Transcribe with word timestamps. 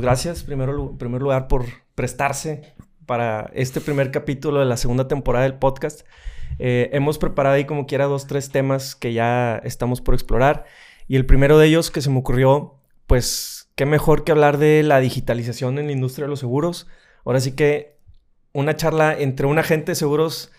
Gracias, 0.00 0.42
primero, 0.42 0.90
en 0.90 0.98
primer 0.98 1.20
lugar, 1.20 1.48
por 1.48 1.66
prestarse 1.94 2.74
para 3.06 3.50
este 3.54 3.80
primer 3.80 4.10
capítulo 4.10 4.60
de 4.60 4.66
la 4.66 4.76
segunda 4.76 5.08
temporada 5.08 5.44
del 5.44 5.54
podcast. 5.54 6.06
Eh, 6.58 6.90
hemos 6.92 7.18
preparado 7.18 7.56
ahí 7.56 7.64
como 7.64 7.86
quiera 7.86 8.06
dos, 8.06 8.26
tres 8.26 8.50
temas 8.50 8.94
que 8.94 9.12
ya 9.12 9.60
estamos 9.64 10.00
por 10.00 10.14
explorar. 10.14 10.64
Y 11.08 11.16
el 11.16 11.26
primero 11.26 11.58
de 11.58 11.66
ellos 11.66 11.90
que 11.90 12.00
se 12.00 12.10
me 12.10 12.18
ocurrió, 12.18 12.76
pues, 13.06 13.70
qué 13.74 13.84
mejor 13.84 14.24
que 14.24 14.32
hablar 14.32 14.58
de 14.58 14.82
la 14.82 15.00
digitalización 15.00 15.78
en 15.78 15.86
la 15.86 15.92
industria 15.92 16.24
de 16.26 16.30
los 16.30 16.40
seguros. 16.40 16.86
Ahora 17.24 17.40
sí 17.40 17.52
que 17.52 17.98
una 18.52 18.76
charla 18.76 19.18
entre 19.18 19.46
un 19.46 19.58
agente 19.58 19.92
de 19.92 19.96
seguros 19.96 20.52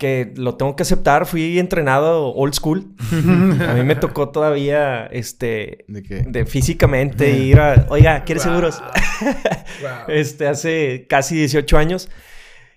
que 0.00 0.32
lo 0.34 0.56
tengo 0.56 0.76
que 0.76 0.82
aceptar, 0.82 1.26
fui 1.26 1.58
entrenado 1.58 2.32
old 2.32 2.54
school. 2.54 2.94
a 3.12 3.74
mí 3.74 3.82
me 3.84 3.94
tocó 3.96 4.30
todavía, 4.30 5.04
este, 5.04 5.84
¿De 5.88 6.02
qué? 6.02 6.24
De 6.26 6.46
físicamente 6.46 7.30
ir 7.32 7.60
a, 7.60 7.86
oiga, 7.90 8.24
¿quieres 8.24 8.42
seguros? 8.42 8.82
Este, 10.08 10.48
hace 10.48 11.06
casi 11.06 11.36
18 11.36 11.76
años. 11.76 12.08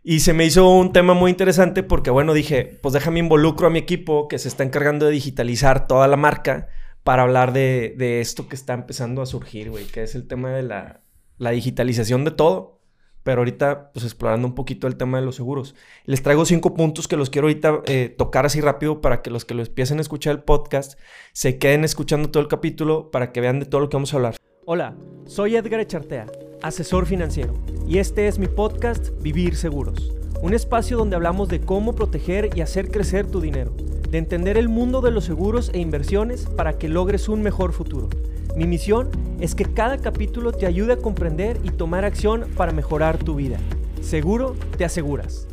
Y 0.04 0.20
se 0.20 0.34
me 0.34 0.44
hizo 0.44 0.70
un 0.70 0.92
tema 0.92 1.14
muy 1.14 1.32
interesante 1.32 1.82
porque, 1.82 2.12
bueno, 2.12 2.34
dije, 2.34 2.78
pues 2.82 2.94
déjame 2.94 3.20
involucro 3.20 3.68
a 3.68 3.70
mi 3.70 3.80
equipo 3.80 4.28
que 4.28 4.38
se 4.38 4.50
está 4.50 4.64
encargando 4.64 5.06
de 5.06 5.14
digitalizar 5.14 5.88
toda 5.88 6.10
la 6.10 6.18
marca 6.18 6.68
para 7.04 7.24
hablar 7.24 7.54
de, 7.54 7.96
de 7.98 8.20
esto 8.20 8.50
que 8.50 8.56
está 8.56 8.74
empezando 8.74 9.22
a 9.22 9.26
surgir, 9.26 9.70
güey, 9.70 9.86
que 9.86 10.04
es 10.04 10.14
el 10.14 10.28
tema 10.28 10.52
de 10.52 10.64
la, 10.64 11.02
la 11.38 11.52
digitalización 11.52 12.26
de 12.26 12.32
todo 12.32 12.83
pero 13.24 13.42
ahorita 13.42 13.92
pues 13.94 14.06
explorando 14.06 14.48
un 14.48 14.56
poquito 14.56 14.88
el 14.88 14.96
tema 14.96 15.20
de 15.20 15.26
los 15.26 15.36
seguros. 15.36 15.76
Les 16.06 16.22
traigo 16.22 16.46
cinco 16.46 16.74
puntos 16.74 17.08
que 17.08 17.18
los 17.18 17.30
quiero 17.30 17.48
ahorita 17.48 17.82
eh, 17.86 18.14
tocar 18.16 18.46
así 18.46 18.62
rápido 18.62 19.02
para 19.02 19.22
que 19.22 19.30
los 19.30 19.46
que 19.46 19.54
lo 19.54 19.64
empiecen 19.64 19.98
a 19.98 20.02
escuchar 20.02 20.36
el 20.36 20.44
podcast 20.44 21.00
se 21.32 21.58
queden 21.58 21.84
escuchando 21.84 22.30
todo 22.30 22.44
el 22.44 22.50
capítulo 22.50 23.10
para 23.12 23.32
que 23.32 23.42
vean 23.42 23.60
de 23.60 23.66
todo 23.66 23.82
lo 23.82 23.90
que 23.90 23.98
vamos 23.98 24.14
a 24.14 24.18
hablar. 24.18 24.36
Hola, 24.66 24.96
soy 25.26 25.56
Edgar 25.56 25.82
Echartea, 25.82 26.28
asesor 26.62 27.06
financiero, 27.06 27.54
y 27.86 27.98
este 27.98 28.28
es 28.28 28.40
mi 28.40 28.48
podcast 28.48 29.10
Vivir 29.22 29.58
Seguros, 29.58 30.14
un 30.42 30.54
espacio 30.54 30.96
donde 30.96 31.18
hablamos 31.18 31.50
de 31.50 31.60
cómo 31.60 31.96
proteger 31.96 32.50
y 32.56 32.62
hacer 32.62 32.90
crecer 32.90 33.28
tu 33.28 33.42
dinero, 33.42 33.76
de 34.10 34.18
entender 34.20 34.58
el 34.58 34.70
mundo 34.70 35.02
de 35.02 35.12
los 35.12 35.26
seguros 35.26 35.70
e 35.74 35.80
inversiones 35.80 36.46
para 36.46 36.78
que 36.78 36.88
logres 36.88 37.28
un 37.28 37.42
mejor 37.42 37.74
futuro. 37.74 38.10
Mi 38.56 38.68
misión 38.68 39.10
es 39.40 39.56
que 39.56 39.66
cada 39.66 39.98
capítulo 39.98 40.52
te 40.52 40.68
ayude 40.68 40.94
a 40.94 40.98
comprender 40.98 41.60
y 41.64 41.72
tomar 41.72 42.06
acción 42.06 42.46
para 42.56 42.72
mejorar 42.72 43.18
tu 43.18 43.34
vida. 43.34 43.58
Seguro 44.02 44.56
te 44.78 44.86
aseguras. 44.86 45.48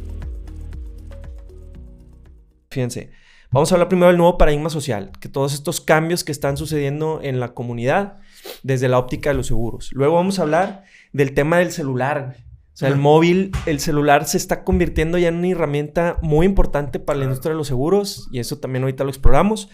Fíjense, 2.70 3.10
vamos 3.50 3.72
a 3.72 3.76
hablar 3.76 3.88
primero 3.88 4.08
del 4.08 4.18
nuevo 4.18 4.36
paradigma 4.36 4.68
social, 4.68 5.12
que 5.18 5.30
todos 5.30 5.54
estos 5.54 5.80
cambios 5.80 6.24
que 6.24 6.32
están 6.32 6.58
sucediendo 6.58 7.20
en 7.22 7.40
la 7.40 7.54
comunidad 7.54 8.18
desde 8.62 8.88
la 8.88 8.98
óptica 8.98 9.30
de 9.30 9.36
los 9.36 9.46
seguros. 9.46 9.90
Luego 9.92 10.16
vamos 10.16 10.38
a 10.38 10.42
hablar 10.42 10.84
del 11.14 11.32
tema 11.32 11.56
del 11.56 11.72
celular. 11.72 12.36
O 12.74 12.76
sea, 12.80 12.90
el 12.90 12.96
móvil, 12.96 13.50
el 13.64 13.80
celular 13.80 14.26
se 14.26 14.36
está 14.36 14.62
convirtiendo 14.62 15.16
ya 15.16 15.28
en 15.28 15.36
una 15.36 15.48
herramienta 15.48 16.18
muy 16.20 16.44
importante 16.44 17.00
para 17.00 17.18
la 17.18 17.24
industria 17.24 17.52
de 17.52 17.58
los 17.58 17.66
seguros 17.66 18.28
y 18.30 18.40
eso 18.40 18.58
también 18.58 18.82
ahorita 18.82 19.04
lo 19.04 19.10
exploramos. 19.10 19.70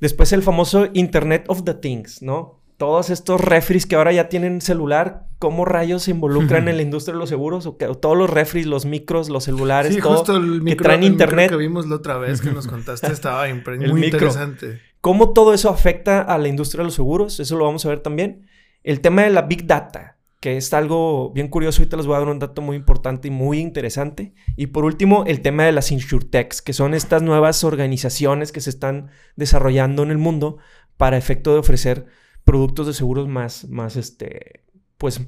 Después 0.00 0.32
el 0.32 0.42
famoso 0.42 0.88
Internet 0.92 1.44
of 1.48 1.64
the 1.64 1.74
Things, 1.74 2.22
¿no? 2.22 2.62
Todos 2.76 3.08
estos 3.08 3.40
refris 3.40 3.86
que 3.86 3.96
ahora 3.96 4.12
ya 4.12 4.28
tienen 4.28 4.60
celular, 4.60 5.28
¿cómo 5.38 5.64
rayos 5.64 6.02
se 6.02 6.10
involucran 6.10 6.68
en 6.68 6.76
la 6.76 6.82
industria 6.82 7.14
de 7.14 7.20
los 7.20 7.30
seguros? 7.30 7.64
O 7.64 7.78
que, 7.78 7.86
todos 7.86 8.16
los 8.16 8.28
refris, 8.28 8.66
los 8.66 8.84
micros, 8.84 9.30
los 9.30 9.44
celulares, 9.44 9.94
sí, 9.94 10.00
todo 10.02 10.18
justo 10.18 10.36
el 10.36 10.60
micro, 10.60 10.76
que 10.76 10.84
traen 10.84 11.02
el 11.02 11.12
internet. 11.12 11.46
Micro 11.46 11.58
que 11.58 11.64
vimos 11.64 11.86
la 11.86 11.96
otra 11.96 12.18
vez 12.18 12.42
que 12.42 12.50
nos 12.50 12.66
contaste 12.66 13.10
estaba 13.10 13.46
muy 13.88 14.04
interesante. 14.04 14.82
¿Cómo 15.00 15.32
todo 15.32 15.54
eso 15.54 15.70
afecta 15.70 16.20
a 16.20 16.36
la 16.36 16.48
industria 16.48 16.80
de 16.80 16.86
los 16.86 16.94
seguros? 16.94 17.40
Eso 17.40 17.56
lo 17.56 17.64
vamos 17.64 17.86
a 17.86 17.88
ver 17.88 18.00
también. 18.00 18.46
El 18.82 19.00
tema 19.00 19.22
de 19.22 19.30
la 19.30 19.42
Big 19.42 19.66
Data 19.66 20.15
que 20.46 20.56
es 20.56 20.72
algo 20.72 21.32
bien 21.32 21.48
curioso. 21.48 21.82
Ahorita 21.82 21.96
les 21.96 22.06
voy 22.06 22.14
a 22.14 22.20
dar 22.20 22.28
un 22.28 22.38
dato 22.38 22.62
muy 22.62 22.76
importante 22.76 23.26
y 23.26 23.32
muy 23.32 23.58
interesante. 23.58 24.32
Y 24.54 24.68
por 24.68 24.84
último, 24.84 25.24
el 25.26 25.42
tema 25.42 25.64
de 25.64 25.72
las 25.72 25.90
insurtechs, 25.90 26.62
que 26.62 26.72
son 26.72 26.94
estas 26.94 27.20
nuevas 27.20 27.64
organizaciones 27.64 28.52
que 28.52 28.60
se 28.60 28.70
están 28.70 29.10
desarrollando 29.34 30.04
en 30.04 30.12
el 30.12 30.18
mundo 30.18 30.58
para 30.96 31.16
efecto 31.16 31.52
de 31.52 31.58
ofrecer 31.58 32.06
productos 32.44 32.86
de 32.86 32.92
seguros 32.92 33.26
más, 33.26 33.68
más, 33.68 33.96
este, 33.96 34.62
pues, 34.98 35.20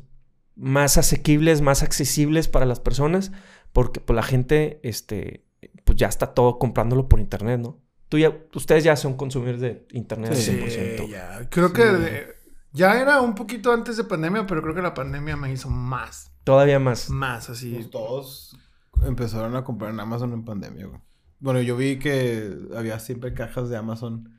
más 0.54 0.98
asequibles, 0.98 1.62
más 1.62 1.82
accesibles 1.82 2.46
para 2.46 2.64
las 2.64 2.78
personas, 2.78 3.32
porque 3.72 3.98
pues, 3.98 4.14
la 4.14 4.22
gente, 4.22 4.78
este, 4.84 5.46
pues 5.82 5.98
ya 5.98 6.06
está 6.06 6.28
todo 6.32 6.60
comprándolo 6.60 7.08
por 7.08 7.18
internet, 7.18 7.58
¿no? 7.58 7.82
Tú 8.08 8.18
ya, 8.18 8.38
ustedes 8.54 8.84
ya 8.84 8.94
son 8.94 9.16
consumidores 9.16 9.60
de 9.60 9.84
internet 9.90 10.32
sí, 10.34 10.52
al 10.52 10.70
100%. 10.70 11.10
Ya. 11.10 11.48
Creo 11.50 11.72
que 11.72 11.84
de, 11.84 12.37
ya 12.72 13.00
era 13.00 13.20
un 13.20 13.34
poquito 13.34 13.72
antes 13.72 13.96
de 13.96 14.04
pandemia, 14.04 14.46
pero 14.46 14.62
creo 14.62 14.74
que 14.74 14.82
la 14.82 14.94
pandemia 14.94 15.36
me 15.36 15.52
hizo 15.52 15.70
más. 15.70 16.32
Todavía 16.44 16.78
más. 16.78 17.10
Más, 17.10 17.50
así. 17.50 17.74
Pues 17.74 17.90
todos 17.90 18.56
empezaron 19.04 19.56
a 19.56 19.64
comprar 19.64 19.92
en 19.92 20.00
Amazon 20.00 20.32
en 20.32 20.44
pandemia, 20.44 20.86
güey. 20.86 21.00
Bueno, 21.40 21.60
yo 21.60 21.76
vi 21.76 21.98
que 21.98 22.56
había 22.76 22.98
siempre 22.98 23.32
cajas 23.32 23.68
de 23.68 23.76
Amazon 23.76 24.30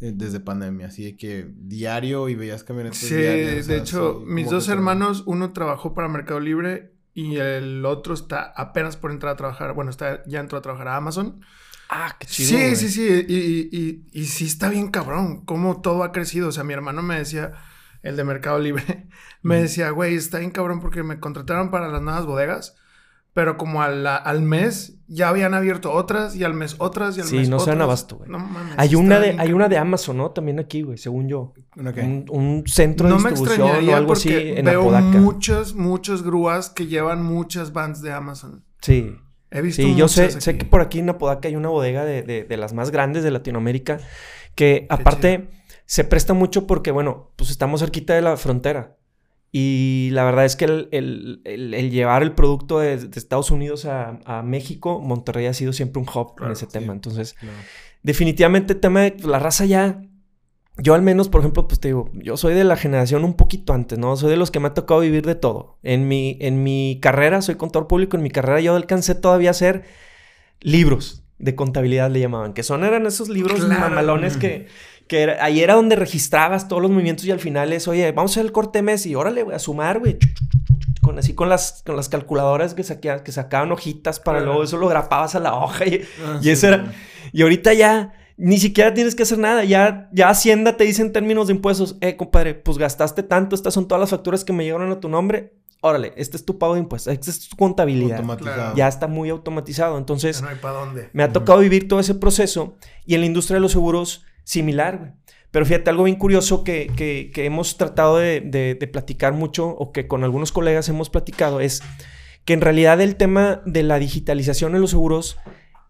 eh, 0.00 0.12
desde 0.14 0.40
pandemia, 0.40 0.88
así 0.88 1.04
de 1.04 1.16
que 1.16 1.50
diario 1.56 2.28
y 2.28 2.34
veías 2.34 2.64
camionetas 2.64 2.98
Sí, 2.98 3.14
diarias, 3.14 3.60
o 3.60 3.62
sea, 3.62 3.74
de 3.74 3.80
hecho, 3.80 4.18
sí, 4.20 4.26
mis 4.26 4.50
dos 4.50 4.66
que 4.66 4.72
hermanos, 4.72 5.22
uno 5.26 5.52
trabajó 5.52 5.94
para 5.94 6.08
Mercado 6.08 6.40
Libre 6.40 6.92
y 7.14 7.36
el 7.36 7.86
otro 7.86 8.12
está 8.12 8.52
apenas 8.56 8.96
por 8.96 9.10
entrar 9.10 9.32
a 9.32 9.36
trabajar, 9.36 9.72
bueno, 9.72 9.90
está 9.90 10.22
ya 10.26 10.40
entró 10.40 10.58
a 10.58 10.62
trabajar 10.62 10.88
a 10.88 10.96
Amazon. 10.96 11.40
Ah, 11.88 12.16
qué 12.18 12.26
chido. 12.26 12.48
Sí, 12.48 12.56
güey. 12.56 12.76
sí, 12.76 12.88
sí, 12.88 13.02
y, 13.28 13.34
y, 13.34 13.68
y, 14.12 14.20
y 14.20 14.24
sí 14.26 14.46
está 14.46 14.68
bien 14.68 14.88
cabrón, 14.88 15.44
cómo 15.44 15.80
todo 15.80 16.02
ha 16.02 16.12
crecido. 16.12 16.48
O 16.48 16.52
sea, 16.52 16.64
mi 16.64 16.72
hermano 16.72 17.02
me 17.02 17.16
decía, 17.18 17.52
el 18.02 18.16
de 18.16 18.24
Mercado 18.24 18.58
Libre, 18.58 19.08
me 19.42 19.56
decía, 19.62 19.90
güey, 19.90 20.14
está 20.16 20.38
bien 20.38 20.50
cabrón 20.50 20.80
porque 20.80 21.02
me 21.02 21.20
contrataron 21.20 21.70
para 21.70 21.88
las 21.88 22.02
nuevas 22.02 22.26
bodegas, 22.26 22.74
pero 23.32 23.56
como 23.56 23.82
al, 23.82 24.06
al 24.06 24.42
mes 24.42 24.98
ya 25.08 25.28
habían 25.28 25.54
abierto 25.54 25.92
otras 25.92 26.36
y 26.36 26.44
al 26.44 26.54
mes 26.54 26.76
otras 26.78 27.16
y 27.18 27.20
al 27.20 27.26
Sí, 27.26 27.36
mes 27.38 27.48
no 27.48 27.58
se 27.58 27.66
dan 27.70 27.78
otras. 27.78 27.86
abasto, 27.88 28.16
güey. 28.18 28.30
No 28.30 28.38
mames. 28.38 28.74
Hay 28.76 28.94
una, 28.94 29.18
de, 29.18 29.36
hay 29.38 29.52
una 29.52 29.68
de 29.68 29.76
Amazon, 29.76 30.16
¿no? 30.18 30.30
También 30.30 30.60
aquí, 30.60 30.82
güey, 30.82 30.98
según 30.98 31.28
yo. 31.28 31.52
¿Una 31.76 31.92
qué? 31.92 32.00
Un, 32.02 32.24
un 32.30 32.64
centro 32.66 33.08
No 33.08 33.16
de 33.18 33.22
me 33.24 33.30
distribución 33.30 33.62
o 33.62 33.64
extrañaría 33.66 33.96
algo 33.96 34.12
así 34.12 34.32
en 34.32 34.64
veo 34.64 34.82
Apodaca. 34.82 35.04
muchas, 35.18 35.74
muchas 35.74 36.22
grúas 36.22 36.70
que 36.70 36.86
llevan 36.86 37.22
muchas 37.24 37.72
vans 37.72 38.00
de 38.02 38.12
Amazon. 38.12 38.64
Sí. 38.80 39.16
He 39.54 39.62
visto 39.62 39.80
Sí, 39.80 39.94
yo 39.96 40.08
sé, 40.08 40.40
sé 40.40 40.58
que 40.58 40.64
por 40.66 40.82
aquí 40.82 40.98
en 40.98 41.08
Apodaca 41.08 41.48
hay 41.48 41.56
una 41.56 41.68
bodega 41.70 42.04
de, 42.04 42.22
de- 42.22 42.44
de 42.44 42.56
las 42.58 42.72
más 42.74 42.90
grandes 42.90 43.22
de 43.22 43.30
Latinoamérica 43.30 43.98
que 44.54 44.86
aparte 44.90 45.48
se 45.86 46.04
presta 46.04 46.34
mucho 46.34 46.66
porque, 46.66 46.90
bueno, 46.90 47.30
pues 47.36 47.50
estamos 47.50 47.80
cerquita 47.80 48.14
de 48.14 48.20
la 48.22 48.36
frontera. 48.36 48.96
Y 49.56 50.08
la 50.12 50.24
verdad 50.24 50.44
es 50.44 50.56
que 50.56 50.64
el, 50.64 50.88
el- 50.90 51.40
el- 51.44 51.74
el 51.74 51.90
llevar 51.92 52.22
el 52.24 52.32
producto 52.32 52.80
de, 52.80 52.96
de 52.98 53.18
Estados 53.18 53.50
Unidos 53.52 53.84
a, 53.84 54.18
a 54.24 54.42
México, 54.42 55.00
Monterrey 55.00 55.46
ha 55.46 55.54
sido 55.54 55.72
siempre 55.72 56.02
un 56.02 56.08
hub 56.12 56.34
en 56.44 56.50
ese 56.50 56.66
sí. 56.66 56.72
tema. 56.72 56.92
Entonces, 56.92 57.34
Claro. 57.34 57.56
definitivamente 58.02 58.72
el 58.72 58.80
tema 58.80 59.02
de 59.02 59.16
la 59.24 59.38
raza 59.38 59.64
ya. 59.64 60.02
Yo 60.76 60.94
al 60.94 61.02
menos, 61.02 61.28
por 61.28 61.40
ejemplo, 61.40 61.68
pues 61.68 61.78
te 61.78 61.88
digo, 61.88 62.10
yo 62.14 62.36
soy 62.36 62.52
de 62.54 62.64
la 62.64 62.76
generación 62.76 63.24
un 63.24 63.34
poquito 63.34 63.72
antes, 63.72 63.96
¿no? 63.98 64.16
Soy 64.16 64.30
de 64.30 64.36
los 64.36 64.50
que 64.50 64.58
me 64.58 64.66
ha 64.68 64.74
tocado 64.74 65.00
vivir 65.00 65.24
de 65.24 65.36
todo. 65.36 65.78
En 65.84 66.08
mi, 66.08 66.36
en 66.40 66.64
mi 66.64 66.98
carrera, 67.00 67.42
soy 67.42 67.54
contador 67.54 67.86
público, 67.86 68.16
en 68.16 68.24
mi 68.24 68.30
carrera 68.30 68.60
yo 68.60 68.74
alcancé 68.74 69.14
todavía 69.14 69.50
a 69.50 69.52
hacer 69.52 69.84
libros 70.60 71.22
de 71.38 71.54
contabilidad, 71.54 72.10
le 72.10 72.20
llamaban, 72.20 72.54
que 72.54 72.62
son, 72.62 72.84
eran 72.84 73.06
esos 73.06 73.28
libros 73.28 73.64
Claro. 73.64 73.80
mamalones 73.80 74.36
que, 74.36 74.66
que 75.08 75.22
era- 75.22 75.44
ahí 75.44 75.60
era 75.60 75.74
donde 75.74 75.94
registrabas 75.96 76.68
todos 76.68 76.80
los 76.82 76.90
movimientos 76.90 77.24
y 77.26 77.30
al 77.30 77.40
final 77.40 77.72
es, 77.72 77.86
oye, 77.88 78.10
vamos 78.12 78.32
a 78.32 78.34
hacer 78.34 78.46
el 78.46 78.52
corte 78.52 78.82
mes 78.82 79.04
y 79.06 79.14
órale, 79.14 79.42
güey, 79.42 79.54
a 79.54 79.58
sumar, 79.58 79.98
güey. 80.00 80.16
Con 81.02 81.18
así 81.18 81.34
con 81.34 81.48
las, 81.50 81.82
con 81.84 81.96
las 81.96 82.08
calculadoras 82.08 82.72
que, 82.74 82.82
saquea- 82.82 83.22
que 83.22 83.30
sacaban 83.30 83.70
hojitas 83.72 84.20
para 84.20 84.40
luego 84.40 84.62
eso 84.64 84.78
lo 84.78 84.88
grapabas 84.88 85.34
a 85.34 85.40
la 85.40 85.54
hoja 85.54 85.84
y, 85.86 86.00
Ah, 86.24 86.38
y 86.40 86.44
sí, 86.44 86.50
eso 86.50 86.68
era... 86.68 86.92
Y 87.32 87.42
ahorita 87.42 87.74
ya 87.74 88.12
ni 88.36 88.58
siquiera 88.58 88.92
tienes 88.94 89.14
que 89.14 89.22
hacer 89.24 89.38
nada. 89.38 89.64
Ya, 89.64 90.08
ya 90.12 90.28
Hacienda 90.28 90.76
te 90.76 90.84
dice 90.84 91.02
en 91.02 91.12
términos 91.12 91.46
de 91.48 91.54
impuestos, 91.54 91.96
eh, 92.00 92.16
compadre, 92.16 92.54
pues 92.54 92.78
gastaste 92.78 93.22
tanto, 93.22 93.54
estas 93.54 93.74
son 93.74 93.86
todas 93.88 94.00
las 94.00 94.10
facturas 94.10 94.44
que 94.44 94.52
me 94.52 94.64
llegaron 94.64 94.90
a 94.90 95.00
tu 95.00 95.08
nombre. 95.08 95.52
Órale, 95.80 96.12
este 96.16 96.36
es 96.38 96.44
tu 96.46 96.58
pago 96.58 96.74
de 96.74 96.80
impuestos, 96.80 97.12
esta 97.12 97.30
es 97.30 97.48
tu 97.48 97.56
contabilidad. 97.56 98.16
Automatizado. 98.18 98.74
Ya 98.74 98.88
está 98.88 99.06
muy 99.06 99.28
automatizado. 99.28 99.98
Entonces, 99.98 100.36
Ya 100.38 100.42
no 100.44 100.48
hay 100.48 100.56
para 100.56 100.78
dónde. 100.80 101.10
me 101.12 101.22
ha 101.22 101.32
tocado 101.32 101.58
vivir 101.58 101.88
todo 101.88 102.00
ese 102.00 102.14
proceso 102.14 102.76
y 103.04 103.14
en 103.14 103.20
la 103.20 103.26
industria 103.26 103.56
de 103.56 103.60
los 103.60 103.72
seguros, 103.72 104.24
similar, 104.44 104.98
güey. 104.98 105.10
Pero 105.50 105.66
fíjate, 105.66 105.88
algo 105.90 106.02
bien 106.04 106.16
curioso 106.16 106.64
que, 106.64 106.90
que- 106.96 107.30
que 107.32 107.44
hemos 107.44 107.76
tratado 107.76 108.16
de, 108.16 108.40
de- 108.40 108.74
de 108.74 108.86
platicar 108.88 109.34
mucho 109.34 109.68
o 109.68 109.92
que 109.92 110.08
con 110.08 110.24
algunos 110.24 110.50
colegas 110.50 110.88
hemos 110.88 111.10
platicado 111.10 111.60
es 111.60 111.80
que 112.44 112.54
en 112.54 112.60
realidad 112.60 113.00
el 113.00 113.14
tema 113.16 113.62
de 113.64 113.82
la 113.84 113.98
digitalización 114.00 114.74
en 114.74 114.80
los 114.80 114.90
seguros, 114.90 115.36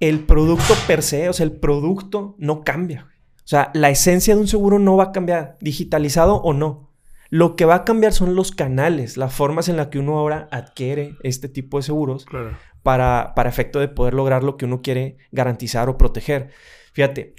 el 0.01 0.21
producto 0.21 0.75
per 0.87 1.03
se, 1.03 1.29
o 1.29 1.33
sea, 1.33 1.45
el 1.45 1.53
producto 1.53 2.35
no 2.39 2.63
cambia. 2.63 3.09
O 3.39 3.47
sea, 3.47 3.71
la 3.75 3.91
esencia 3.91 4.35
de 4.35 4.41
un 4.41 4.49
seguro 4.49 4.79
no 4.79 4.97
va 4.97 5.05
a 5.05 5.13
cambiar, 5.13 5.57
digitalizado 5.61 6.37
o 6.37 6.53
no. 6.53 6.91
Lo 7.31 7.57
que 7.57 7.65
va 7.65 7.75
a 7.77 7.85
cambiar 7.85 8.13
son 8.13 8.35
los 8.37 8.53
canales, 8.53 9.17
las 9.17 9.35
formas 9.35 9.69
en 9.69 9.77
las 9.77 9.89
que 9.89 9.99
uno 9.99 10.19
ahora 10.19 10.49
adquiere 10.53 11.17
este 11.23 11.49
tipo 11.49 11.79
de 11.79 11.83
seguros 11.83 12.25
Claro. 12.27 12.57
para, 12.83 13.33
para 13.35 13.49
efecto 13.49 13.81
de 13.81 13.89
poder 13.89 14.15
lograr 14.15 14.45
lo 14.45 14.57
que 14.57 14.65
uno 14.67 14.83
quiere 14.83 15.17
garantizar 15.33 15.89
o 15.89 15.99
proteger. 15.99 16.51
Fíjate, 16.93 17.35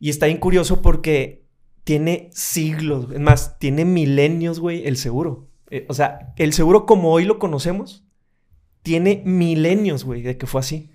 y 0.00 0.10
está 0.10 0.26
bien 0.26 0.38
curioso 0.38 0.82
porque 0.82 1.44
tiene 1.84 2.30
siglos, 2.32 3.08
es 3.12 3.20
más, 3.20 3.58
tiene 3.58 3.84
milenios, 3.84 4.60
güey, 4.60 4.86
el 4.86 4.96
seguro. 4.96 5.48
Eh, 5.70 5.84
o 5.88 5.94
sea, 5.94 6.32
el 6.36 6.52
seguro 6.52 6.86
como 6.86 7.12
hoy 7.12 7.24
lo 7.24 7.38
conocemos 7.38 8.04
tiene 8.82 9.22
milenios, 9.24 10.04
güey, 10.04 10.22
de 10.22 10.36
que 10.36 10.46
fue 10.46 10.60
así. 10.60 10.90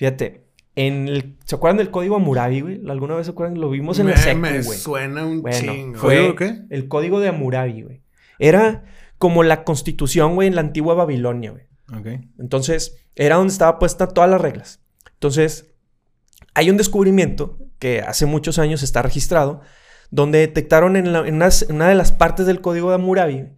Fíjate, 0.00 0.46
en 0.76 1.08
el, 1.08 1.36
¿se 1.44 1.56
acuerdan 1.56 1.76
del 1.76 1.90
código 1.90 2.16
Amurabi, 2.16 2.62
güey? 2.62 2.80
¿Alguna 2.88 3.16
vez 3.16 3.26
se 3.26 3.32
acuerdan? 3.32 3.60
Lo 3.60 3.68
vimos 3.68 3.98
en 3.98 4.08
el 4.08 4.16
secu, 4.16 4.38
Me 4.40 4.62
güey. 4.62 4.78
suena 4.78 5.26
un 5.26 5.42
Bueno, 5.42 5.58
chingo. 5.58 5.98
fue 5.98 6.16
¿Código 6.16 6.34
qué? 6.36 6.58
el 6.70 6.88
código 6.88 7.20
de 7.20 7.28
Amurabi, 7.28 7.82
güey. 7.82 8.02
Era 8.38 8.84
como 9.18 9.42
la 9.42 9.62
constitución, 9.62 10.36
güey, 10.36 10.48
en 10.48 10.54
la 10.54 10.62
antigua 10.62 10.94
Babilonia, 10.94 11.50
güey. 11.50 11.64
Ok. 11.94 12.24
Entonces, 12.38 12.96
era 13.14 13.36
donde 13.36 13.52
estaba 13.52 13.78
puesta 13.78 14.08
todas 14.08 14.30
las 14.30 14.40
reglas. 14.40 14.80
Entonces, 15.12 15.74
hay 16.54 16.70
un 16.70 16.78
descubrimiento 16.78 17.58
que 17.78 18.00
hace 18.00 18.24
muchos 18.24 18.58
años 18.58 18.82
está 18.82 19.02
registrado, 19.02 19.60
donde 20.10 20.38
detectaron 20.38 20.96
en, 20.96 21.12
la- 21.12 21.28
en 21.28 21.34
unas- 21.34 21.68
en 21.68 21.76
una 21.76 21.90
de 21.90 21.94
las 21.94 22.10
partes 22.10 22.46
del 22.46 22.62
código 22.62 22.88
de 22.88 22.94
Hammurabi, 22.94 23.48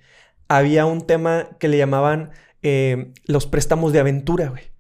había 0.48 0.86
un 0.86 1.06
tema 1.06 1.50
que 1.60 1.68
le 1.68 1.78
llamaban 1.78 2.30
eh, 2.62 3.12
los 3.26 3.46
préstamos 3.46 3.92
de 3.92 4.00
aventura, 4.00 4.48
güey. 4.48 4.71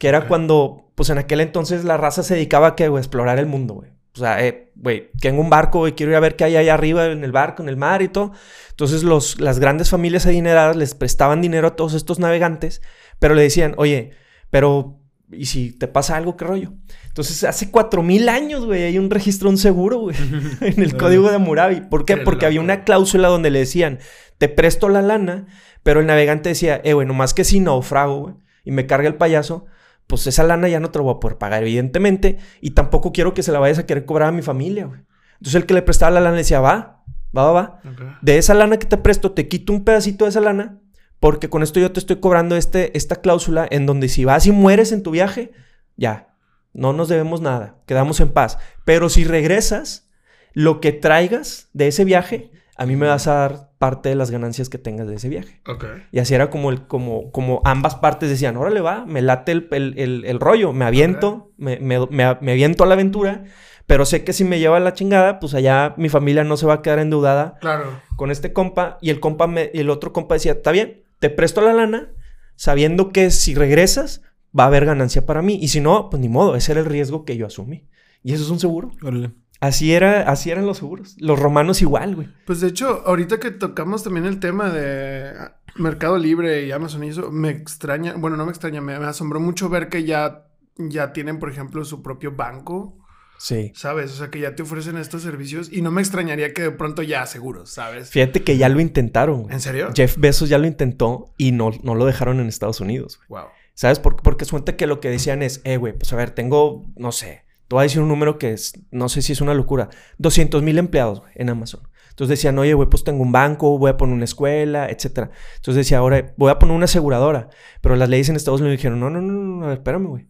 Que 0.00 0.08
era 0.08 0.26
cuando, 0.26 0.90
pues 0.94 1.10
en 1.10 1.18
aquel 1.18 1.40
entonces 1.40 1.84
la 1.84 1.98
raza 1.98 2.22
se 2.22 2.34
dedicaba 2.34 2.74
a, 2.76 2.82
explorar 2.98 3.38
el 3.38 3.44
mundo, 3.44 3.74
güey. 3.74 3.90
O 4.14 4.18
sea, 4.18 4.42
eh, 4.44 4.72
güey, 4.74 5.10
tengo 5.20 5.42
un 5.42 5.50
barco, 5.50 5.80
güey, 5.80 5.92
quiero 5.92 6.12
ir 6.12 6.16
a 6.16 6.20
ver 6.20 6.36
qué 6.36 6.44
hay 6.44 6.56
allá 6.56 6.72
arriba 6.72 7.04
en 7.06 7.22
el 7.22 7.32
barco, 7.32 7.62
en 7.62 7.68
el 7.68 7.76
mar 7.76 8.00
y 8.00 8.08
todo. 8.08 8.32
Entonces 8.70 9.02
los, 9.02 9.38
las 9.38 9.58
grandes 9.58 9.90
familias 9.90 10.24
adineradas 10.24 10.74
les 10.74 10.94
prestaban 10.94 11.42
dinero 11.42 11.68
a 11.68 11.76
todos 11.76 11.92
estos 11.92 12.18
navegantes, 12.18 12.80
pero 13.18 13.34
le 13.34 13.42
decían, 13.42 13.74
oye, 13.76 14.12
pero 14.48 14.98
¿y 15.30 15.44
si 15.44 15.70
te 15.70 15.86
pasa 15.86 16.16
algo, 16.16 16.36
qué 16.36 16.46
rollo? 16.46 16.72
Entonces 17.08 17.44
hace 17.44 17.70
cuatro 17.70 18.02
mil 18.02 18.30
años, 18.30 18.64
güey, 18.64 18.84
hay 18.84 18.98
un 18.98 19.10
registro, 19.10 19.50
un 19.50 19.58
seguro, 19.58 19.98
güey, 19.98 20.16
en 20.62 20.82
el 20.82 20.96
código 20.96 21.28
de 21.28 21.36
Hammurabi. 21.36 21.82
¿Por 21.82 22.06
qué? 22.06 22.16
Porque 22.16 22.46
había 22.46 22.62
una 22.62 22.84
cláusula 22.84 23.28
donde 23.28 23.50
le 23.50 23.58
decían, 23.60 23.98
te 24.38 24.48
presto 24.48 24.88
la 24.88 25.02
lana, 25.02 25.46
pero 25.82 26.00
el 26.00 26.06
navegante 26.06 26.48
decía, 26.48 26.80
eh, 26.84 26.94
güey, 26.94 27.06
nomás 27.06 27.34
que 27.34 27.44
si 27.44 27.60
naufrago, 27.60 28.20
güey, 28.20 28.34
y 28.64 28.70
me 28.70 28.86
carga 28.86 29.08
el 29.08 29.16
payaso, 29.16 29.66
pues 30.10 30.26
esa 30.26 30.42
lana 30.42 30.68
ya 30.68 30.80
no 30.80 30.90
te 30.90 30.98
la 30.98 31.04
voy 31.04 31.14
a 31.14 31.20
poder 31.20 31.38
pagar, 31.38 31.62
evidentemente, 31.62 32.36
y 32.60 32.72
tampoco 32.72 33.12
quiero 33.12 33.32
que 33.32 33.42
se 33.42 33.52
la 33.52 33.58
vayas 33.58 33.78
a 33.78 33.86
querer 33.86 34.04
cobrar 34.04 34.28
a 34.28 34.32
mi 34.32 34.42
familia, 34.42 34.84
güey. 34.84 35.00
Entonces 35.34 35.54
el 35.54 35.64
que 35.64 35.72
le 35.72 35.80
prestaba 35.80 36.10
la 36.10 36.20
lana 36.20 36.36
decía, 36.36 36.60
va, 36.60 37.02
va, 37.34 37.44
va, 37.44 37.52
va. 37.52 37.80
De 38.20 38.36
esa 38.36 38.52
lana 38.52 38.78
que 38.78 38.86
te 38.86 38.98
presto, 38.98 39.32
te 39.32 39.48
quito 39.48 39.72
un 39.72 39.84
pedacito 39.84 40.26
de 40.26 40.30
esa 40.30 40.40
lana, 40.40 40.80
porque 41.18 41.48
con 41.48 41.62
esto 41.62 41.80
yo 41.80 41.92
te 41.92 42.00
estoy 42.00 42.16
cobrando 42.16 42.56
este, 42.56 42.96
esta 42.98 43.16
cláusula 43.16 43.66
en 43.70 43.86
donde 43.86 44.08
si 44.08 44.26
vas 44.26 44.46
y 44.46 44.52
mueres 44.52 44.92
en 44.92 45.02
tu 45.02 45.12
viaje, 45.12 45.52
ya, 45.96 46.34
no 46.74 46.92
nos 46.92 47.08
debemos 47.08 47.40
nada, 47.40 47.76
quedamos 47.86 48.20
en 48.20 48.30
paz. 48.30 48.58
Pero 48.84 49.08
si 49.08 49.24
regresas, 49.24 50.10
lo 50.52 50.80
que 50.80 50.92
traigas 50.92 51.68
de 51.72 51.88
ese 51.88 52.04
viaje, 52.04 52.50
a 52.76 52.86
mí 52.86 52.96
me 52.96 53.06
vas 53.06 53.26
a 53.26 53.34
dar 53.34 53.69
parte 53.80 54.10
de 54.10 54.14
las 54.14 54.30
ganancias 54.30 54.68
que 54.68 54.76
tengas 54.76 55.08
de 55.08 55.14
ese 55.14 55.30
viaje. 55.30 55.62
Ok. 55.66 55.86
Y 56.12 56.18
así 56.18 56.34
era 56.34 56.50
como, 56.50 56.70
el, 56.70 56.86
como, 56.86 57.32
como 57.32 57.62
ambas 57.64 57.94
partes 57.94 58.28
decían, 58.28 58.58
órale 58.58 58.82
va, 58.82 59.06
me 59.06 59.22
late 59.22 59.52
el, 59.52 59.68
el- 59.72 59.94
el- 59.98 60.24
el 60.26 60.38
rollo, 60.38 60.74
me 60.74 60.84
aviento, 60.84 61.50
me, 61.56 61.78
me- 61.80 61.98
me- 62.10 62.36
me 62.42 62.52
aviento 62.52 62.84
a 62.84 62.86
la 62.86 62.92
aventura, 62.92 63.44
pero 63.86 64.04
sé 64.04 64.22
que 64.22 64.34
si 64.34 64.44
me 64.44 64.58
lleva 64.58 64.78
la 64.80 64.92
chingada, 64.92 65.40
pues 65.40 65.54
allá 65.54 65.94
mi 65.96 66.10
familia 66.10 66.44
no 66.44 66.58
se 66.58 66.66
va 66.66 66.74
a 66.74 66.82
quedar 66.82 66.98
endeudada 66.98 67.56
Claro. 67.62 67.86
con 68.16 68.30
este 68.30 68.52
compa 68.52 68.98
y 69.00 69.08
el 69.08 69.18
compa 69.18 69.46
me- 69.46 69.70
y 69.72 69.80
el 69.80 69.88
otro 69.88 70.12
compa 70.12 70.34
decía, 70.34 70.52
está 70.52 70.72
bien, 70.72 71.02
te 71.18 71.30
presto 71.30 71.62
la 71.62 71.72
lana, 71.72 72.10
sabiendo 72.56 73.12
que 73.12 73.30
si 73.30 73.54
regresas 73.54 74.20
va 74.56 74.64
a 74.64 74.66
haber 74.66 74.84
ganancia 74.84 75.24
para 75.24 75.40
mí 75.40 75.58
y 75.60 75.68
si 75.68 75.80
no, 75.80 76.10
pues 76.10 76.20
ni 76.20 76.28
modo, 76.28 76.54
ese 76.54 76.72
era 76.72 76.80
el 76.82 76.86
riesgo 76.86 77.24
que 77.24 77.38
yo 77.38 77.46
asumí. 77.46 77.88
Y 78.22 78.34
eso 78.34 78.44
es 78.44 78.50
un 78.50 78.60
seguro. 78.60 78.90
Órale. 79.02 79.30
Así 79.60 79.92
era, 79.92 80.22
así 80.22 80.50
eran 80.50 80.66
los 80.66 80.78
seguros. 80.78 81.16
Los 81.18 81.38
romanos 81.38 81.82
igual, 81.82 82.16
güey. 82.16 82.28
Pues 82.46 82.60
de 82.60 82.68
hecho, 82.68 83.02
ahorita 83.06 83.38
que 83.38 83.50
tocamos 83.50 84.02
también 84.02 84.24
el 84.26 84.40
tema 84.40 84.70
de 84.70 85.32
Mercado 85.76 86.16
Libre 86.18 86.64
y 86.66 86.72
Amazon 86.72 87.04
y 87.04 87.08
eso, 87.08 87.30
me 87.30 87.50
extraña, 87.50 88.14
bueno, 88.16 88.36
no 88.36 88.44
me 88.46 88.50
extraña, 88.52 88.80
me, 88.80 88.98
me 88.98 89.06
asombró 89.06 89.38
mucho 89.38 89.68
ver 89.68 89.88
que 89.90 90.04
ya, 90.04 90.46
ya 90.78 91.12
tienen, 91.12 91.38
por 91.38 91.50
ejemplo, 91.50 91.84
su 91.84 92.02
propio 92.02 92.32
banco, 92.32 92.96
Sí. 93.38 93.72
¿sabes? 93.74 94.12
O 94.12 94.16
sea, 94.16 94.28
que 94.30 94.38
ya 94.40 94.54
te 94.54 94.62
ofrecen 94.62 94.98
estos 94.98 95.22
servicios 95.22 95.72
y 95.72 95.80
no 95.80 95.90
me 95.90 96.02
extrañaría 96.02 96.52
que 96.52 96.60
de 96.62 96.70
pronto 96.72 97.02
ya 97.02 97.24
seguros, 97.24 97.70
¿sabes? 97.70 98.10
Fíjate 98.10 98.42
que 98.42 98.58
ya 98.58 98.68
lo 98.68 98.80
intentaron. 98.80 99.44
güey. 99.44 99.54
¿En 99.54 99.60
serio? 99.60 99.88
Jeff 99.94 100.16
Bezos 100.18 100.50
ya 100.50 100.58
lo 100.58 100.66
intentó 100.66 101.32
y 101.38 101.52
no, 101.52 101.70
no 101.82 101.94
lo 101.94 102.04
dejaron 102.04 102.38
en 102.40 102.48
Estados 102.48 102.80
Unidos. 102.80 103.18
güey. 103.28 103.42
Wow. 103.42 103.50
¿Sabes? 103.72 103.98
Por- 103.98 104.16
porque 104.22 104.44
suelta 104.44 104.76
que 104.76 104.86
lo 104.86 105.00
que 105.00 105.08
decían 105.08 105.42
es, 105.42 105.62
eh, 105.64 105.78
güey, 105.78 105.94
pues 105.96 106.12
a 106.12 106.16
ver, 106.16 106.32
tengo, 106.32 106.84
no 106.96 107.12
sé, 107.12 107.44
te 107.70 107.76
voy 107.76 107.82
a 107.82 107.84
decir 107.84 108.02
un 108.02 108.08
número 108.08 108.36
que 108.36 108.50
es, 108.52 108.72
no 108.90 109.08
sé 109.08 109.22
si 109.22 109.30
es 109.32 109.40
una 109.40 109.54
locura, 109.54 109.90
200 110.18 110.60
mil 110.60 110.76
empleados 110.76 111.22
en 111.36 111.50
Amazon. 111.50 111.82
Entonces 112.08 112.36
decían, 112.36 112.58
oye, 112.58 112.74
güey, 112.74 112.88
pues 112.90 113.04
tengo 113.04 113.22
un 113.22 113.30
banco, 113.30 113.78
voy 113.78 113.90
a 113.92 113.96
poner 113.96 114.12
una 114.16 114.24
escuela, 114.24 114.88
etcétera. 114.90 115.30
Entonces 115.54 115.86
decía, 115.86 115.98
ahora 115.98 116.34
voy 116.36 116.50
a 116.50 116.58
poner 116.58 116.74
una 116.74 116.86
aseguradora. 116.86 117.48
Pero 117.80 117.94
las 117.94 118.08
leyes 118.08 118.28
en 118.28 118.34
Estados 118.34 118.60
Unidos 118.60 118.76
dijeron, 118.78 118.98
no, 118.98 119.08
no, 119.08 119.22
no, 119.22 119.32
no, 119.32 119.66
ver, 119.68 119.78
espérame, 119.78 120.06
güey. 120.08 120.26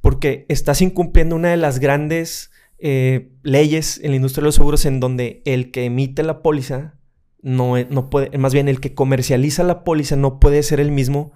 Porque 0.00 0.44
estás 0.48 0.82
incumpliendo 0.82 1.36
una 1.36 1.50
de 1.50 1.56
las 1.56 1.78
grandes 1.78 2.50
eh, 2.80 3.30
leyes 3.44 4.00
en 4.02 4.10
la 4.10 4.16
industria 4.16 4.42
de 4.42 4.46
los 4.46 4.56
seguros 4.56 4.84
en 4.84 4.98
donde 4.98 5.40
el 5.44 5.70
que 5.70 5.84
emite 5.84 6.24
la 6.24 6.42
póliza 6.42 6.96
no, 7.42 7.76
e- 7.78 7.86
no 7.88 8.10
puede, 8.10 8.36
más 8.38 8.52
bien 8.52 8.68
el 8.68 8.80
que 8.80 8.92
comercializa 8.92 9.62
la 9.62 9.84
póliza 9.84 10.16
no 10.16 10.40
puede 10.40 10.64
ser 10.64 10.80
el 10.80 10.90
mismo 10.90 11.32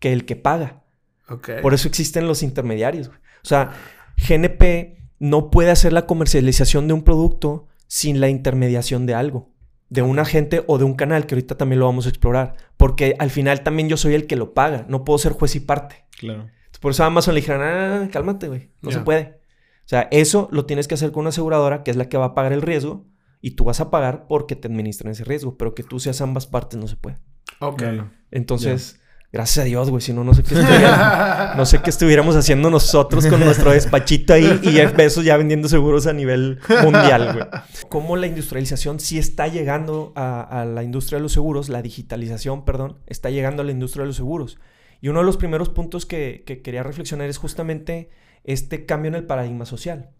que 0.00 0.12
el 0.12 0.24
que 0.24 0.34
paga. 0.34 0.82
Ok. 1.28 1.50
Por 1.62 1.72
eso 1.72 1.86
existen 1.86 2.26
los 2.26 2.42
intermediarios. 2.42 3.06
güey. 3.06 3.20
O 3.44 3.46
sea, 3.46 3.70
GNP 4.18 4.98
no 5.18 5.50
puede 5.50 5.70
hacer 5.70 5.92
la 5.92 6.06
comercialización 6.06 6.88
de 6.88 6.94
un 6.94 7.02
producto 7.02 7.66
sin 7.86 8.20
la 8.20 8.28
intermediación 8.28 9.06
de 9.06 9.14
algo. 9.14 9.50
De 9.88 10.02
un 10.02 10.18
agente 10.18 10.64
o 10.66 10.76
de 10.76 10.84
un 10.84 10.94
canal, 10.94 11.26
que 11.26 11.34
ahorita 11.34 11.56
también 11.56 11.80
lo 11.80 11.86
vamos 11.86 12.06
a 12.06 12.10
explorar. 12.10 12.56
Porque 12.76 13.16
al 13.18 13.30
final 13.30 13.62
también 13.62 13.88
yo 13.88 13.96
soy 13.96 14.14
el 14.14 14.26
que 14.26 14.36
lo 14.36 14.52
paga. 14.52 14.84
No 14.88 15.04
puedo 15.04 15.18
ser 15.18 15.32
juez 15.32 15.56
y 15.56 15.60
parte. 15.60 16.04
Claro. 16.18 16.42
Entonces, 16.42 16.78
Por 16.80 16.92
eso 16.92 17.04
a 17.04 17.06
Amazon 17.06 17.34
le 17.34 17.40
dijeron, 17.40 17.62
ah, 17.64 18.08
cálmate, 18.12 18.48
güey. 18.48 18.70
No 18.82 18.90
se 18.90 19.00
puede. 19.00 19.38
O 19.84 19.88
sea, 19.88 20.08
eso 20.10 20.48
lo 20.52 20.66
tienes 20.66 20.86
que 20.86 20.94
hacer 20.94 21.10
con 21.12 21.20
una 21.22 21.30
aseguradora 21.30 21.82
que 21.82 21.90
es 21.90 21.96
la 21.96 22.10
que 22.10 22.18
va 22.18 22.26
a 22.26 22.34
pagar 22.34 22.52
el 22.52 22.60
riesgo 22.60 23.06
y 23.40 23.52
tú 23.52 23.64
vas 23.64 23.80
a 23.80 23.90
pagar 23.90 24.26
porque 24.28 24.54
te 24.54 24.68
administran 24.68 25.12
ese 25.12 25.24
riesgo. 25.24 25.56
Pero 25.56 25.74
que 25.74 25.82
tú 25.82 25.98
seas 25.98 26.20
ambas 26.20 26.46
partes 26.46 26.78
no 26.78 26.86
se 26.86 26.96
puede. 26.96 27.16
Ok. 27.60 27.78
Claro. 27.78 28.10
Entonces, 28.30 29.00
gracias 29.32 29.64
a 29.64 29.66
Dios, 29.66 29.90
güey. 29.90 30.00
Si 30.00 30.12
no, 30.12 30.24
no 30.24 30.34
sé 30.34 30.42
qué 30.42 30.54
estuviéramos, 30.54 31.56
no 31.56 31.66
sé 31.66 31.82
qué 31.82 31.90
estuviéramos 31.90 32.36
haciendo 32.36 32.70
nosotros 32.70 33.26
con 33.26 33.40
nuestro 33.40 33.72
despachito 33.72 34.32
ahí 34.32 34.60
y 34.62 34.70
Jeff 34.72 34.94
Bezos 34.96 35.24
ya 35.24 35.36
vendiendo 35.36 35.68
seguros 35.68 36.06
a 36.06 36.12
nivel 36.12 36.60
mundial, 36.82 37.32
güey. 37.32 37.46
Cómo 37.88 38.16
la 38.16 38.26
industrialización 38.26 39.00
sí 39.00 39.18
está 39.18 39.48
llegando 39.48 40.12
a, 40.16 40.40
a 40.40 40.64
la 40.64 40.82
industria 40.82 41.18
de 41.18 41.22
los 41.22 41.32
seguros, 41.32 41.68
la 41.68 41.82
digitalización, 41.82 42.64
perdón, 42.64 42.98
está 43.06 43.30
llegando 43.30 43.62
a 43.62 43.64
la 43.64 43.72
industria 43.72 44.02
de 44.02 44.08
los 44.08 44.16
seguros. 44.16 44.58
Y 45.00 45.08
uno 45.08 45.20
de 45.20 45.26
los 45.26 45.36
primeros 45.36 45.68
puntos 45.68 46.06
que, 46.06 46.42
que 46.46 46.62
quería 46.62 46.82
reflexionar 46.82 47.28
es 47.28 47.38
justamente 47.38 48.10
este 48.44 48.86
cambio 48.86 49.10
en 49.10 49.14
el 49.14 49.24
paradigma 49.24 49.64
social. 49.64 50.10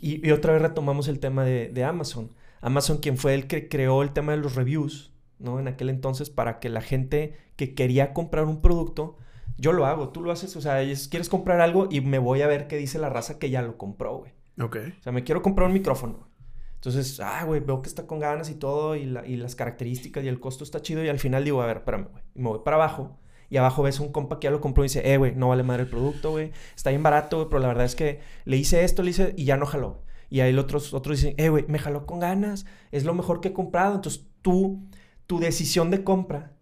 Y, 0.00 0.26
y 0.26 0.30
otra 0.32 0.52
vez 0.52 0.62
retomamos 0.62 1.08
el 1.08 1.18
tema 1.18 1.44
de, 1.44 1.68
de 1.68 1.84
Amazon. 1.84 2.32
Amazon, 2.60 2.98
quien 2.98 3.18
fue 3.18 3.34
el 3.34 3.46
que 3.46 3.68
creó 3.68 4.02
el 4.02 4.12
tema 4.12 4.32
de 4.32 4.38
los 4.38 4.54
reviews, 4.54 5.12
¿no? 5.38 5.58
En 5.60 5.68
aquel 5.68 5.90
entonces, 5.90 6.30
para 6.30 6.58
que 6.58 6.68
la 6.68 6.80
gente 6.80 7.36
que 7.56 7.74
quería 7.74 8.12
comprar 8.12 8.44
un 8.44 8.60
producto, 8.60 9.16
yo 9.58 9.72
lo 9.72 9.86
hago, 9.86 10.10
tú 10.10 10.22
lo 10.22 10.30
haces, 10.32 10.54
o 10.56 10.60
sea, 10.60 10.82
es- 10.82 11.08
quieres 11.08 11.28
comprar 11.28 11.60
algo 11.60 11.88
y 11.90 12.00
me 12.00 12.18
voy 12.18 12.42
a 12.42 12.46
ver 12.46 12.66
qué 12.68 12.76
dice 12.76 12.98
la 12.98 13.08
raza 13.08 13.38
que 13.38 13.50
ya 13.50 13.62
lo 13.62 13.76
compró, 13.78 14.18
güey. 14.18 14.32
Ok. 14.60 14.76
O 14.98 15.02
sea, 15.02 15.12
me 15.12 15.24
quiero 15.24 15.42
comprar 15.42 15.66
un 15.68 15.74
micrófono. 15.74 16.28
Entonces, 16.74 17.18
ah, 17.20 17.44
güey, 17.44 17.60
veo 17.60 17.82
que 17.82 17.88
está 17.88 18.06
con 18.06 18.18
ganas 18.20 18.50
y 18.50 18.54
todo, 18.54 18.96
y, 18.96 19.06
la- 19.06 19.26
y 19.26 19.36
las 19.36 19.56
características 19.56 20.22
y 20.24 20.28
el 20.28 20.40
costo 20.40 20.62
está 20.62 20.80
chido, 20.82 21.02
y 21.04 21.08
al 21.08 21.18
final 21.18 21.44
digo, 21.44 21.62
a 21.62 21.66
ver, 21.66 21.78
espérame, 21.78 22.08
güey. 22.12 22.22
Y 22.34 22.40
me 22.42 22.48
voy 22.50 22.60
para 22.64 22.76
abajo, 22.76 23.18
y 23.48 23.56
abajo 23.56 23.82
ves 23.82 23.98
un 24.00 24.12
compa 24.12 24.38
que 24.38 24.44
ya 24.46 24.50
lo 24.50 24.60
compró 24.60 24.84
y 24.84 24.86
dice, 24.88 25.10
eh, 25.12 25.16
güey, 25.16 25.34
no 25.34 25.48
vale 25.48 25.62
madre 25.62 25.84
el 25.84 25.88
producto, 25.88 26.32
güey. 26.32 26.52
Está 26.76 26.90
bien 26.90 27.02
barato, 27.02 27.36
güey, 27.38 27.48
pero 27.48 27.60
la 27.60 27.68
verdad 27.68 27.86
es 27.86 27.96
que 27.96 28.20
le 28.44 28.56
hice 28.56 28.84
esto, 28.84 29.02
le 29.02 29.10
hice, 29.10 29.34
y 29.36 29.44
ya 29.44 29.56
no 29.56 29.66
jaló. 29.66 30.02
Y 30.28 30.40
ahí 30.40 30.56
otros, 30.56 30.92
otros 30.94 31.20
dicen, 31.20 31.34
eh, 31.38 31.48
güey, 31.48 31.64
me 31.68 31.78
jaló 31.78 32.04
con 32.06 32.18
ganas, 32.20 32.66
es 32.92 33.04
lo 33.04 33.14
mejor 33.14 33.40
que 33.40 33.48
he 33.48 33.52
comprado. 33.52 33.94
Entonces, 33.94 34.26
tú, 34.42 34.80
tu 35.26 35.38
decisión 35.38 35.90
de 35.90 36.04
compra 36.04 36.52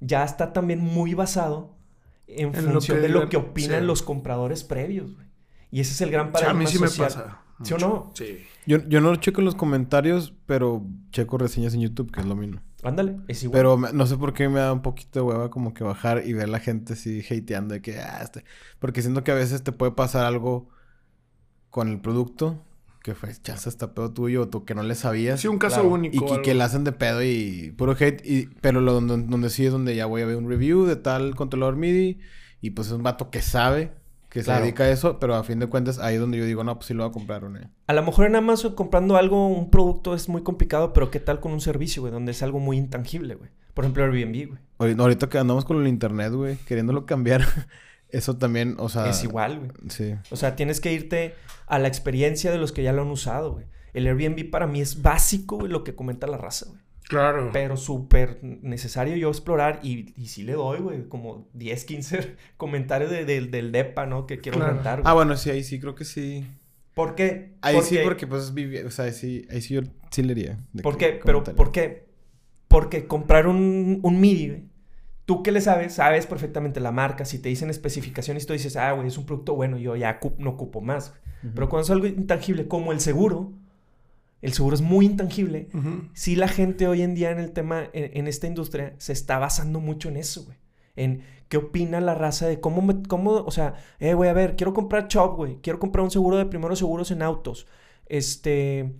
ya 0.00 0.24
está 0.24 0.52
también 0.52 0.80
muy 0.80 1.14
basado 1.14 1.76
en, 2.26 2.54
En 2.54 2.66
lo 2.66 2.72
función 2.72 2.98
que 2.98 3.02
de 3.02 3.08
lo 3.08 3.28
que 3.28 3.36
opinan 3.36 3.80
sí. 3.80 3.86
los 3.86 4.02
compradores 4.02 4.64
previos, 4.64 5.14
güey. 5.14 5.26
Y 5.70 5.80
ese 5.80 5.92
es 5.92 6.00
el 6.00 6.10
gran 6.10 6.28
O 6.34 6.38
sea, 6.38 6.50
a 6.50 6.52
paradigma 6.52 6.58
mí 6.58 6.66
sí 6.66 6.78
me 6.78 7.04
pasa. 7.04 7.38
¿Sí 7.62 7.74
o 7.74 7.78
no? 7.78 8.10
Sí. 8.14 8.38
Yo, 8.66 8.78
yo 8.88 9.00
no 9.00 9.14
checo 9.16 9.40
los 9.40 9.54
comentarios, 9.54 10.34
pero 10.46 10.84
checo 11.10 11.38
reseñas 11.38 11.74
en 11.74 11.80
YouTube, 11.80 12.10
que 12.10 12.20
es 12.20 12.26
lo 12.26 12.34
mismo. 12.34 12.60
Ándale, 12.82 13.18
es 13.28 13.42
igual. 13.44 13.58
Pero 13.58 13.76
me- 13.78 13.92
no 13.92 14.06
sé 14.06 14.16
por 14.16 14.32
qué 14.34 14.48
me 14.48 14.58
da 14.58 14.72
un 14.72 14.82
poquito 14.82 15.20
de 15.20 15.24
hueva 15.26 15.50
como 15.50 15.72
que 15.72 15.84
bajar 15.84 16.22
y 16.26 16.32
ver 16.32 16.48
la 16.48 16.58
gente 16.58 16.94
así 16.94 17.20
hateando 17.30 17.74
de 17.74 17.80
que, 17.82 18.00
ah, 18.00 18.20
este... 18.22 18.44
Porque 18.80 19.02
siento 19.02 19.22
que 19.22 19.30
a 19.30 19.34
veces 19.36 19.62
te 19.62 19.70
puede 19.72 19.92
pasar 19.92 20.24
algo 20.26 20.68
con 21.70 21.88
el 21.88 22.00
producto 22.00 22.60
que 23.02 23.14
fue, 23.14 23.30
chance 23.42 23.68
está 23.68 23.94
pedo 23.94 24.12
tuyo 24.12 24.42
o 24.42 24.48
tú 24.48 24.64
que 24.64 24.74
no 24.74 24.82
le 24.82 24.94
sabías. 24.94 25.40
Sí, 25.40 25.48
un 25.48 25.58
caso 25.58 25.80
Claro. 25.80 25.90
único. 25.94 26.36
Y 26.38 26.42
que, 26.42 26.54
la 26.54 26.66
hacen 26.66 26.84
de 26.84 26.92
pedo 26.92 27.22
y 27.22 27.74
puro 27.76 27.96
hate. 27.98 28.24
Y, 28.24 28.46
pero 28.60 28.80
lo, 28.80 28.92
donde, 28.94 29.16
donde 29.26 29.50
sí 29.50 29.66
es 29.66 29.72
donde 29.72 29.94
ya 29.96 30.06
voy 30.06 30.22
a 30.22 30.26
ver 30.26 30.36
un 30.36 30.48
review 30.48 30.84
de 30.84 30.96
tal 30.96 31.34
controlador 31.34 31.76
MIDI. 31.76 32.18
Y 32.60 32.70
pues 32.70 32.86
es 32.88 32.92
un 32.94 33.02
vato 33.02 33.28
que 33.30 33.42
sabe, 33.42 33.90
que 34.28 34.42
Claro. 34.42 34.60
se 34.60 34.64
dedica 34.66 34.84
a 34.84 34.90
eso. 34.90 35.18
Pero 35.18 35.34
a 35.34 35.42
fin 35.42 35.58
de 35.58 35.66
cuentas, 35.66 35.98
ahí 35.98 36.14
es 36.14 36.20
donde 36.20 36.38
yo 36.38 36.44
digo, 36.44 36.62
no, 36.64 36.76
pues 36.76 36.86
sí 36.86 36.94
lo 36.94 37.02
voy 37.02 37.10
a 37.10 37.12
comprar, 37.12 37.42
¿no? 37.42 37.58
A 37.88 37.92
lo 37.92 38.02
mejor 38.04 38.26
en 38.26 38.36
Amazon 38.36 38.74
comprando 38.76 39.16
algo, 39.16 39.48
un 39.48 39.68
producto 39.70 40.14
es 40.14 40.28
muy 40.28 40.42
complicado, 40.42 40.92
pero 40.92 41.10
¿qué 41.10 41.18
tal 41.20 41.40
con 41.40 41.52
un 41.52 41.60
servicio, 41.60 42.02
güey? 42.02 42.12
Donde 42.12 42.30
es 42.32 42.42
algo 42.42 42.60
muy 42.60 42.76
intangible, 42.78 43.34
güey. 43.34 43.50
Por 43.74 43.84
ejemplo, 43.84 44.04
Airbnb, 44.04 44.48
güey. 44.78 44.94
Ahorita 44.98 45.28
que 45.28 45.38
andamos 45.38 45.64
con 45.64 45.80
el 45.80 45.88
internet, 45.88 46.32
güey, 46.32 46.56
queriéndolo 46.58 47.04
cambiar, 47.06 47.42
eso 48.12 48.36
también, 48.36 48.76
o 48.78 48.88
sea... 48.88 49.08
Es 49.08 49.24
igual, 49.24 49.58
güey. 49.58 49.70
Sí. 49.88 50.14
O 50.30 50.36
sea, 50.36 50.54
tienes 50.56 50.80
que 50.80 50.92
irte 50.92 51.34
a 51.66 51.78
la 51.78 51.88
experiencia 51.88 52.50
de 52.50 52.58
los 52.58 52.70
que 52.72 52.82
ya 52.82 52.92
lo 52.92 53.02
han 53.02 53.08
usado, 53.10 53.52
güey. 53.54 53.66
El 53.94 54.06
Airbnb 54.06 54.48
para 54.50 54.66
mí 54.66 54.80
es 54.80 55.02
básico, 55.02 55.56
güey, 55.58 55.70
lo 55.70 55.82
que 55.84 55.94
comenta 55.94 56.26
la 56.26 56.36
raza, 56.38 56.66
güey. 56.68 56.80
Claro. 57.08 57.50
Pero 57.52 57.76
súper 57.76 58.38
necesario 58.42 59.16
yo 59.16 59.28
explorar 59.28 59.80
y, 59.82 60.14
y 60.16 60.28
sí 60.28 60.44
le 60.44 60.52
doy, 60.54 60.78
güey, 60.80 61.08
como 61.08 61.48
10, 61.52 61.84
15 61.84 62.36
comentarios 62.56 63.10
de, 63.10 63.24
del 63.26 63.72
DEPA, 63.72 64.06
¿no? 64.06 64.26
Que 64.26 64.38
quiero 64.40 64.58
Claro. 64.58 64.74
rentar, 64.74 65.00
güey. 65.02 65.10
Ah, 65.10 65.14
bueno, 65.14 65.36
sí, 65.36 65.50
ahí 65.50 65.62
sí, 65.64 65.78
creo 65.80 65.94
que 65.94 66.04
sí. 66.04 66.46
¿Por 66.94 67.14
qué? 67.14 67.54
Ahí 67.60 67.80
sí, 67.82 67.98
porque 68.04 68.26
pues 68.26 68.54
viví, 68.54 68.78
o 68.78 68.90
sea, 68.90 69.06
ahí 69.06 69.12
sí, 69.12 69.46
ahí 69.50 69.60
sí 69.62 69.74
yo 69.74 69.80
sí 70.10 70.22
le 70.22 70.32
haría. 70.32 70.58
de 70.72 70.82
¿Por 70.82 70.96
qué? 70.96 71.20
Pero. 71.24 71.42
¿por 71.42 71.72
qué? 71.72 72.06
Porque 72.68 73.06
comprar 73.06 73.46
un, 73.46 74.00
un 74.02 74.20
MIDI, 74.20 74.48
güey, 74.48 74.62
tú 75.24 75.42
que 75.42 75.52
le 75.52 75.60
sabes, 75.60 75.94
sabes 75.94 76.26
perfectamente 76.26 76.80
la 76.80 76.92
marca. 76.92 77.24
Si 77.24 77.38
te 77.38 77.48
dicen 77.48 77.70
especificaciones, 77.70 78.46
tú 78.46 78.52
dices, 78.52 78.76
ah, 78.76 78.92
güey, 78.92 79.08
es 79.08 79.18
un 79.18 79.26
producto 79.26 79.54
bueno, 79.54 79.78
yo 79.78 79.96
ya 79.96 80.18
no 80.38 80.50
ocupo 80.50 80.80
más. 80.80 81.14
Pero 81.54 81.68
cuando 81.68 81.84
es 81.84 81.90
algo 81.90 82.06
intangible, 82.06 82.68
como 82.68 82.92
el 82.92 83.00
seguro, 83.00 83.52
el 84.42 84.52
seguro 84.52 84.74
es 84.74 84.82
muy 84.82 85.06
intangible. 85.06 85.68
Sí, 86.14 86.36
la 86.36 86.48
gente 86.48 86.86
hoy 86.88 87.02
en 87.02 87.14
día 87.14 87.30
en 87.30 87.38
el 87.38 87.52
tema, 87.52 87.84
en, 87.92 88.16
en 88.16 88.28
esta 88.28 88.46
industria, 88.46 88.94
se 88.98 89.12
está 89.12 89.38
basando 89.38 89.80
mucho 89.80 90.08
en 90.08 90.16
eso, 90.16 90.44
güey. 90.44 90.56
En 90.94 91.22
qué 91.48 91.56
opina 91.56 92.00
la 92.00 92.14
raza 92.14 92.46
de 92.46 92.60
cómo, 92.60 92.82
me- 92.82 93.02
cómo 93.08 93.32
o 93.32 93.50
sea, 93.50 93.74
eh, 93.98 94.14
güey, 94.14 94.28
a 94.30 94.32
ver, 94.34 94.56
quiero 94.56 94.72
comprar 94.74 95.08
Chop, 95.08 95.36
güey. 95.36 95.58
Quiero 95.62 95.78
comprar 95.78 96.04
un 96.04 96.10
seguro 96.10 96.36
de 96.36 96.46
primeros 96.46 96.78
seguros 96.78 97.10
en 97.10 97.22
autos. 97.22 97.66
Este, 98.06 98.92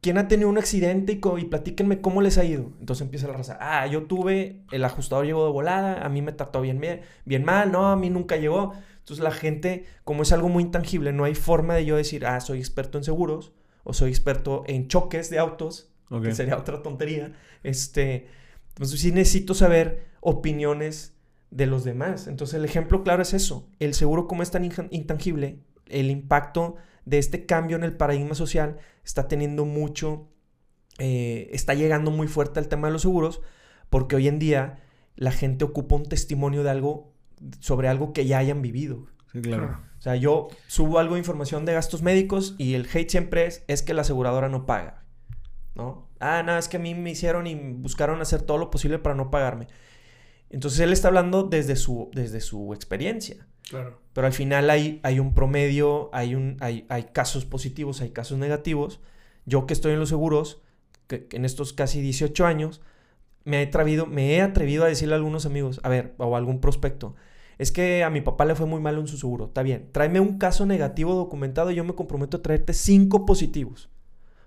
¿quién 0.00 0.18
ha 0.18 0.28
tenido 0.28 0.48
un 0.48 0.58
accidente 0.58 1.12
y, 1.12 1.20
y 1.40 1.44
platíquenme 1.46 2.00
cómo 2.00 2.22
les 2.22 2.38
ha 2.38 2.44
ido? 2.44 2.72
Entonces 2.80 3.02
empieza 3.02 3.28
la 3.28 3.34
raza. 3.34 3.58
Ah, 3.60 3.86
yo 3.86 4.04
tuve, 4.04 4.62
el 4.70 4.84
ajustador 4.84 5.26
llegó 5.26 5.44
de 5.44 5.52
volada, 5.52 6.04
a 6.04 6.08
mí 6.08 6.22
me 6.22 6.32
trató 6.32 6.60
bien, 6.60 6.80
bien, 7.24 7.44
mal, 7.44 7.72
no, 7.72 7.90
a 7.90 7.96
mí 7.96 8.10
nunca 8.10 8.36
llegó. 8.36 8.72
Entonces 8.98 9.22
la 9.22 9.30
gente, 9.30 9.86
como 10.04 10.22
es 10.22 10.32
algo 10.32 10.48
muy 10.48 10.62
intangible, 10.62 11.12
no 11.12 11.24
hay 11.24 11.34
forma 11.34 11.74
de 11.74 11.84
yo 11.84 11.96
decir, 11.96 12.26
ah, 12.26 12.40
soy 12.40 12.58
experto 12.58 12.98
en 12.98 13.04
seguros 13.04 13.52
o 13.84 13.92
soy 13.92 14.10
experto 14.10 14.62
en 14.66 14.88
choques 14.88 15.30
de 15.30 15.38
autos 15.38 15.92
Ok. 16.10 16.24
que 16.24 16.34
sería 16.34 16.56
otra 16.56 16.82
tontería. 16.82 17.32
Este, 17.62 18.28
pues 18.74 18.90
sí 18.90 19.12
necesito 19.12 19.54
saber 19.54 20.06
opiniones 20.20 21.14
de 21.50 21.66
los 21.66 21.84
demás. 21.84 22.26
Entonces 22.26 22.54
el 22.54 22.64
ejemplo 22.64 23.02
claro 23.02 23.22
es 23.22 23.34
eso. 23.34 23.68
El 23.78 23.94
seguro 23.94 24.26
como 24.26 24.42
es 24.42 24.50
tan 24.50 24.64
intangible, 24.90 25.60
el 25.86 26.10
impacto 26.10 26.76
de 27.04 27.18
este 27.18 27.46
cambio 27.46 27.76
en 27.76 27.84
el 27.84 27.96
paradigma 27.96 28.34
social 28.34 28.78
está 29.04 29.28
teniendo 29.28 29.64
mucho, 29.64 30.28
eh, 30.98 31.48
está 31.52 31.74
llegando 31.74 32.10
muy 32.10 32.28
fuerte 32.28 32.60
al 32.60 32.68
tema 32.68 32.88
de 32.88 32.92
los 32.92 33.02
seguros, 33.02 33.40
porque 33.88 34.16
hoy 34.16 34.28
en 34.28 34.38
día 34.38 34.80
la 35.16 35.32
gente 35.32 35.64
ocupa 35.64 35.96
un 35.96 36.08
testimonio 36.08 36.62
de 36.62 36.70
algo, 36.70 37.12
sobre 37.60 37.88
algo 37.88 38.12
que 38.12 38.26
ya 38.26 38.38
hayan 38.38 38.62
vivido. 38.62 39.06
Sí, 39.32 39.40
claro. 39.40 39.68
Claro. 39.68 39.90
O 39.98 40.02
sea, 40.02 40.16
yo 40.16 40.48
subo 40.66 40.98
algo 40.98 41.14
de 41.14 41.20
información 41.20 41.66
de 41.66 41.74
gastos 41.74 42.00
médicos 42.00 42.54
y 42.56 42.72
el 42.72 42.88
hate 42.90 43.10
siempre 43.10 43.46
es, 43.46 43.64
es 43.68 43.82
que 43.82 43.92
la 43.92 44.00
aseguradora 44.00 44.48
no 44.48 44.64
paga. 44.64 45.04
¿No? 45.74 46.08
Ah, 46.20 46.42
no, 46.42 46.56
es 46.56 46.68
que 46.68 46.78
a 46.78 46.80
mí 46.80 46.94
me 46.94 47.10
hicieron 47.10 47.46
y 47.46 47.54
buscaron 47.54 48.20
hacer 48.20 48.42
todo 48.42 48.56
lo 48.56 48.70
posible 48.70 48.98
para 48.98 49.14
no 49.14 49.30
pagarme. 49.30 49.68
Entonces 50.48 50.80
él 50.80 50.92
está 50.92 51.08
hablando 51.08 51.44
desde 51.44 51.76
su, 51.76 52.10
desde 52.12 52.40
su 52.40 52.72
experiencia. 52.74 53.46
Claro. 53.70 53.98
Pero 54.12 54.26
al 54.26 54.32
final 54.34 54.68
hay, 54.68 55.00
hay 55.02 55.18
un 55.18 55.32
promedio, 55.32 56.10
hay, 56.12 56.34
un, 56.34 56.58
hay, 56.60 56.84
hay 56.88 57.04
casos 57.12 57.46
positivos, 57.46 58.02
hay 58.02 58.10
casos 58.10 58.36
negativos. 58.36 59.00
Yo 59.46 59.66
que 59.66 59.72
estoy 59.72 59.92
en 59.92 60.00
los 60.00 60.10
seguros, 60.10 60.60
que, 61.06 61.26
que 61.26 61.36
en 61.36 61.44
estos 61.44 61.72
casi 61.72 62.02
18 62.02 62.44
años, 62.44 62.82
me 63.44 63.62
he, 63.62 63.66
atrevido, 63.66 64.06
me 64.06 64.34
he 64.34 64.42
atrevido 64.42 64.84
a 64.84 64.88
decirle 64.88 65.14
a 65.14 65.16
algunos 65.16 65.46
amigos, 65.46 65.80
a 65.82 65.88
ver, 65.88 66.14
o 66.18 66.34
a 66.34 66.38
algún 66.38 66.60
prospecto, 66.60 67.14
es 67.58 67.72
que 67.72 68.04
a 68.04 68.10
mi 68.10 68.20
papá 68.20 68.44
le 68.44 68.54
fue 68.54 68.66
muy 68.66 68.80
mal 68.80 68.98
en 68.98 69.06
su 69.06 69.16
seguro. 69.16 69.46
Está 69.46 69.62
bien, 69.62 69.88
tráeme 69.92 70.20
un 70.20 70.38
caso 70.38 70.66
negativo 70.66 71.14
documentado 71.14 71.70
y 71.70 71.76
yo 71.76 71.84
me 71.84 71.94
comprometo 71.94 72.38
a 72.38 72.42
traerte 72.42 72.72
cinco 72.72 73.26
positivos. 73.26 73.88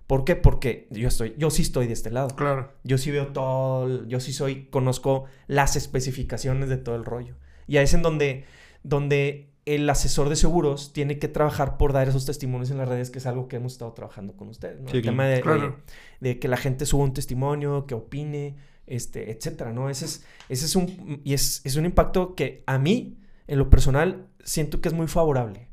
¿Por 0.08 0.26
qué? 0.26 0.36
Porque 0.36 0.88
yo, 0.90 1.08
estoy, 1.08 1.34
yo 1.38 1.50
sí 1.50 1.62
estoy 1.62 1.88
de 1.88 1.94
este 1.94 2.12
lado. 2.12 2.30
Claro. 2.36 2.74
Yo 2.84 2.98
sí 2.98 3.10
veo 3.10 3.28
todo, 3.28 4.06
yo 4.06 4.20
sí 4.20 4.34
soy, 4.34 4.66
conozco 4.66 5.26
las 5.48 5.76
especificaciones 5.76 6.70
de 6.70 6.78
todo 6.78 6.96
el 6.96 7.06
rollo. 7.06 7.36
Y 7.68 7.78
ahí 7.78 7.86
es 7.86 7.94
en 7.94 8.02
donde, 8.02 8.46
donde 8.84 9.50
el 9.66 9.90
asesor 9.90 10.28
de 10.30 10.36
seguros 10.36 10.92
tiene 10.92 11.20
que 11.20 11.30
trabajar 11.30 11.78
por 11.78 11.94
dar 11.94 12.10
esos 12.10 12.26
testimonios 12.26 12.70
en 12.70 12.78
las 12.78 12.88
redes, 12.90 13.10
que 13.10 13.20
es 13.20 13.26
algo 13.26 13.48
que 13.48 13.56
hemos 13.56 13.74
estado 13.74 13.94
trabajando 13.94 14.36
con 14.36 14.50
ustedes. 14.50 14.82
¿no? 14.82 14.90
Sí, 14.90 14.98
el 14.98 15.04
tema 15.04 15.26
de, 15.26 15.42
Claro. 15.42 15.78
de- 16.20 16.30
de 16.30 16.40
que 16.40 16.48
la 16.50 16.58
gente 16.58 16.86
suba 16.86 17.04
un 17.06 17.14
testimonio, 17.14 17.86
que 17.88 17.96
opine, 17.96 18.58
este, 18.88 19.32
etcétera, 19.32 19.72
¿no? 19.72 19.90
Ese 19.90 20.04
es, 20.06 20.26
ese 20.50 20.66
es 20.66 20.76
un, 20.76 21.22
y 21.24 21.34
es, 21.34 21.62
es 21.64 21.78
un 21.78 21.86
impacto 21.86 22.36
que 22.36 22.64
a 22.68 22.78
mí, 22.78 23.18
en 23.48 23.58
lo 23.58 23.70
personal, 23.70 24.28
siento 24.44 24.82
que 24.82 24.90
es 24.90 24.94
muy 24.94 25.08
favorable. 25.08 25.70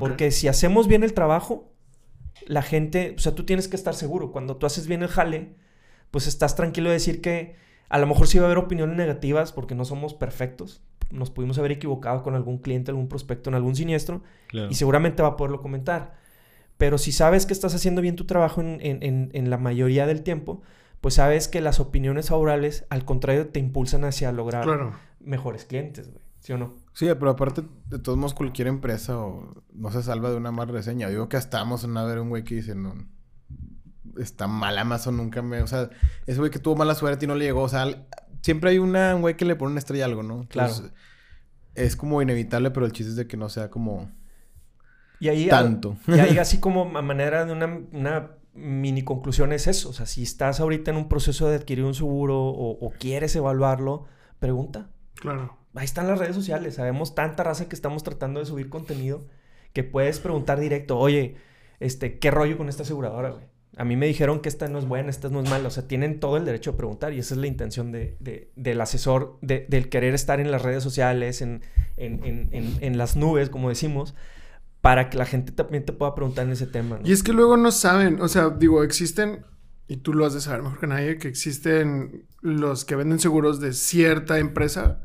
Porque 0.00 0.30
si 0.30 0.48
hacemos 0.48 0.88
bien 0.88 1.04
el 1.04 1.12
trabajo, 1.12 1.70
la 2.46 2.62
gente, 2.62 3.14
o 3.16 3.20
sea, 3.20 3.34
tú 3.34 3.44
tienes 3.44 3.68
que 3.68 3.76
estar 3.76 3.94
seguro. 3.94 4.32
Cuando 4.32 4.56
tú 4.56 4.64
haces 4.66 4.86
bien 4.86 5.02
el 5.02 5.08
jale, 5.08 5.54
pues 6.10 6.26
estás 6.26 6.56
tranquilo 6.56 6.88
de 6.88 6.94
decir 6.94 7.20
que 7.20 7.54
a 7.88 7.98
lo 7.98 8.06
mejor 8.06 8.26
sí 8.26 8.38
va 8.38 8.44
a 8.44 8.46
haber 8.48 8.58
opiniones 8.58 8.96
negativas 8.96 9.52
porque 9.52 9.74
no 9.74 9.84
somos 9.84 10.14
perfectos. 10.14 10.82
Nos 11.10 11.30
pudimos 11.30 11.58
haber 11.58 11.72
equivocado 11.72 12.22
con 12.22 12.34
algún 12.34 12.58
cliente, 12.58 12.90
algún 12.90 13.08
prospecto 13.08 13.48
en 13.50 13.54
algún 13.54 13.76
siniestro 13.76 14.22
Claro. 14.48 14.68
y 14.70 14.74
seguramente 14.74 15.22
va 15.22 15.28
a 15.30 15.36
poderlo 15.36 15.62
comentar. 15.62 16.14
Pero 16.78 16.98
si 16.98 17.12
sabes 17.12 17.46
que 17.46 17.52
estás 17.52 17.74
haciendo 17.74 18.02
bien 18.02 18.16
tu 18.16 18.24
trabajo 18.26 18.60
en, 18.60 18.78
en- 18.82 19.02
en- 19.02 19.30
en 19.32 19.50
la 19.50 19.56
mayoría 19.56 20.06
del 20.06 20.22
tiempo, 20.22 20.62
pues 21.00 21.14
sabes 21.14 21.46
que 21.48 21.60
las 21.60 21.78
opiniones 21.80 22.28
favorables, 22.30 22.84
al 22.90 23.04
contrario, 23.04 23.48
te 23.48 23.60
impulsan 23.60 24.04
hacia 24.04 24.32
lograr 24.32 24.64
Claro. 24.64 24.92
mejores 25.20 25.64
clientes, 25.64 26.08
güey. 26.10 26.20
¿Sí 26.40 26.52
o 26.52 26.58
no? 26.58 26.74
Sí, 26.92 27.06
pero 27.18 27.30
aparte, 27.30 27.62
de 27.88 27.98
todos 27.98 28.16
modos, 28.18 28.34
cualquier 28.34 28.68
empresa 28.68 29.18
o 29.18 29.52
no 29.72 29.90
se 29.90 30.02
salva 30.02 30.30
de 30.30 30.36
una 30.36 30.52
mala 30.52 30.70
reseña. 30.72 31.08
Digo 31.08 31.28
que 31.28 31.36
hasta 31.36 31.60
Amazon 31.60 31.96
a 31.96 32.04
ver 32.04 32.18
un 32.20 32.28
güey 32.28 32.44
que 32.44 32.54
dice, 32.56 32.74
no, 32.74 32.94
está 34.18 34.46
mal 34.46 34.78
Amazon, 34.78 35.16
nunca 35.16 35.42
me... 35.42 35.62
O 35.62 35.66
sea, 35.66 35.90
ese 36.26 36.38
güey 36.38 36.50
que 36.50 36.58
tuvo 36.58 36.76
mala 36.76 36.94
suerte 36.94 37.24
y 37.24 37.28
no 37.28 37.34
le 37.34 37.44
llegó. 37.44 37.62
O 37.62 37.68
sea, 37.68 37.86
siempre 38.42 38.70
hay 38.70 38.78
una, 38.78 39.14
un 39.14 39.22
güey 39.22 39.36
que 39.36 39.44
le 39.44 39.56
pone 39.56 39.72
una 39.72 39.78
estrella 39.78 40.04
a 40.04 40.08
algo, 40.08 40.22
¿no? 40.22 40.46
Claro. 40.48 40.72
Entonces, 40.72 40.92
Es 41.74 41.96
como 41.96 42.22
inevitable, 42.22 42.70
pero 42.70 42.86
el 42.86 42.92
chiste 42.92 43.10
es 43.10 43.16
de 43.16 43.26
que 43.26 43.36
no 43.36 43.48
sea 43.48 43.70
como 43.70 44.10
Y 45.20 45.28
ahí, 45.28 45.48
tanto. 45.48 45.96
Y 46.06 46.18
ahí 46.18 46.38
así 46.38 46.58
como 46.58 46.96
a 46.96 47.02
manera 47.02 47.44
de 47.44 47.52
una, 47.52 47.80
una 47.92 48.30
mini 48.54 49.02
conclusión 49.02 49.52
es 49.52 49.66
eso. 49.66 49.90
O 49.90 49.92
sea, 49.92 50.06
si 50.06 50.22
estás 50.22 50.60
ahorita 50.60 50.90
en 50.90 50.96
un 50.96 51.08
proceso 51.08 51.48
de 51.48 51.56
adquirir 51.56 51.84
un 51.84 51.94
seguro 51.94 52.38
o, 52.38 52.86
o 52.86 52.90
quieres 52.98 53.34
evaluarlo, 53.36 54.06
pregunta. 54.38 54.90
Claro. 55.14 55.58
Ahí 55.74 55.84
están 55.84 56.08
las 56.08 56.18
redes 56.18 56.34
sociales. 56.34 56.76
Sabemos 56.76 57.14
tanta 57.14 57.42
raza 57.42 57.68
que 57.68 57.76
estamos 57.76 58.02
tratando 58.02 58.40
de 58.40 58.46
subir 58.46 58.68
contenido 58.68 59.26
que 59.76 59.84
puedes 59.84 60.20
preguntar 60.20 60.58
directo, 60.58 60.96
oye, 60.98 61.36
este, 61.80 62.18
¿qué 62.18 62.30
rollo 62.30 62.56
con 62.56 62.70
esta 62.70 62.82
aseguradora, 62.82 63.28
güey? 63.28 63.44
A 63.78 63.84
mí 63.84 63.94
me 63.94 64.06
dijeron 64.06 64.40
que 64.40 64.48
esta 64.48 64.68
no 64.68 64.78
es 64.78 64.86
buena, 64.86 65.10
esta 65.10 65.28
no 65.28 65.40
es 65.40 65.50
mala. 65.50 65.68
O 65.68 65.70
sea, 65.70 65.86
tienen 65.86 66.18
todo 66.18 66.38
el 66.38 66.44
derecho 66.46 66.70
a 66.70 66.76
preguntar 66.76 67.12
y 67.12 67.18
esa 67.18 67.34
es 67.34 67.40
la 67.40 67.46
intención 67.46 67.92
de, 67.92 68.16
de- 68.20 68.50
del 68.56 68.80
asesor, 68.80 69.38
de- 69.42 69.66
del 69.68 69.88
querer 69.90 70.14
estar 70.14 70.40
en 70.40 70.50
las 70.50 70.62
redes 70.62 70.82
sociales, 70.82 71.42
en, 71.42 71.62
en- 71.98 72.24
en- 72.52 72.78
en- 72.80 72.98
las 72.98 73.16
nubes, 73.16 73.50
como 73.50 73.68
decimos, 73.68 74.14
para 74.80 75.10
que 75.10 75.18
la 75.18 75.26
gente 75.26 75.52
también 75.52 75.84
te 75.84 75.92
pueda 75.92 76.14
preguntar 76.14 76.46
en 76.46 76.52
ese 76.52 76.66
tema. 76.66 76.98
Y 77.04 77.12
es 77.12 77.22
que 77.22 77.32
luego 77.34 77.56
no 77.58 77.70
saben, 77.70 78.20
o 78.22 78.28
sea, 78.28 78.48
digo, 78.50 78.82
existen, 78.82 79.44
y 79.88 79.98
tú 79.98 80.14
lo 80.14 80.24
has 80.24 80.32
de 80.32 80.40
saber 80.40 80.62
mejor 80.62 80.80
que 80.80 80.86
nadie, 80.86 81.18
que 81.18 81.28
existen 81.28 82.24
los 82.40 82.84
que 82.86 82.96
venden 82.96 83.18
seguros 83.18 83.60
de 83.60 83.72
cierta 83.74 84.38
empresa, 84.38 85.02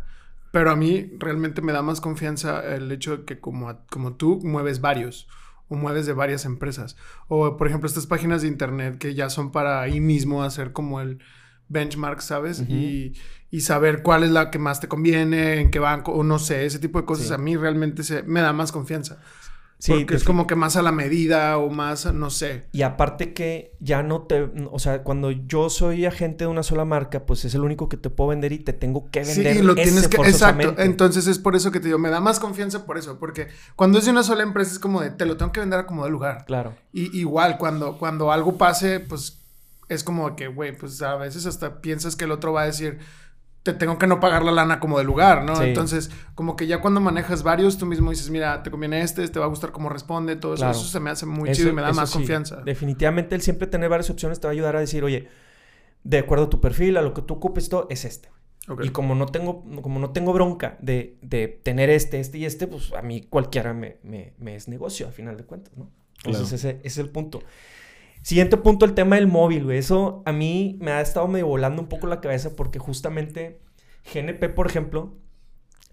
pero 0.52 0.72
a 0.72 0.76
mí 0.76 1.12
realmente 1.18 1.62
me 1.62 1.74
da 1.74 1.82
más 1.82 2.00
confianza 2.00 2.64
el 2.76 2.92
hecho 2.92 3.18
de 3.18 3.26
que 3.26 3.40
como, 3.40 3.86
como 3.90 4.14
tú 4.16 4.40
mueves 4.44 4.80
varios 4.82 5.28
o 5.72 5.76
mueves 5.76 6.06
de 6.06 6.14
varias 6.14 6.46
empresas. 6.46 6.98
O, 7.28 7.56
por 7.58 7.68
ejemplo, 7.68 7.88
estas 7.88 8.06
páginas 8.06 8.42
de 8.42 8.50
internet 8.50 8.98
que 8.98 9.16
ya 9.16 9.30
son 9.30 9.52
para 9.52 9.82
ahí 9.82 10.00
mismo 10.02 10.44
hacer 10.44 10.74
como 10.74 11.00
el 11.00 11.20
benchmark, 11.70 12.20
¿sabes? 12.20 12.62
Y, 12.68 13.14
y 13.50 13.62
saber 13.62 14.02
cuál 14.04 14.24
es 14.24 14.32
la 14.32 14.52
que 14.52 14.60
más 14.60 14.82
te 14.82 14.90
conviene, 14.90 15.62
en 15.62 15.72
qué 15.72 15.80
banco, 15.80 16.12
o 16.12 16.24
no 16.24 16.38
sé, 16.40 16.66
ese 16.66 16.80
tipo 16.80 17.00
de 17.00 17.06
cosas 17.06 17.28
Sí. 17.28 17.34
a 17.34 17.38
mí 17.38 17.56
realmente 17.56 18.04
se, 18.04 18.24
me 18.24 18.42
da 18.42 18.52
más 18.52 18.72
confianza. 18.74 19.22
Sí, 19.82 19.94
porque 19.94 20.14
es 20.14 20.24
como 20.24 20.46
que 20.46 20.56
más 20.56 20.76
a 20.76 20.84
la 20.84 20.92
medida 20.92 21.58
o 21.58 21.72
más, 21.72 22.06
no 22.14 22.30
sé. 22.30 22.68
Y 22.72 22.84
aparte 22.84 23.34
que 23.34 23.76
ya 23.80 24.04
no 24.04 24.22
te... 24.22 24.52
O 24.72 24.78
sea, 24.78 25.02
cuando 25.02 25.32
yo 25.32 25.72
soy 25.72 26.06
agente 26.06 26.44
de 26.44 26.48
una 26.50 26.62
sola 26.62 26.86
marca, 26.86 27.26
pues 27.26 27.46
es 27.46 27.56
el 27.56 27.62
único 27.62 27.90
que 27.90 27.98
te 27.98 28.12
puedo 28.12 28.30
vender 28.30 28.52
y 28.52 28.60
te 28.60 28.74
tengo 28.74 29.10
que 29.10 29.26
Sí, 29.26 29.42
vender 29.42 29.58
y 29.58 29.66
lo 29.66 29.74
tienes 29.74 30.08
que... 30.08 30.18
Exacto. 30.18 30.76
Entonces 30.78 31.26
es 31.26 31.40
por 31.40 31.56
eso 31.56 31.72
que 31.72 31.80
te 31.80 31.88
digo, 31.88 31.98
me 31.98 32.12
da 32.12 32.22
más 32.22 32.40
confianza 32.40 32.86
por 32.86 33.00
eso. 33.00 33.18
Porque 33.18 33.48
cuando 33.76 33.98
es 33.98 34.06
de 34.06 34.12
una 34.12 34.22
sola 34.22 34.44
empresa 34.44 34.72
es 34.72 34.78
como 34.78 35.02
de, 35.02 35.10
te 35.10 35.26
lo 35.26 35.36
tengo 35.36 35.52
que 35.52 35.62
vender 35.62 35.80
a 35.80 35.88
como 35.88 36.06
de 36.06 36.12
lugar. 36.12 36.46
Claro. 36.46 36.76
Y 36.94 37.18
igual, 37.18 37.58
cuando, 37.58 37.98
cuando 37.98 38.32
algo 38.32 38.60
pase, 38.60 39.00
pues 39.00 39.42
es 39.90 40.04
como 40.04 40.36
que, 40.36 40.48
güey, 40.48 40.78
pues 40.78 41.02
a 41.02 41.16
veces 41.16 41.48
hasta 41.48 41.82
piensas 41.82 42.16
que 42.16 42.26
el 42.26 42.32
otro 42.32 42.54
va 42.54 42.62
a 42.62 42.66
decir, 42.68 43.00
te 43.64 43.74
tengo 43.74 43.98
que 43.98 44.08
no 44.08 44.20
pagar 44.20 44.44
la 44.44 44.52
lana 44.52 44.80
como 44.80 44.98
de 44.98 45.04
lugar, 45.04 45.44
¿no? 45.44 45.56
Sí. 45.56 45.66
Entonces, 45.66 46.10
como 46.34 46.56
que 46.56 46.66
ya 46.66 46.82
cuando 46.82 47.00
manejas 47.00 47.44
varios, 47.44 47.78
tú 47.78 47.86
mismo 47.86 48.10
dices, 48.10 48.30
mira, 48.30 48.64
te 48.64 48.72
conviene 48.72 49.02
este, 49.02 49.28
te 49.28 49.40
va 49.40 49.46
a 49.46 49.50
gustar 49.50 49.72
cómo 49.72 49.90
responde, 49.90 50.36
todo 50.36 50.56
eso. 50.56 50.62
Claro. 50.62 50.78
Eso 50.78 50.88
se 50.88 51.00
me 51.00 51.10
hace 51.12 51.26
muy 51.26 51.50
Eso- 51.50 51.60
chido 51.60 51.70
y 51.70 51.74
me 51.74 51.82
da 51.82 51.94
más 51.94 52.10
sí. 52.10 52.18
confianza. 52.18 52.58
Definitivamente 52.66 53.36
el 53.36 53.42
siempre 53.42 53.68
tener 53.68 53.90
varias 53.90 54.10
opciones 54.10 54.40
te 54.40 54.48
va 54.48 54.52
a 54.52 54.54
ayudar 54.54 54.76
a 54.76 54.80
decir, 54.80 55.04
oye, 55.04 55.28
de 56.04 56.18
acuerdo 56.18 56.46
a 56.46 56.50
tu 56.50 56.60
perfil, 56.60 56.98
a 56.98 57.02
lo 57.02 57.14
que 57.14 57.22
tú 57.22 57.36
ocupes, 57.36 57.70
todo, 57.70 57.88
es 57.90 58.06
este. 58.06 58.30
Y 58.84 58.90
como 58.90 59.16
no 59.16 59.26
tengo, 59.26 59.64
como 59.82 60.00
no 60.00 60.12
tengo 60.12 60.34
bronca 60.34 60.78
de, 60.80 61.18
de, 61.22 61.48
tener 61.48 61.90
este, 61.90 62.20
este 62.20 62.38
y 62.38 62.46
este, 62.46 62.68
pues 62.68 62.94
a 62.94 63.02
mí 63.02 63.22
cualquiera 63.22 63.74
me, 63.74 63.98
me, 64.04 64.34
me 64.38 64.56
es 64.56 64.68
negocio, 64.68 65.08
al 65.08 65.14
final 65.14 65.36
de 65.36 65.44
cuentas, 65.44 65.76
¿no? 65.76 65.90
Entonces 66.24 66.54
ese, 66.54 66.70
ese, 66.70 66.82
es 66.84 66.98
el 67.00 67.10
punto. 67.10 67.42
Siguiente 68.22 68.58
punto, 68.58 68.86
el 68.86 68.94
tema 68.94 69.16
del 69.16 69.28
móvil, 69.28 69.64
güey. 69.64 69.78
Eso 69.78 70.22
a 70.26 70.32
mí 70.32 70.78
me 70.80 70.92
ha 70.92 71.02
estado 71.02 71.28
medio 71.28 71.48
volando 71.48 71.82
un 71.82 71.88
poco 71.88 72.08
la 72.08 72.22
cabeza 72.22 72.56
porque 72.56 72.80
justamente 72.80 73.62
GNP, 74.14 74.50
por 74.50 74.68
ejemplo, 74.68 75.18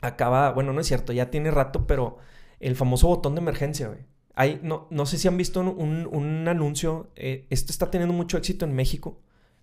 acaba, 0.02 0.52
bueno, 0.52 0.72
no 0.72 0.80
es 0.80 0.86
cierto, 0.86 1.12
ya 1.12 1.30
tiene 1.30 1.50
rato, 1.50 1.86
pero 1.86 2.18
el 2.60 2.76
famoso 2.76 3.08
botón 3.08 3.34
de 3.34 3.40
emergencia, 3.40 3.88
güey. 3.88 4.00
Hay, 4.34 4.60
no, 4.62 4.86
no 4.90 5.04
sé 5.04 5.18
si 5.18 5.26
han 5.26 5.36
visto 5.36 5.60
un, 5.60 6.08
un 6.10 6.48
anuncio, 6.48 7.10
eh, 7.16 7.46
esto 7.50 7.72
está 7.72 7.90
teniendo 7.90 8.14
mucho 8.14 8.36
éxito 8.36 8.64
en 8.64 8.72
México. 8.72 9.20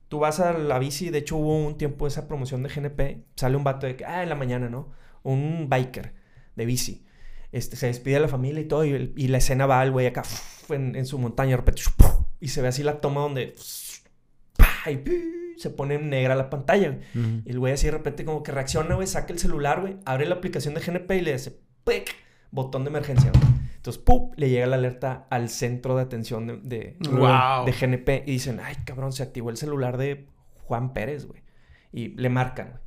Tú 0.09 0.19
vas 0.19 0.39
a 0.39 0.53
la 0.53 0.79
bici, 0.79 1.09
de 1.09 1.19
hecho 1.19 1.37
hubo 1.37 1.55
un 1.57 1.77
tiempo 1.77 2.07
esa 2.07 2.27
promoción 2.27 2.61
de 2.61 2.69
GNP, 2.69 3.25
sale 3.35 3.55
un 3.55 3.63
vato 3.63 3.87
de 3.87 3.95
que, 3.95 4.05
ah, 4.05 4.21
en 4.21 4.29
la 4.29 4.35
mañana, 4.35 4.69
¿no? 4.69 4.91
Un 5.23 5.67
biker 5.69 6.13
de 6.55 6.65
bici. 6.65 7.05
Este, 7.51 7.77
se 7.77 7.87
despide 7.87 8.15
de 8.15 8.19
la 8.21 8.27
familia 8.27 8.61
y 8.61 8.65
todo, 8.65 8.83
y, 8.83 9.27
la 9.27 9.37
escena 9.37 9.65
va 9.65 9.79
al 9.79 9.91
güey 9.91 10.07
acá 10.07 10.23
en, 10.69 11.05
su 11.05 11.17
montaña, 11.19 11.51
de 11.51 11.57
repente, 11.57 11.83
y 12.39 12.49
se 12.49 12.61
ve 12.61 12.67
así 12.69 12.83
la 12.83 13.01
toma 13.01 13.21
donde 13.21 13.53
y 14.87 15.59
se 15.59 15.69
pone 15.69 15.97
negra 15.97 16.35
la 16.35 16.49
pantalla, 16.49 16.99
Y 17.13 17.49
el 17.49 17.59
güey 17.59 17.73
así 17.73 17.87
de 17.87 17.91
repente 17.91 18.25
como 18.25 18.43
que 18.43 18.51
reacciona, 18.51 18.95
güey, 18.95 19.07
saca 19.07 19.33
el 19.33 19.39
celular, 19.39 19.81
güey, 19.81 19.97
abre 20.05 20.25
la 20.25 20.35
aplicación 20.35 20.73
de 20.73 20.81
GNP 20.81 21.11
y 21.11 21.21
le 21.21 21.33
dice, 21.33 21.59
¡pic! 21.83 22.13
Botón 22.51 22.83
de 22.83 22.89
emergencia, 22.89 23.31
güey. 23.31 23.43
Entonces, 23.75 24.01
¡pum! 24.01 24.31
Le 24.35 24.49
llega 24.49 24.65
la 24.67 24.75
alerta 24.75 25.27
al 25.29 25.49
centro 25.49 25.95
de 25.95 26.03
atención 26.03 26.47
de, 26.47 26.57
de, 26.57 26.97
de 27.65 27.71
GNP 27.71 28.23
y 28.25 28.31
dicen, 28.33 28.59
ay, 28.63 28.75
cabrón, 28.85 29.11
se 29.11 29.23
activó 29.23 29.49
el 29.49 29.57
celular 29.57 29.97
de 29.97 30.27
Juan 30.63 30.93
Pérez, 30.93 31.25
güey. 31.25 31.41
Y 31.91 32.09
le 32.09 32.29
marcan, 32.29 32.71
güey 32.71 32.84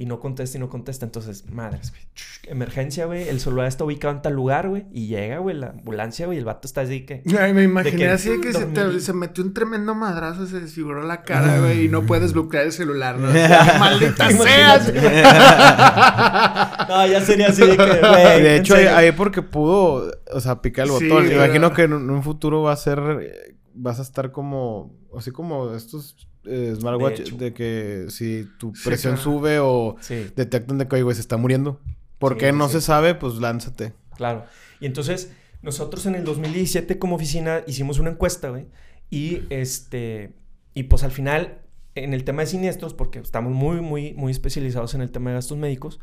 y 0.00 0.06
no 0.06 0.18
contesta 0.18 0.56
y 0.56 0.60
no 0.60 0.70
contesta. 0.70 1.04
Entonces, 1.04 1.44
madres, 1.52 1.90
güey. 1.90 2.00
Emergencia, 2.48 3.04
güey. 3.04 3.28
El 3.28 3.38
celular 3.38 3.66
está 3.66 3.84
ubicado 3.84 4.14
en 4.14 4.22
tal 4.22 4.32
lugar, 4.32 4.66
güey. 4.66 4.86
Y 4.92 5.08
llega, 5.08 5.40
güey, 5.40 5.54
la 5.54 5.66
ambulancia, 5.66 6.24
güey. 6.24 6.38
Y 6.38 6.40
el 6.40 6.46
vato 6.46 6.66
está 6.66 6.80
así 6.80 7.04
que. 7.04 7.22
Ay, 7.38 7.52
me 7.52 7.64
imaginé 7.64 8.08
así 8.08 8.30
de 8.30 8.40
que 8.40 8.54
se, 8.54 9.00
se, 9.00 9.12
metió 9.12 9.44
un 9.44 9.52
tremendo 9.52 9.94
madrazo, 9.94 10.46
se 10.46 10.58
desfiguró 10.58 11.02
la 11.02 11.20
cara, 11.20 11.60
güey. 11.60 11.84
Y 11.84 11.88
no 11.90 12.06
puedes 12.06 12.32
bloquear 12.32 12.64
el 12.64 12.72
celular, 12.72 13.18
¿no? 13.18 13.28
¡Maldita 13.78 14.30
seas! 14.30 14.86
no, 16.88 17.06
ya 17.06 17.20
sería 17.20 17.48
así 17.48 17.66
de 17.66 17.76
que, 17.76 18.00
güey. 18.00 18.42
De 18.42 18.56
hecho, 18.56 18.76
ahí 18.76 19.12
porque 19.12 19.42
pudo, 19.42 20.10
o 20.32 20.40
sea, 20.40 20.62
picar 20.62 20.86
el 20.86 20.92
botón. 20.92 21.28
me 21.28 21.34
imagino 21.34 21.74
que 21.74 21.82
en 21.82 21.92
un 21.92 22.22
futuro 22.22 22.62
va 22.62 22.72
a 22.72 22.76
ser. 22.76 23.58
Vas 23.74 23.98
a 23.98 24.02
estar 24.02 24.32
como. 24.32 24.98
Así 25.14 25.30
como 25.30 25.74
estos 25.74 26.29
eh, 26.44 26.74
smartwatch 26.78 27.32
de, 27.32 27.52
que 27.52 28.06
si 28.08 28.48
tu 28.58 28.72
presión 28.84 29.18
sube 29.18 29.58
o 29.60 29.96
detectan 30.36 30.78
de 30.78 30.88
que, 30.88 31.02
güey, 31.02 31.14
se 31.14 31.20
está 31.20 31.36
muriendo. 31.36 31.80
Porque 32.18 32.52
no 32.52 32.68
se 32.68 32.80
sabe, 32.80 33.14
pues 33.14 33.34
lánzate. 33.36 33.94
Claro. 34.16 34.44
Y 34.78 34.86
entonces, 34.86 35.32
nosotros 35.62 36.04
en 36.06 36.14
el 36.14 36.24
2017 36.24 36.98
como 36.98 37.16
oficina 37.16 37.62
hicimos 37.66 37.98
una 37.98 38.10
encuesta, 38.10 38.50
güey. 38.50 38.66
Y 39.08 39.42
este, 39.50 40.34
y 40.74 40.84
pues 40.84 41.02
al 41.02 41.10
final, 41.10 41.62
en 41.94 42.14
el 42.14 42.24
tema 42.24 42.42
de 42.42 42.46
siniestros, 42.46 42.94
porque 42.94 43.18
estamos 43.18 43.52
muy, 43.52 43.80
muy, 43.80 44.14
muy 44.14 44.32
especializados 44.32 44.94
en 44.94 45.00
el 45.00 45.10
tema 45.10 45.30
de 45.30 45.36
gastos 45.36 45.58
médicos, 45.58 46.00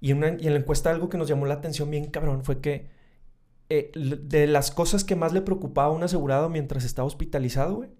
y, 0.00 0.10
en 0.10 0.20
la 0.20 0.58
encuesta 0.58 0.90
algo 0.90 1.08
que 1.08 1.16
nos 1.16 1.28
llamó 1.28 1.46
la 1.46 1.54
atención 1.54 1.90
bien 1.90 2.06
cabrón 2.06 2.44
fue 2.44 2.60
que 2.60 2.88
eh, 3.70 3.90
de 3.94 4.46
las 4.46 4.70
cosas 4.70 5.02
que 5.02 5.16
más 5.16 5.32
le 5.32 5.40
preocupaba 5.40 5.88
a 5.88 5.92
un 5.96 6.02
asegurado 6.02 6.50
mientras 6.50 6.84
estaba 6.84 7.06
hospitalizado, 7.06 7.76
güey, 7.76 7.90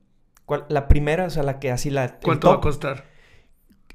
la 0.69 0.89
primera, 0.89 1.25
o 1.25 1.31
sea, 1.31 1.43
la 1.43 1.59
que 1.59 1.71
así 1.71 1.91
la. 1.91 2.19
¿Cuánto 2.21 2.49
va 2.49 2.57
a 2.57 2.61
costar? 2.61 3.05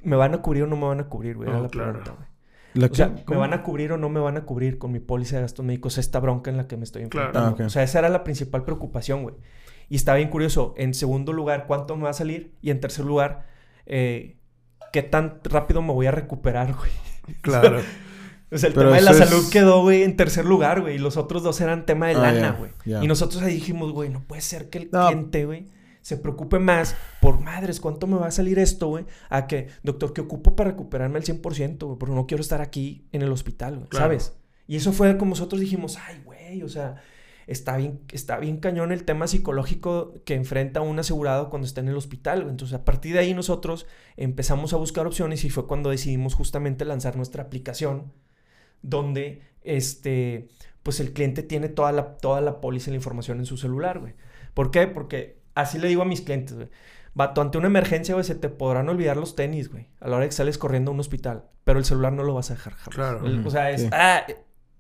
¿Me 0.02 0.16
van 0.16 0.34
a 0.34 0.42
cubrir 0.42 0.64
o 0.64 0.68
no 0.68 0.76
me 0.76 0.88
van 0.88 1.00
a 1.00 1.08
cubrir, 1.08 1.36
güey? 1.36 1.50
Era 1.50 1.62
la 1.62 1.68
pregunta, 1.68 2.12
güey. 2.12 2.90
O 2.90 2.96
sea, 2.96 3.14
¿me 3.28 3.36
van 3.36 3.54
a 3.54 3.64
cubrir 3.64 3.92
o 3.92 3.98
no 3.98 4.10
me 4.10 4.20
van 4.20 4.38
a 4.38 4.46
cubrir 4.46 4.78
con 4.78 4.92
mi 4.92 5.00
póliza 5.00 5.38
de 5.38 5.42
gastos 5.44 5.66
médicos 5.66 5.98
esta 5.98 6.20
bronca 6.20 6.52
en 6.52 6.58
la 6.58 6.68
que 6.68 6.78
me 6.78 6.84
estoy 6.84 7.04
enfrentando? 7.04 7.64
Ah, 7.64 7.66
o 7.66 7.70
sea, 7.70 7.84
esa 7.84 8.00
era 8.00 8.10
la 8.10 8.24
principal 8.24 8.64
preocupación, 8.64 9.24
güey. 9.24 9.36
Y 9.90 9.96
estaba 9.96 10.18
bien 10.18 10.30
curioso. 10.30 10.76
En 10.78 10.94
segundo 10.94 11.34
lugar, 11.34 11.66
¿cuánto 11.68 11.96
me 11.96 12.04
va 12.04 12.12
a 12.12 12.14
salir? 12.14 12.54
Y 12.62 12.70
en 12.70 12.80
tercer 12.80 13.06
lugar, 13.06 13.48
eh, 13.86 14.38
¿qué 14.94 15.02
tan 15.02 15.40
rápido 15.44 15.82
me 15.82 15.94
voy 15.94 16.06
a 16.06 16.12
recuperar, 16.12 16.74
güey? 16.74 16.92
Claro. 17.42 17.80
o 18.52 18.58
sea, 18.58 18.70
el 18.70 18.74
tema 18.74 18.96
de 18.96 19.02
la 19.02 19.14
salud 19.14 19.52
quedó, 19.52 19.84
güey, 19.84 20.02
en 20.02 20.16
tercer 20.16 20.46
lugar, 20.46 20.82
güey. 20.82 20.96
Y 20.96 20.98
los 20.98 21.16
otros 21.16 21.44
dos 21.44 21.62
eran 21.62 21.86
tema 21.86 22.08
de 22.08 22.16
ah, 22.16 22.20
lana, 22.20 22.52
güey. 22.58 22.72
Y 23.04 23.08
nosotros 23.08 23.44
ahí 23.44 23.54
dijimos, 23.54 23.92
güey, 23.92 24.10
no 24.10 24.24
puede 24.24 24.42
ser 24.42 24.72
que 24.72 24.80
el 24.80 24.90
cliente, 24.90 25.46
güey 25.46 25.68
se 26.02 26.18
preocupe 26.18 26.60
más 26.60 26.96
por 27.22 27.40
madres, 27.40 27.80
¿cuánto 27.80 28.08
me 28.08 28.18
va 28.18 28.28
a 28.28 28.32
salir 28.32 28.60
esto, 28.60 28.88
güey? 28.88 29.06
A 29.30 29.48
que, 29.48 29.68
doctor, 29.84 30.14
¿qué 30.14 30.22
ocupo 30.22 30.56
para 30.56 30.72
recuperarme 30.72 31.18
al 31.18 31.24
100%, 31.24 31.86
güey? 31.86 31.98
Porque 31.98 32.16
no 32.16 32.28
quiero 32.28 32.42
estar 32.42 32.62
aquí 32.62 33.08
en 33.12 33.22
el 33.22 33.32
hospital, 33.32 33.78
güey, 33.78 33.90
¿sabes? 33.92 34.34
Y 34.68 34.76
eso 34.76 34.94
fue 34.94 35.18
como 35.18 35.32
nosotros 35.32 35.60
dijimos, 35.60 35.98
ay, 35.98 36.22
güey, 36.24 36.64
o 36.64 36.70
sea, 36.70 37.02
está 37.48 37.78
bien, 37.78 38.02
está 38.12 38.38
bien 38.38 38.58
cañón 38.58 38.92
el 38.92 39.04
tema 39.04 39.28
psicológico 39.28 40.14
que 40.24 40.36
enfrenta 40.36 40.82
un 40.82 41.00
asegurado 41.00 41.50
cuando 41.50 41.68
está 41.68 41.82
en 41.82 41.88
el 41.88 41.98
hospital, 41.98 42.42
güey. 42.42 42.52
Entonces, 42.52 42.76
a 42.76 42.86
partir 42.86 43.14
de 43.14 43.20
ahí 43.20 43.34
nosotros 43.34 43.88
empezamos 44.16 44.74
a 44.74 44.78
buscar 44.78 45.08
opciones 45.08 45.44
y 45.44 45.50
fue 45.50 45.66
cuando 45.66 45.90
decidimos 45.90 46.36
justamente 46.36 46.86
lanzar 46.86 47.16
nuestra 47.16 47.42
aplicación 47.42 48.14
donde, 48.84 49.42
este, 49.64 50.50
pues 50.84 51.00
el 51.00 51.14
cliente 51.14 51.42
tiene 51.42 51.70
toda 51.70 51.92
la, 51.92 52.18
toda 52.18 52.40
la 52.40 52.62
póliza 52.62 52.90
y 52.90 52.94
la 52.94 52.98
información 52.98 53.40
en 53.40 53.48
su 53.48 53.58
celular, 53.58 54.00
güey. 54.00 54.14
¿Por 54.54 54.70
qué? 54.70 54.86
Porque 54.86 55.39
Así 55.56 55.78
le 55.80 55.88
digo 55.88 56.02
a 56.02 56.06
mis 56.06 56.22
clientes, 56.22 56.56
güey. 56.56 56.70
Vato, 57.14 57.42
ante 57.42 57.58
una 57.58 57.68
emergencia, 57.68 58.14
güey, 58.14 58.24
se 58.24 58.36
te 58.36 58.50
podrán 58.50 58.88
olvidar 58.88 59.18
los 59.18 59.36
tenis, 59.36 59.70
güey. 59.72 59.88
A 60.00 60.08
la 60.08 60.18
hora 60.18 60.26
que 60.26 60.32
sales 60.32 60.58
corriendo 60.58 60.92
a 60.92 60.94
un 60.94 61.00
hospital. 61.00 61.46
Pero 61.64 61.80
el 61.80 61.86
celular 61.86 62.14
no 62.14 62.24
lo 62.24 62.34
vas 62.34 62.52
a 62.52 62.56
dejar 62.56 62.74
jamás. 62.74 62.96
Claro. 62.96 63.22
o 63.46 63.50
sea, 63.50 63.72
es... 63.72 63.88
Ah, 63.92 64.24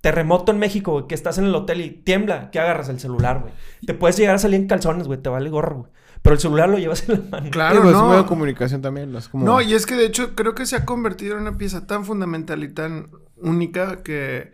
terremoto 0.01 0.51
en 0.51 0.59
México, 0.59 0.93
güey, 0.93 1.07
que 1.07 1.15
estás 1.15 1.37
en 1.37 1.45
el 1.45 1.55
hotel 1.55 1.81
y 1.81 1.89
tiembla, 1.89 2.51
¿qué 2.51 2.59
agarras? 2.59 2.89
El 2.89 2.99
celular, 2.99 3.41
güey. 3.41 3.53
Te 3.85 3.93
puedes 3.93 4.17
llegar 4.17 4.35
a 4.35 4.37
salir 4.39 4.59
en 4.59 4.67
calzones, 4.67 5.07
güey, 5.07 5.21
te 5.21 5.29
vale 5.29 5.49
gorro, 5.49 5.79
güey. 5.79 5.91
Pero 6.21 6.33
el 6.33 6.39
celular 6.39 6.69
lo 6.69 6.77
llevas 6.77 7.07
en 7.07 7.15
la 7.15 7.29
mano. 7.29 7.49
Claro, 7.49 7.83
no. 7.83 7.89
es 7.89 7.95
medio 7.95 8.23
de 8.23 8.25
comunicación 8.25 8.81
también. 8.81 9.11
No, 9.11 9.19
es 9.19 9.29
como... 9.29 9.45
no, 9.45 9.61
y 9.61 9.73
es 9.73 9.85
que 9.85 9.95
de 9.95 10.05
hecho 10.05 10.35
creo 10.35 10.55
que 10.55 10.65
se 10.65 10.75
ha 10.75 10.85
convertido 10.85 11.35
en 11.35 11.41
una 11.41 11.57
pieza 11.57 11.87
tan 11.87 12.05
fundamental 12.05 12.63
y 12.63 12.73
tan 12.73 13.09
única 13.37 14.03
que 14.03 14.51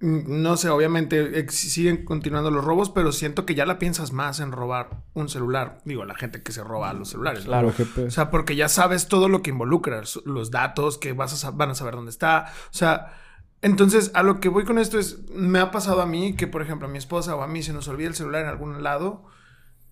no 0.00 0.56
sé, 0.56 0.70
obviamente 0.70 1.46
siguen 1.50 2.06
continuando 2.06 2.50
los 2.50 2.64
robos, 2.64 2.88
pero 2.88 3.12
siento 3.12 3.44
que 3.44 3.54
ya 3.54 3.66
la 3.66 3.78
piensas 3.78 4.12
más 4.12 4.40
en 4.40 4.50
robar 4.50 5.02
un 5.12 5.28
celular. 5.28 5.78
Digo, 5.84 6.06
la 6.06 6.14
gente 6.14 6.42
que 6.42 6.52
se 6.52 6.64
roba 6.64 6.92
los 6.94 7.10
celulares. 7.10 7.44
Claro, 7.44 7.72
O 8.06 8.10
sea, 8.10 8.30
porque 8.30 8.56
ya 8.56 8.70
sabes 8.70 9.08
todo 9.08 9.28
lo 9.28 9.42
que 9.42 9.50
involucra, 9.50 10.02
los 10.24 10.50
datos, 10.50 10.96
que 10.96 11.12
vas 11.12 11.44
a, 11.44 11.50
van 11.50 11.70
a 11.70 11.74
saber 11.74 11.96
dónde 11.96 12.10
está. 12.10 12.50
O 12.70 12.74
sea, 12.74 13.12
entonces 13.60 14.10
a 14.14 14.22
lo 14.22 14.40
que 14.40 14.48
voy 14.48 14.64
con 14.64 14.78
esto 14.78 14.98
es, 14.98 15.28
me 15.34 15.58
ha 15.58 15.70
pasado 15.70 16.00
a 16.00 16.06
mí 16.06 16.34
que, 16.34 16.46
por 16.46 16.62
ejemplo, 16.62 16.88
a 16.88 16.90
mi 16.90 16.96
esposa 16.96 17.36
o 17.36 17.42
a 17.42 17.46
mí 17.46 17.62
se 17.62 17.74
nos 17.74 17.86
olvida 17.86 18.08
el 18.08 18.14
celular 18.14 18.42
en 18.42 18.48
algún 18.48 18.82
lado 18.82 19.26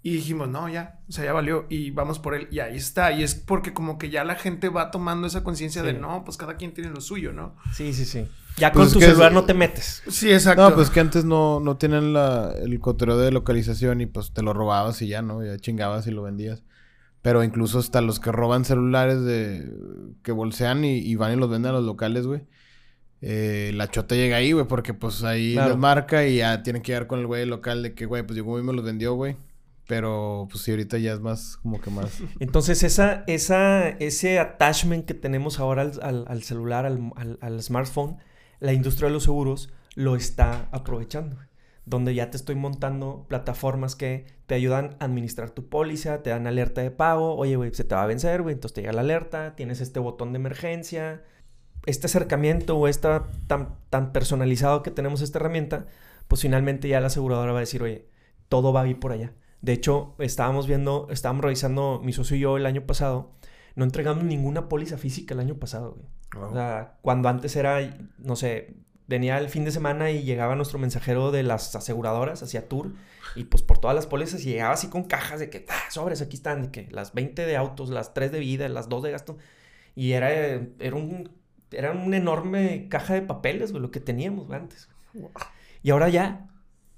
y 0.03 0.13
dijimos, 0.13 0.49
no, 0.49 0.71
ya, 0.71 1.01
o 1.07 1.13
sea, 1.13 1.25
ya 1.25 1.35
valió 1.35 1.67
y 1.69 1.91
vamos 1.91 2.19
por 2.19 2.35
él 2.35 2.49
y 2.51 2.61
ahí 2.61 2.77
está. 2.77 3.13
Y 3.13 3.23
es 3.23 3.35
porque 3.35 3.75
como 3.75 3.99
que 3.99 4.09
ya 4.09 4.25
la 4.25 4.37
gente 4.37 4.71
va 4.71 4.91
tomando 4.91 5.27
esa 5.27 5.45
conciencia 5.45 5.83
de, 5.83 5.93
no, 5.93 6.25
pues 6.25 6.39
cada 6.39 6.57
quien 6.57 6.73
tiene 6.73 6.89
lo 6.89 7.03
suyo, 7.03 7.35
¿no? 7.35 7.57
Sí, 7.75 7.93
sí, 7.93 8.07
sí. 8.07 8.27
Ya 8.59 8.73
pues 8.73 8.89
con 8.89 8.95
tu 8.95 9.01
celular 9.01 9.33
no 9.33 9.45
te 9.45 9.55
metes. 9.55 10.03
Sí, 10.09 10.31
exacto. 10.31 10.69
No, 10.69 10.75
pues 10.75 10.91
que 10.91 11.01
antes 11.01 11.25
no, 11.25 11.61
no 11.61 11.77
tienen 11.77 12.13
la, 12.13 12.53
el 12.61 12.79
cotorreo 12.81 13.19
de 13.19 13.31
localización 13.31 14.01
y 14.01 14.07
pues 14.07 14.33
te 14.33 14.43
lo 14.43 14.53
robabas 14.53 15.01
y 15.03 15.09
ya, 15.09 15.23
¿no? 15.23 15.45
Ya 15.45 15.57
chingabas 15.59 16.07
y 16.07 16.11
lo 16.11 16.23
vendías. 16.23 16.63
Pero 17.23 17.43
incluso 17.43 17.79
hasta 17.79 18.01
los 18.01 18.21
que 18.21 18.33
roban 18.33 18.65
celulares 18.65 19.23
de... 19.23 19.71
que 20.23 20.33
bolsean 20.33 20.85
y, 20.85 21.15
van 21.17 21.33
y 21.33 21.37
los 21.37 21.51
venden 21.51 21.71
a 21.71 21.75
los 21.75 21.85
locales, 21.85 22.27
güey. 22.27 22.43
Eh, 23.21 23.73
la 23.75 23.91
chota 23.91 24.15
llega 24.15 24.37
ahí, 24.37 24.53
güey, 24.53 24.67
porque 24.67 24.95
pues 24.95 25.25
ahí 25.25 25.55
les 25.55 25.77
marca 25.77 26.25
y 26.27 26.37
ya 26.37 26.63
tienen 26.63 26.83
que 26.83 26.93
llegar 26.93 27.09
con 27.09 27.19
el 27.19 27.27
güey 27.27 27.45
local 27.45 27.83
de 27.83 27.95
que, 27.95 28.07
güey, 28.07 28.23
pues 28.23 28.37
yo 28.37 28.59
y 28.59 28.63
me 28.63 28.73
los 28.73 28.85
vendió, 28.85 29.15
güey. 29.15 29.37
Pero 29.89 30.47
pues 30.51 30.63
sí, 30.63 30.71
ahorita 30.71 30.99
ya 30.99 31.15
es 31.15 31.21
más 31.21 31.57
como 31.63 31.81
que 31.81 31.91
más. 31.91 32.23
Entonces, 32.41 32.83
esa, 32.83 33.25
esa, 33.27 33.89
ese 33.89 34.39
attachment 34.39 35.07
que 35.07 35.15
tenemos 35.15 35.59
ahora 35.59 35.91
al, 36.03 36.25
al, 36.29 36.43
celular, 36.43 36.85
al, 36.85 37.39
al, 37.41 37.63
smartphone, 37.63 38.19
la 38.61 38.73
industria 38.73 39.09
de 39.09 39.15
los 39.15 39.25
seguros 39.25 39.73
lo 39.95 40.17
está 40.17 40.69
aprovechando. 40.73 41.37
Donde 41.85 42.15
ya 42.15 42.31
te 42.31 42.37
estoy 42.37 42.55
montando 42.55 43.25
plataformas 43.29 43.97
que 43.97 44.27
te 44.47 44.55
ayudan 44.55 44.97
a 45.01 45.07
administrar 45.07 45.51
tu 45.51 45.69
póliza, 45.69 46.23
te 46.23 46.31
dan 46.31 46.47
alerta 46.47 46.83
de 46.83 46.91
pago. 46.91 47.35
Oye, 47.37 47.57
güey, 47.57 47.73
se 47.75 47.85
te 47.85 47.95
va 47.95 48.03
a 48.03 48.07
vencer, 48.07 48.43
güey. 48.43 48.55
Entonces 48.55 48.75
te 48.75 48.81
llega 48.83 48.93
la 48.93 49.01
alerta, 49.01 49.57
tienes 49.57 49.81
este 49.81 49.99
botón 49.99 50.33
de 50.33 50.37
emergencia. 50.39 51.23
Este 51.87 52.07
acercamiento 52.07 52.77
o 52.77 52.89
esta 52.89 53.29
tan, 53.47 54.13
personalizado 54.13 54.83
que 54.83 54.91
tenemos 54.91 55.23
esta 55.23 55.39
herramienta, 55.39 55.87
pues 56.27 56.43
finalmente 56.43 56.89
ya 56.89 57.01
la 57.01 57.07
aseguradora 57.07 57.53
va 57.53 57.59
a 57.59 57.61
decir, 57.61 57.83
oye, 57.83 58.07
todo 58.49 58.73
va 58.73 58.83
a 58.83 58.87
ir 58.87 59.01
por 59.01 59.13
allá. 59.13 59.33
De 59.63 59.73
hecho, 59.73 60.15
estábamos 60.19 60.67
viendo, 60.67 61.09
estábamos 61.11 61.45
revisando 61.45 62.01
mi 62.05 62.13
socio 62.13 62.37
y 62.37 62.41
yo 62.41 62.57
el 62.59 62.67
año 62.67 62.83
pasado, 62.83 63.33
no 63.75 63.85
entregamos 63.85 64.25
ninguna 64.25 64.69
póliza 64.69 64.99
física 64.99 65.35
el 65.35 65.41
año 65.41 65.55
pasado, 65.55 65.93
güey. 65.93 66.07
O 66.37 66.53
sea, 66.53 66.97
cuando 67.03 67.29
antes 67.29 67.57
era, 67.57 67.81
no 68.19 68.37
sé, 68.37 68.75
venía 69.07 69.39
el 69.39 69.49
fin 69.49 69.65
de 69.65 69.71
semana 69.71 70.11
y 70.11 70.23
llegaba 70.23 70.55
nuestro 70.57 70.79
mensajero 70.79 71.31
de 71.31 71.43
las 71.43 71.75
aseguradoras 71.75 72.43
hacia 72.43 72.69
Tour 72.69 72.93
y 73.35 73.45
pues 73.45 73.63
por 73.63 73.79
todas 73.79 73.95
las 73.95 74.07
pólizas 74.07 74.45
y 74.45 74.51
llegaba 74.51 74.75
así 74.75 74.89
con 74.89 75.05
cajas 75.05 75.41
de 75.41 75.49
que, 75.49 75.65
ah, 75.69 75.91
sobres, 75.91 76.21
aquí 76.21 76.37
están, 76.37 76.63
de 76.63 76.71
que 76.71 76.89
las 76.91 77.15
20 77.15 77.47
de 77.47 77.57
autos, 77.57 77.89
las 77.89 78.13
3 78.13 78.33
de 78.33 78.41
vida, 78.41 78.69
las 78.69 78.89
2 78.89 79.03
de 79.03 79.11
gasto. 79.11 79.39
Y 79.95 80.13
era, 80.13 80.31
era 80.31 80.95
un 80.95 81.31
era 81.71 81.93
una 81.93 82.17
enorme 82.17 82.89
caja 82.89 83.15
de 83.15 83.23
papeles, 83.23 83.73
güey, 83.73 83.83
lo 83.83 83.91
que 83.91 84.01
teníamos 84.01 84.51
antes. 84.51 84.89
Y 85.83 85.91
ahora 85.91 86.09
ya, 86.09 86.49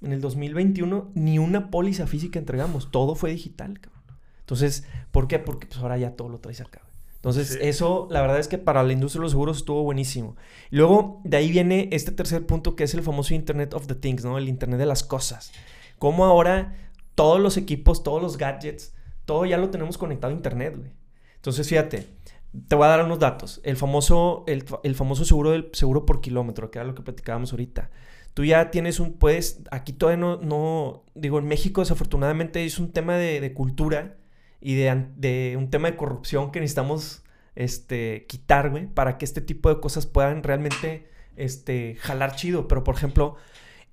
en 0.01 0.13
el 0.13 0.21
2021, 0.21 1.11
ni 1.15 1.39
una 1.39 1.71
póliza 1.71 2.07
física 2.07 2.39
entregamos. 2.39 2.91
Todo 2.91 3.15
fue 3.15 3.31
digital, 3.31 3.81
cabrón. 3.81 4.03
Entonces, 4.41 4.85
¿por 5.11 5.29
qué? 5.29 5.39
Porque 5.39 5.67
pues 5.67 5.81
ahora 5.81 5.99
ya 5.99 6.13
todo 6.17 6.29
lo 6.29 6.39
traes 6.39 6.61
acá. 6.61 6.83
Entonces, 7.21 7.59
eso, 7.61 8.09
la 8.11 8.23
verdad 8.23 8.39
es 8.39 8.49
que 8.49 8.57
para 8.57 8.83
la 8.83 8.95
industria 8.95 9.21
de 9.21 9.25
los 9.25 9.33
seguros 9.33 9.59
estuvo 9.59 9.83
buenísimo. 9.83 10.37
Luego, 10.71 11.21
de 11.25 11.37
ahí 11.37 11.51
viene 11.51 11.91
este 11.93 12.13
tercer 12.13 12.47
punto 12.47 12.75
que 12.77 12.85
es 12.85 12.95
el 12.95 13.03
famoso 13.03 13.35
Internet 13.35 13.75
of 13.75 13.87
the 13.87 13.95
Things, 13.95 14.25
¿no? 14.25 14.39
El 14.39 14.49
Internet 14.49 14.79
de 14.79 14.87
las 14.87 15.05
cosas. 15.05 15.53
Cómo 15.99 16.25
ahora 16.25 16.75
todos 17.15 17.39
los 17.39 17.59
equipos, 17.59 18.03
todos 18.03 18.23
los 18.23 18.39
gadgets, 18.39 18.95
todo 19.27 19.45
ya 19.45 19.59
lo 19.59 19.69
tenemos 19.69 19.99
conectado 19.99 20.33
a 20.33 20.37
Internet, 20.37 20.77
güey. 20.79 20.93
Entonces, 21.37 21.69
fíjate, 21.69 22.09
te 22.69 22.75
voy 22.75 22.87
a 22.87 22.89
dar 22.89 23.05
unos 23.05 23.19
datos. 23.19 23.61
El 23.65 23.77
famoso, 23.77 24.45
el, 24.47 24.65
famoso 24.95 25.25
seguro 25.25 25.51
del 25.51 25.71
seguro 25.73 26.07
por 26.07 26.21
kilómetro, 26.21 26.71
que 26.71 26.79
era 26.79 26.87
lo 26.87 26.95
que 26.95 27.03
platicábamos 27.03 27.53
ahorita. 27.53 27.91
Tú 28.35 28.45
ya 28.45 28.71
tienes 28.71 29.01
un, 29.01 29.15
puedes, 29.15 29.61
aquí 29.71 29.93
todavía 29.93 30.21
no, 30.21 30.37
no 30.39 31.05
digo, 31.15 31.39
en 31.39 31.47
México 31.47 31.81
desafortunadamente 31.81 32.65
es 32.65 32.79
un 32.79 32.93
tema 32.93 33.17
de, 33.17 33.53
cultura 33.55 34.17
y 34.61 34.75
de, 34.75 35.57
un 35.57 35.71
tema 35.71 35.91
de 35.91 35.97
corrupción 35.97 36.53
que 36.53 36.61
necesitamos 36.61 37.25
este, 37.55 38.27
quitar, 38.27 38.71
güey, 38.71 38.87
para 38.87 39.19
que 39.19 39.25
este 39.25 39.41
tipo 39.41 39.69
de 39.69 39.81
cosas 39.81 40.07
puedan 40.07 40.43
realmente 40.43 41.09
este, 41.37 41.97
jalar 41.97 42.37
chido. 42.37 42.69
Pero, 42.69 42.85
por 42.85 42.95
ejemplo, 42.95 43.37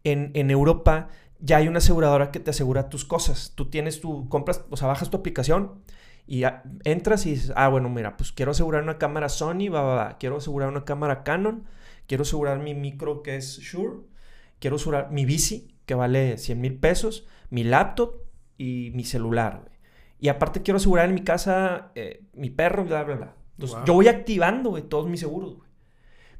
en, 0.03 0.51
Europa 0.51 1.09
ya 1.39 1.57
hay 1.57 1.67
una 1.67 1.77
aseguradora 1.77 2.31
que 2.31 2.39
te 2.39 2.51
asegura 2.51 2.89
tus 2.89 3.05
cosas. 3.05 3.53
Tú 3.55 3.69
tienes 3.69 4.01
tu, 4.01 4.27
compras, 4.29 4.65
o 4.69 4.77
sea, 4.77 4.87
bajas 4.87 5.09
tu 5.09 5.17
aplicación 5.17 5.81
y 6.27 6.43
entras 6.83 7.25
y 7.25 7.31
dices, 7.31 7.53
ah, 7.55 7.69
bueno, 7.69 7.89
mira, 7.89 8.17
pues 8.17 8.31
quiero 8.33 8.51
asegurar 8.51 8.83
una 8.83 8.97
cámara 8.97 9.29
Sony, 9.29 9.69
va, 9.73 9.81
va, 9.81 9.95
va. 9.95 10.17
Quiero 10.17 10.37
asegurar 10.37 10.69
una 10.69 10.83
cámara 10.83 11.23
Canon. 11.23 11.63
Quiero 12.07 12.23
asegurar 12.23 12.59
mi 12.59 12.73
micro 12.73 13.23
que 13.23 13.37
es 13.37 13.59
Shure. 13.59 14.01
Quiero 14.59 14.75
asegurar 14.75 15.11
mi 15.11 15.25
bici, 15.25 15.75
que 15.85 15.95
vale 15.95 16.37
100 16.37 16.59
mil 16.59 16.77
pesos. 16.77 17.25
Mi 17.49 17.63
laptop 17.63 18.15
y 18.57 18.91
mi 18.95 19.03
celular, 19.03 19.69
Y 20.19 20.29
aparte 20.29 20.61
quiero 20.61 20.77
asegurar 20.77 21.09
en 21.09 21.15
mi 21.15 21.23
casa 21.23 21.91
eh, 21.95 22.25
mi 22.33 22.49
perro, 22.49 22.85
bla, 22.85 23.03
bla, 23.03 23.15
bla. 23.15 23.35
Entonces, 23.57 23.77
yo 23.85 23.93
voy 23.93 24.07
activando, 24.07 24.71
güey, 24.71 24.83
todos 24.83 25.07
mis 25.07 25.19
seguros, 25.19 25.55
güey. 25.55 25.69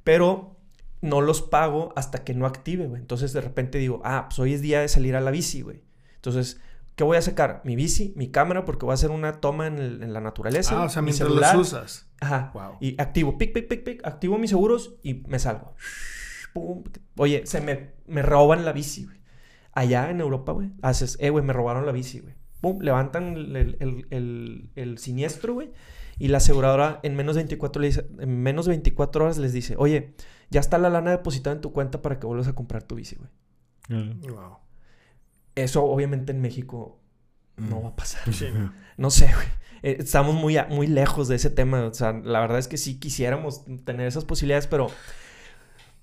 Pero 0.04 0.58
no 1.02 1.22
los 1.22 1.42
pago 1.42 1.94
hasta 1.96 2.24
que 2.24 2.34
no 2.34 2.46
active, 2.46 2.88
güey. 2.88 3.02
Entonces, 3.02 3.34
de 3.34 3.42
repente 3.42 3.78
digo, 3.78 4.02
ah, 4.04 4.26
pues 4.30 4.40
hoy 4.40 4.54
es 4.54 4.62
día 4.62 4.82
de 4.82 4.88
salir 4.88 5.16
a 5.16 5.22
la 5.22 5.32
bici, 5.32 5.62
güey. 5.62 5.84
Entonces, 6.16 6.60
¿Qué 6.98 7.04
voy 7.04 7.16
a 7.16 7.22
sacar? 7.22 7.62
Mi 7.64 7.76
bici, 7.76 8.12
mi 8.16 8.32
cámara, 8.32 8.66
porque 8.66 8.84
voy 8.84 8.94
a 8.94 8.96
hacer 8.96 9.12
una 9.12 9.34
toma 9.34 9.68
en, 9.68 10.12
la 10.12 10.20
naturaleza. 10.20 10.82
Ah, 10.82 10.86
o 10.86 10.90
sea, 10.90 11.04
mi 11.04 11.12
mientras 11.12 11.30
celular. 11.30 11.56
los 11.56 11.68
usas. 11.68 12.10
Ajá. 12.20 12.52
Y 12.80 13.00
activo, 13.00 13.38
pic, 13.38 13.54
pic, 13.54 13.68
pic, 13.68 13.84
pic, 13.84 14.02
activo 14.04 14.40
mis 14.40 14.50
seguros 14.50 14.96
y 15.04 15.14
me 15.28 15.38
salgo. 15.38 15.76
Oye, 17.16 17.46
se 17.46 17.62
me, 17.62 17.92
me 18.08 18.24
roban 18.24 18.66
la 18.66 18.72
bici, 18.72 19.06
güey. 19.06 19.22
Allá 19.74 20.10
en 20.10 20.22
Europa, 20.22 20.54
güey, 20.54 20.72
haces, 20.82 21.18
eh, 21.20 21.30
güey, 21.30 21.46
me 21.46 21.54
robaron 21.54 21.86
la 21.86 21.92
bici, 21.92 22.20
güey. 22.20 22.34
Pum, 22.62 22.80
levantan 22.82 23.36
el, 23.36 24.96
siniestro, 24.98 25.54
güey. 25.54 25.72
Y 26.20 26.30
la 26.30 26.38
aseguradora 26.38 27.00
en 27.04 27.16
menos, 27.16 27.36
de 27.36 27.42
24, 27.42 27.84
en 27.84 28.42
menos 28.42 28.66
de 28.66 28.72
24 28.72 29.24
horas 29.24 29.38
les 29.38 29.54
dice, 29.54 29.76
oye, 29.78 30.16
ya 30.50 30.60
está 30.60 30.78
la 30.78 30.90
lana 30.90 31.12
depositada 31.12 31.56
en 31.56 31.62
tu 31.62 31.72
cuenta 31.72 32.02
para 32.02 32.20
que 32.20 32.26
vuelvas 32.26 32.48
a 32.48 32.56
comprar 32.56 32.84
tu 32.84 32.96
bici, 32.96 33.16
güey. 33.16 33.30
Wow. 34.30 34.58
Eso 35.56 35.84
obviamente 35.84 36.32
en 36.32 36.42
México 36.42 37.00
no 37.58 37.80
mm. 37.80 37.84
va 37.84 37.90
a 37.90 37.96
pasar. 37.96 38.22
No 38.98 39.12
sé, 39.12 39.26
güey. 39.34 39.48
Eh, 39.84 39.98
estamos 40.00 40.36
muy, 40.36 40.58
muy 40.70 40.88
lejos 40.88 41.28
de 41.28 41.36
ese 41.36 41.50
tema. 41.50 41.86
O 41.86 41.94
sea, 41.94 42.14
la 42.14 42.40
verdad 42.40 42.60
es 42.60 42.68
que 42.68 42.78
sí 42.78 43.00
quisiéramos 43.00 43.64
tener 43.86 44.08
esas 44.08 44.26
posibilidades, 44.26 44.68
pero 44.68 44.88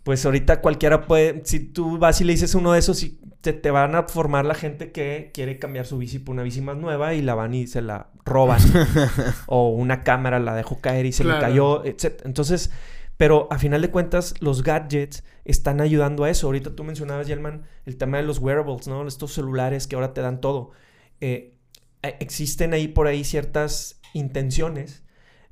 pues 0.05 0.25
ahorita 0.25 0.61
cualquiera 0.61 1.07
puede, 1.07 1.43
si 1.45 1.61
tú 1.61 1.99
vas 1.99 2.21
y 2.21 2.25
le 2.25 2.35
dices 2.35 2.55
uno 2.55 2.73
de 2.73 2.79
esos, 2.79 3.03
y 3.03 3.19
te, 3.41 3.53
te, 3.55 3.71
van 3.71 3.95
a 3.95 4.05
formar 4.05 4.45
la 4.45 4.55
gente 4.55 4.93
que 4.93 5.31
quiere 5.35 5.59
cambiar 5.59 5.87
su 5.87 5.99
bici 5.99 6.19
por 6.19 6.35
una 6.35 6.43
bici 6.43 6.61
más 6.61 6.77
nueva 6.77 7.15
y 7.15 7.23
la 7.23 7.35
van 7.35 7.55
y 7.55 7.67
se 7.67 7.83
la 7.83 8.11
roban. 8.25 8.61
o 9.47 9.71
una 9.71 10.05
cámara 10.05 10.39
la 10.39 10.55
dejó 10.55 10.81
caer 10.81 11.07
y 11.07 11.13
se 11.13 11.25
le 11.25 11.39
cayó, 11.39 11.85
etc. 11.85 12.23
Entonces, 12.25 12.71
pero 13.17 13.49
a 13.51 13.59
final 13.59 13.81
de 13.81 13.91
cuentas, 13.91 14.35
los 14.41 14.63
gadgets 14.63 15.25
están 15.45 15.81
ayudando 15.81 16.25
a 16.25 16.31
eso. 16.31 16.49
Ahorita 16.49 16.75
tú 16.75 16.85
mencionabas, 16.85 17.27
Yelman, 17.27 17.63
el 17.87 17.97
tema 17.97 18.19
de 18.19 18.25
los 18.25 18.39
wearables, 18.39 18.89
¿no? 18.89 19.07
Estos 19.07 19.33
celulares 19.33 19.87
que 19.87 19.95
ahora 19.95 20.13
te 20.13 20.21
dan 20.21 20.41
todo. 20.41 20.73
Eh, 21.21 21.55
eh, 22.03 22.17
existen 22.21 22.75
ahí 22.75 22.89
por 22.89 23.07
ahí 23.07 23.25
ciertas 23.25 24.01
intenciones 24.13 25.03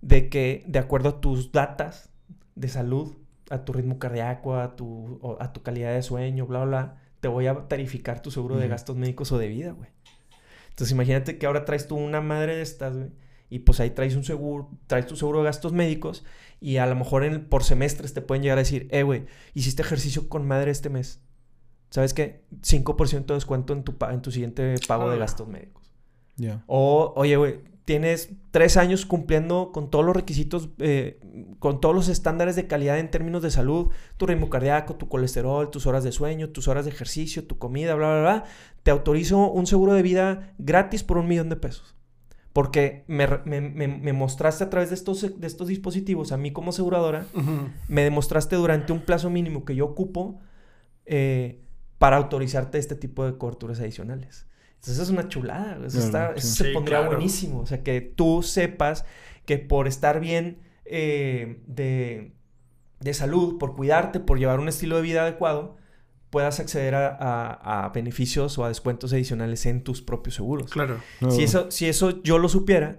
de 0.02 0.28
que, 0.28 0.64
de 0.66 0.78
acuerdo 0.78 1.08
a 1.08 1.20
tus 1.20 1.52
datas 1.52 2.10
de 2.54 2.68
salud, 2.68 3.16
a 3.52 3.64
tu 3.64 3.72
ritmo 3.72 3.98
cardíaco, 3.98 4.56
a 4.56 4.76
tu, 4.76 5.36
a 5.38 5.52
tu 5.52 5.62
calidad 5.62 5.92
de 5.92 6.02
sueño, 6.02 6.46
bla, 6.46 6.64
bla, 6.64 7.02
te 7.20 7.28
voy 7.28 7.46
a 7.46 7.68
tarificar 7.68 8.22
tu 8.22 8.30
seguro 8.30 8.56
de 8.56 8.66
gastos 8.66 8.96
médicos 8.96 9.30
o 9.32 9.38
de 9.38 9.48
vida, 9.48 9.72
güey. 9.72 9.90
Entonces 10.70 10.92
imagínate 10.92 11.36
que 11.36 11.46
ahora 11.46 11.64
traes 11.64 11.86
tú 11.86 11.96
una 11.96 12.22
madre 12.22 12.56
de 12.56 12.62
estas, 12.62 12.96
güey, 12.96 13.10
y 13.50 13.58
pues 13.58 13.80
ahí 13.80 13.90
traes 13.90 14.16
un 14.16 14.24
seguro, 14.24 14.70
traes 14.86 15.06
tu 15.06 15.16
seguro 15.16 15.40
de 15.40 15.44
gastos 15.44 15.74
médicos 15.74 16.24
y 16.58 16.78
a 16.78 16.86
lo 16.86 16.96
mejor 16.96 17.24
en, 17.24 17.44
por 17.44 17.64
semestres 17.64 18.14
te 18.14 18.22
pueden 18.22 18.42
llegar 18.42 18.56
a 18.56 18.62
decir, 18.62 18.88
eh, 18.90 19.02
güey, 19.02 19.26
hiciste 19.52 19.82
ejercicio 19.82 20.30
con 20.30 20.46
madre 20.46 20.70
este 20.70 20.88
mes. 20.88 21.20
¿Sabes 21.90 22.14
qué? 22.14 22.46
5% 22.62 23.26
de 23.26 23.34
descuento 23.34 23.74
en 23.74 23.84
tu, 23.84 23.94
en 24.08 24.22
tu 24.22 24.30
siguiente 24.30 24.76
pago 24.88 25.10
de 25.10 25.16
ah. 25.16 25.18
gastos 25.18 25.48
médicos. 25.48 25.92
Ya. 26.36 26.64
O, 26.66 27.12
oye, 27.14 27.36
güey, 27.36 27.60
tienes 27.84 28.30
tres 28.50 28.76
años 28.76 29.06
cumpliendo 29.06 29.72
con 29.72 29.90
todos 29.90 30.04
los 30.04 30.14
requisitos, 30.14 30.68
eh, 30.78 31.18
con 31.58 31.80
todos 31.80 31.94
los 31.94 32.08
estándares 32.08 32.54
de 32.56 32.66
calidad 32.66 32.98
en 32.98 33.10
términos 33.10 33.42
de 33.42 33.50
salud, 33.50 33.88
tu 34.16 34.26
ritmo 34.26 34.50
cardíaco, 34.50 34.94
tu 34.94 35.08
colesterol, 35.08 35.70
tus 35.70 35.86
horas 35.86 36.04
de 36.04 36.12
sueño, 36.12 36.50
tus 36.50 36.68
horas 36.68 36.84
de 36.84 36.92
ejercicio, 36.92 37.46
tu 37.46 37.58
comida, 37.58 37.94
bla, 37.94 38.10
bla, 38.10 38.20
bla. 38.20 38.44
Te 38.82 38.90
autorizo 38.90 39.50
un 39.50 39.66
seguro 39.66 39.94
de 39.94 40.02
vida 40.02 40.54
gratis 40.58 41.02
por 41.02 41.18
un 41.18 41.26
millón 41.26 41.48
de 41.48 41.56
pesos. 41.56 41.96
Porque 42.52 43.04
me, 43.06 44.12
mostraste 44.12 44.64
a 44.64 44.70
través 44.70 44.90
de 44.90 44.94
estos, 44.94 45.40
de 45.40 45.46
estos 45.46 45.68
dispositivos, 45.68 46.32
a 46.32 46.36
mí 46.36 46.52
como 46.52 46.70
aseguradora, 46.70 47.24
me 47.88 48.04
demostraste 48.04 48.56
durante 48.56 48.92
un 48.92 49.00
plazo 49.00 49.30
mínimo 49.30 49.64
que 49.64 49.74
yo 49.74 49.86
ocupo 49.86 50.38
eh, 51.06 51.62
para 51.98 52.18
autorizarte 52.18 52.76
este 52.76 52.94
tipo 52.94 53.24
de 53.24 53.38
coberturas 53.38 53.80
adicionales. 53.80 54.46
Entonces 54.82 55.04
es 55.04 55.10
una 55.10 55.28
chulada, 55.28 55.78
eso, 55.86 56.00
está, 56.00 56.36
se 56.40 56.72
pondría 56.72 57.02
buenísimo. 57.02 57.60
O 57.60 57.66
sea, 57.66 57.84
que 57.84 58.00
tú 58.00 58.42
sepas 58.42 59.04
que 59.44 59.58
por 59.58 59.86
estar 59.86 60.18
bien 60.18 60.58
eh, 60.84 61.62
de, 61.68 62.32
de 62.98 63.14
salud, 63.14 63.58
por 63.58 63.76
cuidarte, 63.76 64.18
por 64.18 64.40
llevar 64.40 64.58
un 64.58 64.68
estilo 64.68 64.96
de 64.96 65.02
vida 65.02 65.22
adecuado, 65.22 65.76
puedas 66.30 66.58
acceder 66.58 66.96
a, 66.96 67.92
beneficios 67.94 68.58
o 68.58 68.64
a 68.64 68.68
descuentos 68.68 69.12
adicionales 69.12 69.66
en 69.66 69.84
tus 69.84 70.02
propios 70.02 70.34
seguros. 70.34 70.72
Claro. 70.72 71.00
Si, 71.30 71.44
eso, 71.44 71.70
si 71.70 71.86
eso 71.86 72.20
yo 72.24 72.38
lo 72.38 72.48
supiera, 72.48 72.98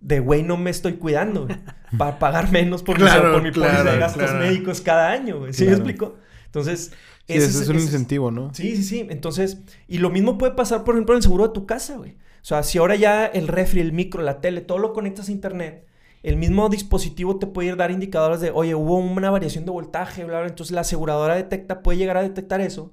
de 0.00 0.20
güey 0.20 0.42
no 0.42 0.58
me 0.58 0.68
estoy 0.68 0.94
cuidando 0.94 1.48
para 1.96 2.18
pagar 2.18 2.52
menos 2.52 2.82
por, 2.82 3.00
mi, 3.00 3.08
por 3.08 3.42
mi 3.42 3.50
póliza 3.50 3.82
de 3.82 3.98
gastos 3.98 4.34
médicos 4.34 4.82
cada 4.82 5.10
año. 5.10 5.50
¿Sí 5.54 5.64
me 5.64 5.72
explico? 5.72 6.16
Entonces... 6.44 6.92
ese 7.28 7.62
es, 7.62 7.68
un 7.68 7.76
incentivo, 7.76 8.30
¿no? 8.30 8.52
Sí, 8.54 8.76
sí, 8.76 8.82
sí. 8.82 9.06
Entonces, 9.10 9.58
y 9.86 9.98
lo 9.98 10.10
mismo 10.10 10.38
puede 10.38 10.54
pasar, 10.54 10.84
por 10.84 10.94
ejemplo, 10.94 11.14
en 11.14 11.18
el 11.18 11.22
seguro 11.22 11.48
de 11.48 11.52
tu 11.52 11.66
casa, 11.66 11.96
güey. 11.96 12.12
O 12.12 12.44
sea, 12.48 12.62
si 12.62 12.78
ahora 12.78 12.96
ya 12.96 13.26
el 13.26 13.48
refri, 13.48 13.80
el 13.80 13.92
micro, 13.92 14.22
la 14.22 14.40
tele, 14.40 14.62
todo 14.62 14.78
lo 14.78 14.92
conectas 14.94 15.28
a 15.28 15.32
internet, 15.32 15.86
el 16.22 16.36
mismo 16.36 16.68
dispositivo 16.68 17.38
te 17.38 17.46
puede 17.46 17.68
ir 17.68 17.76
dar 17.76 17.90
indicadores 17.90 18.40
de, 18.40 18.50
oye, 18.50 18.74
hubo 18.74 18.96
una 18.96 19.30
variación 19.30 19.64
de 19.64 19.70
voltaje, 19.70 20.24
bla, 20.24 20.40
bla. 20.40 20.48
Entonces 20.48 20.74
la 20.74 20.80
aseguradora 20.80 21.34
detecta, 21.34 21.82
puede 21.82 21.98
llegar 21.98 22.16
a 22.16 22.22
detectar 22.22 22.60
eso. 22.60 22.92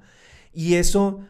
Y 0.53 0.75
eso 0.75 1.21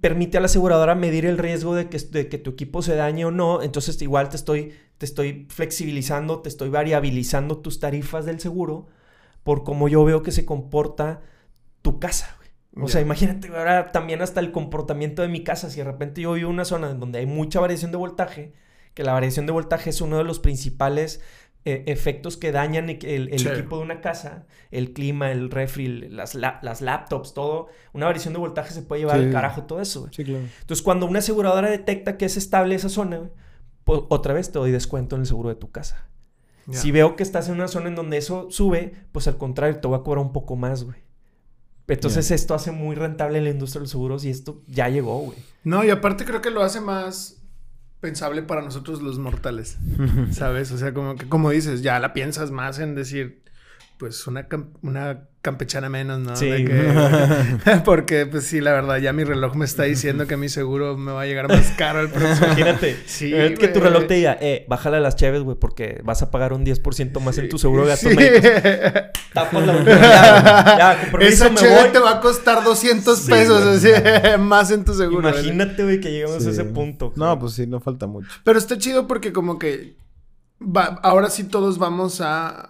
permite 0.00 0.38
a 0.38 0.40
la 0.40 0.46
aseguradora 0.46 0.94
medir 0.94 1.26
el 1.26 1.38
riesgo 1.38 1.74
de 1.74 1.88
que, 1.88 1.98
de 1.98 2.28
que 2.28 2.38
tu 2.38 2.50
equipo 2.50 2.82
se 2.82 2.94
dañe 2.94 3.24
o 3.24 3.30
no. 3.30 3.62
Entonces 3.62 4.00
igual 4.02 4.28
te 4.28 4.36
estoy, 4.36 4.74
te 4.98 5.06
estoy 5.06 5.46
flexibilizando, 5.50 6.40
te 6.40 6.48
estoy 6.48 6.70
variabilizando 6.70 7.58
tus 7.58 7.80
tarifas 7.80 8.24
del 8.24 8.40
seguro 8.40 8.88
por 9.42 9.64
cómo 9.64 9.88
yo 9.88 10.04
veo 10.04 10.22
que 10.22 10.32
se 10.32 10.44
comporta 10.44 11.22
tu 11.82 11.98
casa. 11.98 12.36
O 12.76 12.88
sea, 12.88 13.00
imagínate 13.00 13.48
ahora 13.48 13.90
también 13.90 14.22
hasta 14.22 14.40
el 14.40 14.52
comportamiento 14.52 15.22
de 15.22 15.28
mi 15.28 15.42
casa. 15.42 15.70
Si 15.70 15.78
de 15.78 15.84
repente 15.84 16.22
yo 16.22 16.32
vivo 16.34 16.48
en 16.48 16.54
una 16.54 16.64
zona 16.64 16.94
donde 16.94 17.18
hay 17.18 17.26
mucha 17.26 17.60
variación 17.60 17.90
de 17.90 17.96
voltaje, 17.96 18.52
que 18.94 19.02
la 19.02 19.12
variación 19.12 19.46
de 19.46 19.52
voltaje 19.52 19.90
es 19.90 20.00
uno 20.00 20.18
de 20.18 20.24
los 20.24 20.38
principales 20.38 21.20
eh, 21.64 21.84
efectos 21.88 22.38
que 22.38 22.52
dañan 22.52 22.88
el, 22.88 23.32
equipo 23.32 23.76
de 23.76 23.82
una 23.82 24.00
casa, 24.00 24.46
el 24.70 24.92
clima, 24.92 25.30
el 25.30 25.50
refri, 25.50 26.08
las, 26.08 26.34
las, 26.34 26.80
laptops, 26.80 27.34
todo. 27.34 27.66
Una 27.92 28.06
variación 28.06 28.32
de 28.34 28.40
voltaje 28.40 28.72
se 28.72 28.82
puede 28.82 29.02
llevar 29.02 29.16
al 29.16 29.32
carajo 29.32 29.64
todo 29.64 29.80
eso. 29.80 30.08
Sí, 30.12 30.24
claro. 30.24 30.44
Entonces, 30.60 30.82
cuando 30.82 31.06
una 31.06 31.18
aseguradora 31.18 31.68
detecta 31.68 32.16
que 32.16 32.24
es 32.24 32.36
estable 32.36 32.76
esa 32.76 32.88
zona, 32.88 33.30
pues, 33.84 34.00
otra 34.08 34.32
vez 34.32 34.52
te 34.52 34.58
doy 34.58 34.70
descuento 34.70 35.16
en 35.16 35.22
el 35.22 35.26
seguro 35.26 35.48
de 35.48 35.56
tu 35.56 35.70
casa. 35.70 36.06
Si 36.70 36.92
veo 36.92 37.16
que 37.16 37.24
estás 37.24 37.48
en 37.48 37.56
una 37.56 37.66
zona 37.66 37.88
en 37.88 37.96
donde 37.96 38.16
eso 38.16 38.48
sube, 38.50 38.94
pues 39.10 39.26
al 39.26 39.38
contrario, 39.38 39.80
te 39.80 39.88
voy 39.88 39.98
a 39.98 40.04
cobrar 40.04 40.24
un 40.24 40.32
poco 40.32 40.54
más, 40.54 40.84
güey. 40.84 40.98
Entonces 41.90 42.30
esto 42.30 42.54
hace 42.54 42.70
muy 42.70 42.94
rentable 42.94 43.40
la 43.40 43.50
industria 43.50 43.80
de 43.80 43.84
los 43.84 43.90
seguros 43.90 44.24
y 44.24 44.30
esto 44.30 44.62
ya 44.66 44.88
llegó, 44.88 45.18
güey. 45.18 45.38
No, 45.64 45.84
y 45.84 45.90
aparte 45.90 46.24
creo 46.24 46.40
que 46.40 46.50
lo 46.50 46.62
hace 46.62 46.80
más 46.80 47.42
pensable 48.00 48.42
para 48.42 48.62
nosotros 48.62 49.02
los 49.02 49.18
mortales, 49.18 49.78
¿sabes? 50.30 50.72
O 50.72 50.78
sea, 50.78 50.94
como 50.94 51.16
que, 51.16 51.28
como 51.28 51.50
dices, 51.50 51.82
ya 51.82 51.98
la 51.98 52.12
piensas 52.12 52.50
más 52.50 52.78
en 52.78 52.94
decir, 52.94 53.42
pues 54.00 54.26
una, 54.26 54.48
una 54.80 55.28
campechana 55.42 55.90
menos, 55.90 56.18
¿no? 56.20 56.34
Sí. 56.34 56.50
porque, 57.84 58.24
pues 58.24 58.44
sí, 58.44 58.62
la 58.62 58.72
verdad, 58.72 58.96
ya 58.96 59.12
mi 59.12 59.24
reloj 59.24 59.54
me 59.56 59.66
está 59.66 59.82
diciendo 59.82 60.26
que 60.26 60.38
mi 60.38 60.48
seguro 60.48 60.96
me 60.96 61.12
va 61.12 61.20
a 61.20 61.26
llegar 61.26 61.48
más 61.48 61.70
caro 61.76 62.00
el 62.00 62.08
próximo. 62.08 62.46
Imagínate. 62.46 62.96
Sí, 63.04 63.34
es 63.34 63.58
que 63.58 63.68
tu 63.68 63.78
reloj 63.78 64.06
te 64.06 64.14
diga, 64.14 64.38
eh, 64.40 64.64
bájale 64.70 64.96
a 64.96 65.00
las 65.00 65.16
chaves, 65.16 65.42
güey, 65.42 65.58
porque 65.58 66.00
vas 66.02 66.22
a 66.22 66.30
pagar 66.30 66.54
un 66.54 66.64
10% 66.64 67.20
más 67.24 67.36
en 67.36 67.50
tu 67.50 67.58
seguro 67.58 67.82
de 67.82 67.88
gastos 67.90 68.14
médicos. 68.14 68.50
Tapas 69.34 69.66
la 69.66 69.84
ya, 69.84 70.78
ya, 70.78 71.18
Esa 71.20 71.54
cheve 71.54 71.90
te 71.90 71.98
va 71.98 72.12
a 72.12 72.20
costar 72.20 72.64
200 72.64 73.20
pesos 73.20 73.62
así, 73.66 73.90
más 74.38 74.70
en 74.70 74.86
tu 74.86 74.94
seguro. 74.94 75.28
Imagínate, 75.28 75.84
güey, 75.84 76.00
que 76.00 76.10
lleguemos 76.10 76.46
a 76.46 76.50
ese 76.50 76.64
punto. 76.64 77.12
No, 77.16 77.38
pues 77.38 77.52
sí, 77.52 77.66
no 77.66 77.80
falta 77.80 78.06
mucho. 78.06 78.30
Pero 78.44 78.58
está 78.58 78.78
chido 78.78 79.06
porque 79.06 79.34
como 79.34 79.58
que 79.58 79.98
ahora 81.02 81.28
sí 81.28 81.44
todos 81.44 81.78
vamos 81.78 82.22
a 82.22 82.69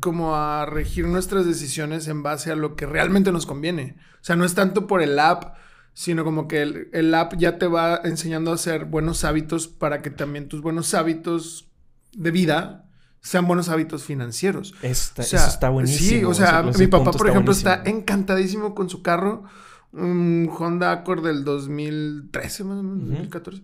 como 0.00 0.36
a 0.36 0.66
regir 0.66 1.06
nuestras 1.06 1.46
decisiones 1.46 2.08
en 2.08 2.22
base 2.22 2.50
a 2.50 2.56
lo 2.56 2.76
que 2.76 2.86
realmente 2.86 3.32
nos 3.32 3.46
conviene. 3.46 3.96
O 4.14 4.24
sea, 4.24 4.36
no 4.36 4.44
es 4.44 4.54
tanto 4.54 4.86
por 4.86 5.02
el 5.02 5.18
app, 5.18 5.56
sino 5.92 6.24
como 6.24 6.48
que 6.48 6.88
el, 6.92 7.14
app 7.14 7.34
ya 7.36 7.58
te 7.58 7.66
va 7.66 8.00
enseñando 8.04 8.50
a 8.50 8.54
hacer 8.54 8.84
buenos 8.84 9.24
hábitos 9.24 9.68
para 9.68 10.02
que 10.02 10.10
también 10.10 10.48
tus 10.48 10.60
buenos 10.60 10.92
hábitos 10.94 11.70
de 12.12 12.30
vida 12.30 12.90
sean 13.20 13.46
buenos 13.46 13.68
hábitos 13.68 14.04
financieros. 14.04 14.74
eso 14.82 15.22
está 15.22 15.70
buenísimo. 15.70 16.08
Sí, 16.08 16.24
o 16.24 16.34
sea, 16.34 16.62
mi 16.62 16.86
papá, 16.86 17.12
por 17.12 17.28
ejemplo, 17.28 17.52
está 17.52 17.82
encantadísimo 17.84 18.74
con 18.74 18.88
su 18.88 19.02
carro, 19.02 19.44
un 19.92 20.50
Honda 20.56 20.92
Accord 20.92 21.24
del 21.24 21.44
2013, 21.44 22.64
más 22.64 22.78
o 22.78 22.82
menos, 22.82 23.08
2014. 23.08 23.62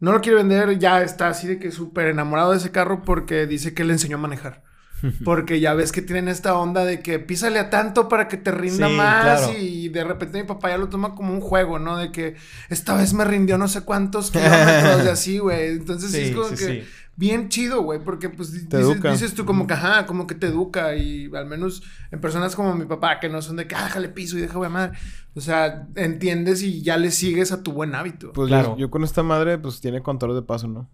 No 0.00 0.12
lo 0.12 0.20
quiere 0.20 0.38
vender, 0.38 0.78
ya 0.78 1.00
está 1.02 1.28
así 1.28 1.46
de 1.46 1.58
que 1.60 1.70
súper 1.70 2.08
enamorado 2.08 2.50
de 2.50 2.56
ese 2.56 2.72
carro 2.72 3.02
porque 3.02 3.46
dice 3.46 3.72
que 3.72 3.84
le 3.84 3.92
enseñó 3.92 4.16
a 4.16 4.20
manejar. 4.20 4.64
Porque 5.24 5.60
ya 5.60 5.74
ves 5.74 5.92
que 5.92 6.02
tienen 6.02 6.28
esta 6.28 6.56
onda 6.56 6.84
de 6.84 7.00
que 7.00 7.18
písale 7.18 7.58
a 7.58 7.70
tanto 7.70 8.08
para 8.08 8.28
que 8.28 8.36
te 8.36 8.50
rinda 8.50 8.88
más 8.88 9.50
y 9.58 9.88
de 9.88 10.04
repente 10.04 10.40
mi 10.40 10.46
papá 10.46 10.70
ya 10.70 10.78
lo 10.78 10.88
toma 10.88 11.14
como 11.14 11.32
un 11.32 11.40
juego, 11.40 11.78
¿no? 11.78 11.96
De 11.96 12.12
que 12.12 12.36
esta 12.68 12.94
vez 12.96 13.14
me 13.14 13.24
rindió 13.24 13.58
no 13.58 13.68
sé 13.68 13.82
cuántos 13.82 14.30
kilómetros 14.30 15.04
de 15.04 15.10
así, 15.10 15.38
güey. 15.38 15.68
Entonces 15.72 16.12
sí, 16.12 16.20
es 16.20 16.36
como 16.36 16.50
que 16.50 16.84
bien 17.16 17.48
chido, 17.48 17.82
güey, 17.82 18.00
porque 18.02 18.28
pues 18.28 18.52
dices, 18.52 19.34
tú 19.34 19.44
como 19.44 19.66
que, 19.66 19.74
ajá, 19.74 20.06
como 20.06 20.26
que 20.26 20.34
te 20.34 20.46
educa 20.46 20.96
y 20.96 21.30
al 21.34 21.46
menos 21.46 21.82
en 22.10 22.20
personas 22.20 22.56
como 22.56 22.74
mi 22.74 22.86
papá 22.86 23.20
que 23.20 23.28
no 23.28 23.42
son 23.42 23.56
de 23.56 23.66
que, 23.66 23.74
ah, 23.74 23.84
déjale 23.84 24.08
piso 24.08 24.38
y 24.38 24.40
deja, 24.40 24.58
güey, 24.58 24.70
madre. 24.70 24.98
O 25.34 25.40
sea, 25.40 25.88
entiendes 25.94 26.62
y 26.62 26.82
ya 26.82 26.96
le 26.96 27.10
sigues 27.10 27.52
a 27.52 27.62
tu 27.62 27.72
buen 27.72 27.94
hábito. 27.94 28.32
Pues 28.32 28.48
claro. 28.48 28.76
yo, 28.78 28.90
con 28.90 29.04
esta 29.04 29.22
madre 29.22 29.58
pues 29.58 29.80
tiene 29.80 30.02
control 30.02 30.34
de 30.34 30.42
paso, 30.42 30.68
¿no? 30.68 30.90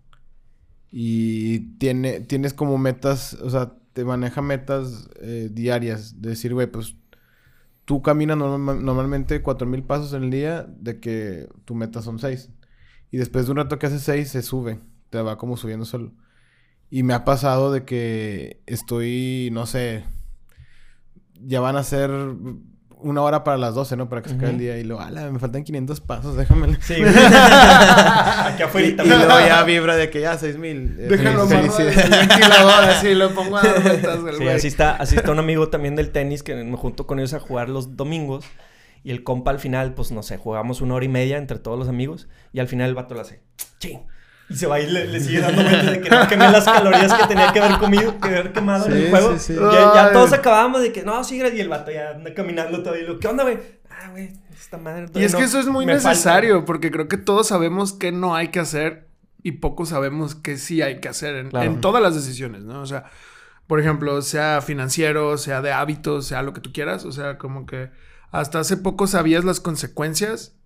Y 0.90 1.77
tiene, 1.79 2.21
tienes 2.21 2.55
como 2.55 2.79
metas, 2.79 3.35
o 3.35 3.51
sea, 3.51 3.75
te 3.99 4.05
maneja 4.05 4.43
metas 4.43 5.09
eh, 5.21 5.49
diarias. 5.51 6.23
De 6.23 6.29
decir, 6.29 6.55
güey, 6.55 6.69
pues 6.69 6.95
tú 7.85 8.01
caminas 8.01 8.39
normalmente 8.39 9.43
cuatro 9.43 9.67
mil 9.67 9.83
pasos 9.83 10.13
en 10.13 10.23
el 10.23 10.31
día 10.31 10.63
de 10.69 11.01
que 11.01 11.49
tu 11.65 11.75
meta 11.75 12.01
son 12.01 12.21
seis. 12.21 12.49
Y 13.11 13.17
después 13.17 13.47
de 13.47 13.51
un 13.51 13.57
rato 13.57 13.77
que 13.81 13.87
haces 13.87 14.03
seis, 14.03 14.29
se 14.29 14.43
sube. 14.43 14.79
Te 15.11 15.21
va 15.21 15.37
como 15.37 15.57
subiendo 15.57 15.85
solo. 15.85 16.13
Y 16.91 17.03
me 17.03 17.13
ha 17.13 17.25
pasado 17.25 17.73
de 17.73 17.85
que 17.85 18.63
estoy, 18.67 19.49
no 19.51 19.67
sé, 19.67 20.05
ya 21.35 21.59
van 21.59 21.75
a 21.75 21.83
ser 21.83 22.09
una 23.01 23.23
hora 23.23 23.45
para 23.45 23.57
las 23.57 23.75
12, 23.75 23.97
¿no? 23.97 24.09
Para 24.09 24.23
que 24.23 24.31
se 24.31 24.35
acabe 24.35 24.53
el 24.53 24.59
día. 24.59 24.79
Y 24.79 24.85
luego, 24.85 25.03
ala, 25.03 25.31
me 25.31 25.39
faltan 25.39 25.65
500 25.65 26.01
pasos, 26.01 26.37
déjame. 26.37 26.77
Sí, 26.81 26.95
Aquí 26.95 28.63
afuera. 28.63 29.05
Y, 29.05 29.09
luego 29.09 29.41
ya 29.41 29.63
vibra 29.65 29.97
de 29.97 30.11
que 30.11 30.21
ya 30.21 30.37
6000. 30.37 30.97
Eh, 30.99 31.07
Déjalo 31.09 31.47
más 31.47 31.79
ventilador, 31.79 32.85
así 32.85 33.15
lo 33.15 33.35
pongo 33.35 33.57
a 33.57 33.63
las 33.63 33.83
vueltas, 33.83 34.19
Sí, 34.37 34.49
así 34.49 34.69
está, 34.69 34.97
así 34.97 35.17
está 35.17 35.33
un 35.33 35.39
amigo 35.39 35.69
también 35.69 35.97
del 35.97 36.11
tenis 36.11 36.43
que 36.43 36.55
me 36.55 36.77
junto 36.77 37.07
con 37.07 37.19
ellos 37.19 37.35
a 37.35 37.41
jugar 37.41 37.69
los 37.69 37.97
domingos. 37.97 38.45
Y 39.05 39.13
el 39.13 39.23
compa 39.23 39.53
al 39.53 39.61
final, 39.61 39.95
pues 39.95 40.11
no 40.11 40.23
sé, 40.23 40.37
jugamos 40.37 40.81
una 40.81 40.95
hora 40.95 41.05
y 41.05 41.09
media 41.09 41.39
entre 41.39 41.59
todos 41.59 41.79
los 41.79 41.89
amigos. 41.89 42.29
Y 42.53 42.61
al 42.61 42.69
final 42.69 42.89
el 42.89 42.95
vato 42.95 43.15
lo 43.15 43.21
hace. 43.21 43.41
Ching. 43.79 44.01
Y 44.51 44.57
se 44.57 44.67
va 44.67 44.81
y 44.81 44.91
le, 44.91 45.21
sigue 45.21 45.41
dando 45.41 45.63
vueltas 45.63 45.91
de 45.91 46.01
que 46.01 46.09
no 46.09 46.27
quemé 46.27 46.51
las 46.51 46.65
calorías 46.65 47.13
que 47.13 47.27
tenía 47.27 47.53
que 47.53 47.61
haber 47.61 47.79
comido, 47.79 48.19
que 48.19 48.29
haber 48.29 48.53
quemado 48.53 48.87
en 48.87 48.93
el 48.93 49.11
juego. 49.11 49.39
Sí, 49.39 49.53
sí. 49.53 49.55
Ya, 49.55 49.95
ya, 49.95 50.13
todos 50.13 50.33
acabábamos 50.33 50.81
de 50.81 50.93
que 50.93 51.03
no, 51.03 51.23
sí, 51.23 51.37
y 51.37 51.61
el 51.61 51.69
vato 51.69 51.91
ya 51.91 52.11
anda 52.11 52.33
caminando 52.33 52.83
todavía. 52.83 53.05
Y 53.05 53.07
lo, 53.07 53.19
¿qué 53.19 53.29
onda, 53.29 53.43
güey? 53.45 53.59
Ah, 53.91 54.09
güey, 54.11 54.33
esta 54.59 54.79
madre. 54.79 55.07
Y 55.15 55.25
es 55.25 55.35
que 55.35 55.43
eso 55.43 55.61
es 55.61 55.67
muy 55.67 55.85
necesario, 55.85 56.65
porque 56.65 56.91
creo 56.91 57.09
que 57.09 57.19
todos 57.19 57.49
sabemos 57.49 57.93
qué 57.93 58.11
no 58.11 58.35
hay 58.35 58.49
que 58.49 58.61
hacer 58.61 59.09
y 59.43 59.53
poco 59.53 59.85
sabemos 59.85 60.35
qué 60.35 60.57
sí 60.57 60.81
hay 60.81 61.01
que 61.01 61.09
hacer 61.09 61.35
en, 61.37 61.55
en 61.55 61.81
todas 61.81 62.03
las 62.03 62.15
decisiones, 62.15 62.65
¿no? 62.65 62.81
O 62.81 62.87
sea, 62.87 63.05
por 63.67 63.81
ejemplo, 63.81 64.23
sea 64.23 64.63
financiero, 64.63 65.37
sea 65.37 65.61
de 65.61 65.73
hábitos, 65.73 66.27
sea 66.27 66.43
lo 66.43 66.55
que 66.55 66.63
tú 66.63 66.73
quieras. 66.73 67.05
O 67.05 67.13
sea, 67.13 67.37
como 67.37 67.67
que 67.67 67.91
hasta 68.31 68.61
hace 68.61 68.79
poco 68.79 69.07
sabías 69.07 69.45
las 69.45 69.61
consecuencias 69.61 70.57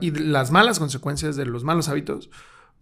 y 0.00 0.10
las 0.12 0.52
malas 0.52 0.78
consecuencias 0.78 1.34
de 1.34 1.46
los 1.46 1.64
malos 1.64 1.88
hábitos 1.88 2.30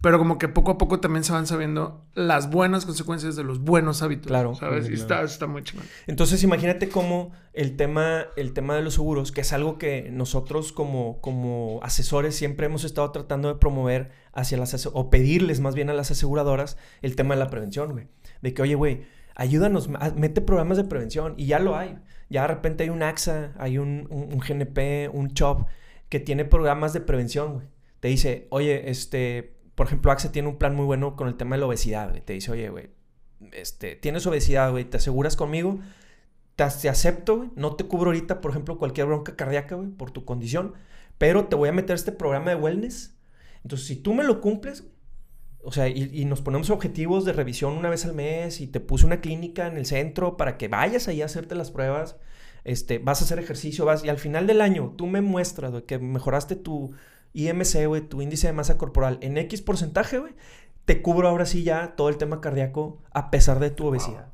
pero 0.01 0.19
como 0.19 0.37
que 0.37 0.47
poco 0.47 0.71
a 0.71 0.77
poco 0.77 0.99
también 0.99 1.23
se 1.23 1.31
van 1.31 1.47
sabiendo 1.47 2.05
las 2.13 2.51
buenas 2.51 2.85
consecuencias 2.85 3.35
de 3.35 3.43
los 3.43 3.59
buenos 3.59 4.03
hábitos. 4.03 4.27
Claro. 4.27 4.53
¿Sabes? 4.53 4.87
Y 4.89 4.93
está, 4.93 5.23
está 5.23 5.47
muy 5.47 5.63
chingón. 5.63 5.85
Entonces, 6.05 6.43
imagínate 6.43 6.89
cómo 6.89 7.31
el 7.53 7.75
tema, 7.75 8.27
el 8.35 8.53
tema 8.53 8.75
de 8.75 8.83
los 8.83 8.95
seguros, 8.95 9.31
que 9.31 9.41
es 9.41 9.51
algo 9.51 9.77
que 9.79 10.09
nosotros 10.11 10.71
como, 10.71 11.19
como 11.21 11.79
asesores 11.81 12.35
siempre 12.35 12.67
hemos 12.67 12.83
estado 12.83 13.09
tratando 13.11 13.47
de 13.47 13.55
promover 13.55 14.11
hacia 14.31 14.57
las 14.57 14.85
o 14.93 15.09
pedirles 15.09 15.59
más 15.59 15.73
bien 15.73 15.89
a 15.89 15.93
las 15.93 16.11
aseguradoras 16.11 16.77
el 17.01 17.15
tema 17.15 17.33
de 17.33 17.39
la 17.39 17.49
prevención, 17.49 17.93
güey. 17.93 18.07
De 18.41 18.53
que, 18.53 18.61
oye, 18.61 18.75
güey, 18.75 19.05
ayúdanos, 19.33 19.89
mete 20.15 20.41
programas 20.41 20.77
de 20.77 20.83
prevención. 20.83 21.33
Y 21.37 21.47
ya 21.47 21.59
lo 21.59 21.75
hay. 21.75 21.97
Ya 22.29 22.43
de 22.43 22.47
repente 22.49 22.83
hay 22.83 22.89
un 22.89 23.01
AXA, 23.01 23.53
hay 23.57 23.77
un, 23.77 24.07
un, 24.09 24.33
un 24.33 24.39
GNP, 24.39 25.09
un 25.13 25.33
CHOP, 25.33 25.67
que 26.09 26.19
tiene 26.19 26.45
programas 26.45 26.93
de 26.93 27.01
prevención, 27.01 27.53
güey. 27.53 27.67
Te 27.99 28.09
dice, 28.09 28.47
oye, 28.51 28.89
este, 28.91 29.54
por 29.75 29.87
ejemplo, 29.87 30.11
AXA 30.11 30.31
tiene 30.31 30.47
un 30.47 30.57
plan 30.57 30.75
muy 30.75 30.85
bueno 30.85 31.15
con 31.15 31.27
el 31.27 31.35
tema 31.35 31.55
de 31.55 31.59
la 31.59 31.67
obesidad. 31.67 32.13
Te 32.23 32.33
dice, 32.33 32.51
oye, 32.51 32.69
güey, 32.69 32.89
este, 33.51 33.95
tienes 33.95 34.25
obesidad, 34.25 34.71
güey, 34.71 34.85
¿te 34.85 34.97
aseguras 34.97 35.35
conmigo? 35.35 35.79
Te, 36.55 36.63
acepto, 36.63 37.37
güey. 37.37 37.49
No 37.55 37.75
te 37.75 37.83
cubro 37.85 38.07
ahorita, 38.11 38.39
por 38.39 38.51
ejemplo, 38.51 38.77
cualquier 38.77 39.07
bronca 39.07 39.35
cardíaca, 39.35 39.75
güey, 39.75 39.89
por 39.89 40.11
tu 40.11 40.23
condición. 40.23 40.73
Pero 41.17 41.45
te 41.47 41.55
voy 41.55 41.69
a 41.69 41.73
meter 41.73 41.95
este 41.95 42.13
programa 42.13 42.51
de 42.51 42.55
wellness. 42.55 43.17
Entonces, 43.63 43.87
si 43.87 43.97
tú 43.97 44.13
me 44.13 44.23
lo 44.23 44.39
cumples, 44.39 44.85
o 45.61 45.71
sea, 45.71 45.89
y, 45.89 46.23
nos 46.25 46.41
ponemos 46.41 46.69
objetivos 46.69 47.25
de 47.25 47.33
revisión 47.33 47.73
una 47.73 47.89
vez 47.89 48.05
al 48.05 48.13
mes 48.13 48.61
y 48.61 48.67
te 48.67 48.79
puse 48.79 49.05
una 49.05 49.19
clínica 49.19 49.67
en 49.67 49.77
el 49.77 49.85
centro 49.85 50.37
para 50.37 50.57
que 50.57 50.67
vayas 50.67 51.07
ahí 51.07 51.21
a 51.21 51.25
hacerte 51.25 51.55
las 51.55 51.71
pruebas, 51.71 52.17
este, 52.63 52.99
vas 52.99 53.21
a 53.21 53.25
hacer 53.25 53.39
ejercicio, 53.39 53.83
vas, 53.83 54.05
y 54.05 54.09
al 54.09 54.19
final 54.19 54.45
del 54.45 54.61
año 54.61 54.93
tú 54.95 55.07
me 55.07 55.21
muestras, 55.21 55.71
güey, 55.71 55.83
que 55.83 55.97
mejoraste 55.97 56.55
tu, 56.55 56.93
IMC, 57.35 57.85
güey, 57.87 58.01
tu 58.01 58.21
índice 58.21 58.47
de 58.47 58.53
masa 58.53 58.77
corporal 58.77 59.19
en 59.21 59.37
X 59.37 59.61
porcentaje, 59.61 60.19
güey, 60.19 60.33
te 60.85 61.01
cubro 61.01 61.27
ahora 61.27 61.45
sí 61.45 61.63
ya 61.63 61.95
todo 61.95 62.09
el 62.09 62.17
tema 62.17 62.41
cardíaco 62.41 63.01
a 63.11 63.29
pesar 63.31 63.59
de 63.59 63.71
tu 63.71 63.87
obesidad. 63.87 64.33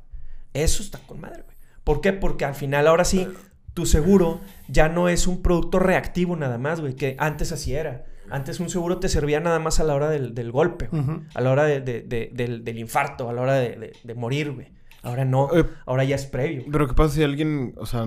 Eso 0.54 0.82
está 0.82 0.98
con 0.98 1.20
madre, 1.20 1.42
güey. 1.42 1.56
¿Por 1.84 2.00
qué? 2.00 2.12
Porque 2.12 2.44
al 2.44 2.54
final 2.54 2.86
ahora 2.86 3.04
sí 3.04 3.26
tu 3.74 3.86
seguro 3.86 4.40
ya 4.68 4.88
no 4.88 5.08
es 5.08 5.26
un 5.26 5.42
producto 5.42 5.78
reactivo 5.78 6.36
nada 6.36 6.58
más, 6.58 6.80
güey, 6.80 6.94
que 6.94 7.16
antes 7.18 7.52
así 7.52 7.74
era. 7.74 8.04
Antes 8.30 8.60
un 8.60 8.70
seguro 8.70 8.98
te 8.98 9.08
servía 9.08 9.40
nada 9.40 9.58
más 9.58 9.80
a 9.80 9.84
la 9.84 9.94
hora 9.94 10.08
del, 10.08 10.52
golpe, 10.52 10.88
a 11.34 11.40
la 11.40 11.50
hora 11.50 11.64
del, 11.64 12.78
infarto, 12.78 13.28
a 13.28 13.32
la 13.32 13.42
hora 13.42 13.54
de, 13.54 14.14
morir, 14.14 14.52
güey. 14.52 14.68
Ahora 15.02 15.24
no, 15.24 15.48
eh, 15.52 15.66
ahora 15.84 16.04
ya 16.04 16.14
es 16.14 16.26
previo. 16.26 16.64
Pero 16.70 16.86
¿qué 16.86 16.94
pasa 16.94 17.16
si 17.16 17.22
alguien, 17.24 17.74
o 17.76 17.86
sea, 17.86 18.06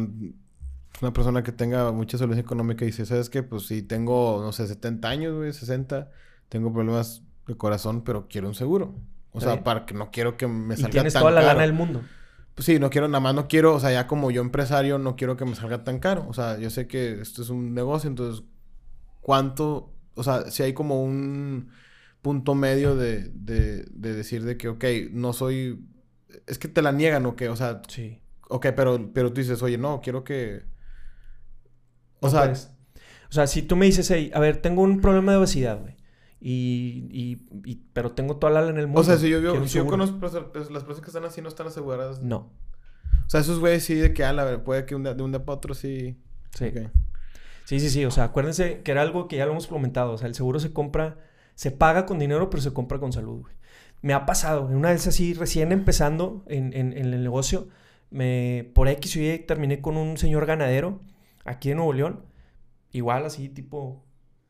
una 1.01 1.13
persona 1.13 1.43
que 1.43 1.51
tenga 1.51 1.91
mucha 1.91 2.17
solvencia 2.17 2.41
económica 2.41 2.85
y 2.85 2.87
dice, 2.87 3.05
¿sabes 3.05 3.29
qué? 3.29 3.43
Pues 3.43 3.67
si 3.67 3.81
tengo, 3.81 4.41
no 4.41 4.51
sé, 4.51 4.67
70 4.67 5.07
años, 5.07 5.35
güey, 5.35 5.51
60, 5.51 6.09
tengo 6.49 6.71
problemas 6.71 7.23
de 7.47 7.55
corazón, 7.55 8.03
pero 8.03 8.27
quiero 8.27 8.47
un 8.47 8.55
seguro. 8.55 8.95
O 9.31 9.41
sea, 9.41 9.63
para 9.63 9.85
que 9.85 9.93
no 9.93 10.11
quiero 10.11 10.37
que 10.37 10.47
me 10.47 10.75
salga 10.75 10.89
y 10.89 10.91
tienes 10.91 11.13
toda 11.13 11.31
la 11.31 11.41
gana 11.41 11.61
del 11.63 11.73
mundo. 11.73 12.01
Pues 12.53 12.65
sí, 12.65 12.79
no 12.79 12.89
quiero, 12.89 13.09
nada 13.09 13.19
más 13.19 13.35
no 13.35 13.49
quiero, 13.49 13.75
o 13.75 13.79
sea, 13.81 13.91
ya 13.91 14.07
como 14.07 14.31
yo 14.31 14.41
empresario, 14.41 14.97
no 14.97 15.17
quiero 15.17 15.35
que 15.35 15.43
me 15.43 15.55
salga 15.55 15.83
tan 15.83 15.99
caro. 15.99 16.25
O 16.29 16.33
sea, 16.33 16.57
yo 16.57 16.69
sé 16.69 16.87
que 16.87 17.19
esto 17.19 17.41
es 17.41 17.49
un 17.49 17.73
negocio, 17.73 18.09
entonces, 18.09 18.45
¿cuánto? 19.19 19.93
O 20.13 20.23
sea, 20.23 20.49
si 20.49 20.63
hay 20.63 20.73
como 20.73 21.03
un 21.03 21.69
punto 22.21 22.55
medio 22.55 22.95
de, 22.95 23.29
de, 23.33 23.83
de 23.91 24.13
decir 24.13 24.45
de 24.45 24.55
que, 24.55 24.69
ok, 24.69 24.85
no 25.11 25.33
soy... 25.33 25.85
Es 26.47 26.57
que 26.57 26.69
te 26.69 26.81
la 26.81 26.93
niegan 26.93 27.25
o 27.25 27.35
qué, 27.35 27.49
o 27.49 27.57
sea... 27.57 27.81
Sí. 27.89 28.21
Ok, 28.47 28.67
pero, 28.75 29.11
pero 29.13 29.33
tú 29.33 29.41
dices, 29.41 29.61
oye, 29.61 29.77
no, 29.77 29.99
quiero 30.01 30.23
que 30.23 30.63
o 32.25 32.29
sea, 32.29 32.53
o 33.29 33.33
sea, 33.33 33.47
si 33.47 33.61
tú 33.61 33.75
me 33.75 33.85
dices, 33.85 34.09
hey, 34.11 34.31
a 34.33 34.39
ver, 34.39 34.57
tengo 34.57 34.81
un 34.81 35.01
problema 35.01 35.31
de 35.31 35.37
obesidad, 35.39 35.79
güey. 35.81 35.95
Y, 36.39 37.07
y, 37.11 37.75
pero 37.93 38.11
tengo 38.11 38.37
toda 38.37 38.53
la 38.53 38.61
lana 38.61 38.73
en 38.73 38.77
el 38.77 38.87
mundo. 38.87 39.01
O 39.01 39.03
sea, 39.03 39.17
si 39.17 39.29
yo, 39.29 39.39
yo, 39.39 39.67
si 39.67 39.77
yo 39.77 39.87
conozco 39.87 40.19
pues, 40.19 40.33
las 40.33 40.83
personas 40.83 41.01
que 41.01 41.07
están 41.07 41.25
así 41.25 41.41
no 41.41 41.49
están 41.49 41.67
aseguradas. 41.67 42.21
No. 42.21 42.51
O 43.25 43.29
sea, 43.29 43.39
esos 43.39 43.59
güeyes 43.59 43.83
sí 43.83 43.95
de 43.95 44.13
que, 44.13 44.23
a 44.23 44.31
la 44.31 44.43
ver, 44.43 44.63
puede 44.63 44.85
que 44.85 44.95
un 44.95 45.03
de 45.03 45.21
un 45.21 45.31
día 45.31 45.43
para 45.43 45.57
otro 45.57 45.73
sí. 45.73 46.17
Sí. 46.53 46.71
Sí, 47.63 47.79
sí, 47.79 47.89
sí. 47.89 48.05
O 48.05 48.11
sea, 48.11 48.25
acuérdense 48.25 48.81
que 48.83 48.91
era 48.91 49.01
algo 49.01 49.27
que 49.27 49.37
ya 49.37 49.45
lo 49.45 49.53
hemos 49.53 49.65
comentado. 49.65 50.11
O 50.11 50.17
sea, 50.17 50.27
el 50.27 50.35
seguro 50.35 50.59
se 50.59 50.71
compra, 50.71 51.17
se 51.55 51.71
paga 51.71 52.05
con 52.05 52.19
dinero, 52.19 52.49
pero 52.49 52.61
se 52.61 52.73
compra 52.73 52.99
con 52.99 53.11
salud, 53.11 53.41
güey. 53.41 53.55
Me 54.01 54.13
ha 54.13 54.27
pasado. 54.27 54.65
Una 54.67 54.91
vez 54.91 55.07
así, 55.07 55.33
recién 55.33 55.71
empezando 55.71 56.43
en, 56.47 56.73
en, 56.73 56.95
en 56.95 57.11
el 57.11 57.23
negocio, 57.23 57.69
me, 58.11 58.69
por 58.75 58.87
X 58.87 59.15
y 59.15 59.31
Y 59.31 59.39
terminé 59.39 59.81
con 59.81 59.97
un 59.97 60.17
señor 60.17 60.45
ganadero 60.45 61.01
aquí 61.45 61.71
en 61.71 61.77
Nuevo 61.77 61.93
León. 61.93 62.25
Igual 62.91 63.25
así, 63.25 63.49
tipo, 63.49 64.03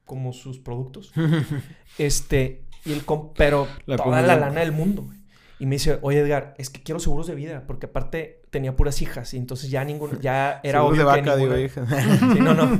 como 0.06 0.34
sus 0.34 0.60
productos. 0.60 1.12
este, 1.98 2.66
y 2.86 2.94
el 2.94 3.04
pero 3.36 3.68
toda 3.86 4.22
la 4.22 4.36
lana 4.36 4.62
del 4.62 4.72
mundo, 4.72 5.04
güey. 5.04 5.26
Y 5.58 5.68
me 5.68 5.76
dice, 5.76 6.00
oye 6.02 6.20
Edgar, 6.20 6.54
es 6.58 6.70
que 6.70 6.84
quiero 6.84 7.00
seguros 7.00 7.28
de 7.28 7.36
vida, 7.36 7.64
porque 7.66 7.86
aparte 7.86 8.42
tenía 8.50 8.76
puras 8.76 9.02
hijas, 9.02 9.34
y 9.34 9.38
entonces 9.38 9.70
ya 9.70 9.86
ninguna, 9.86 10.20
ya 10.20 10.60
era 10.64 10.84
obvio. 10.84 11.00
De 11.00 11.04
vaca, 11.06 11.38
digo, 11.38 11.58
hija. 11.58 11.86
sí, 12.34 12.40
no, 12.40 12.54
no. 12.54 12.78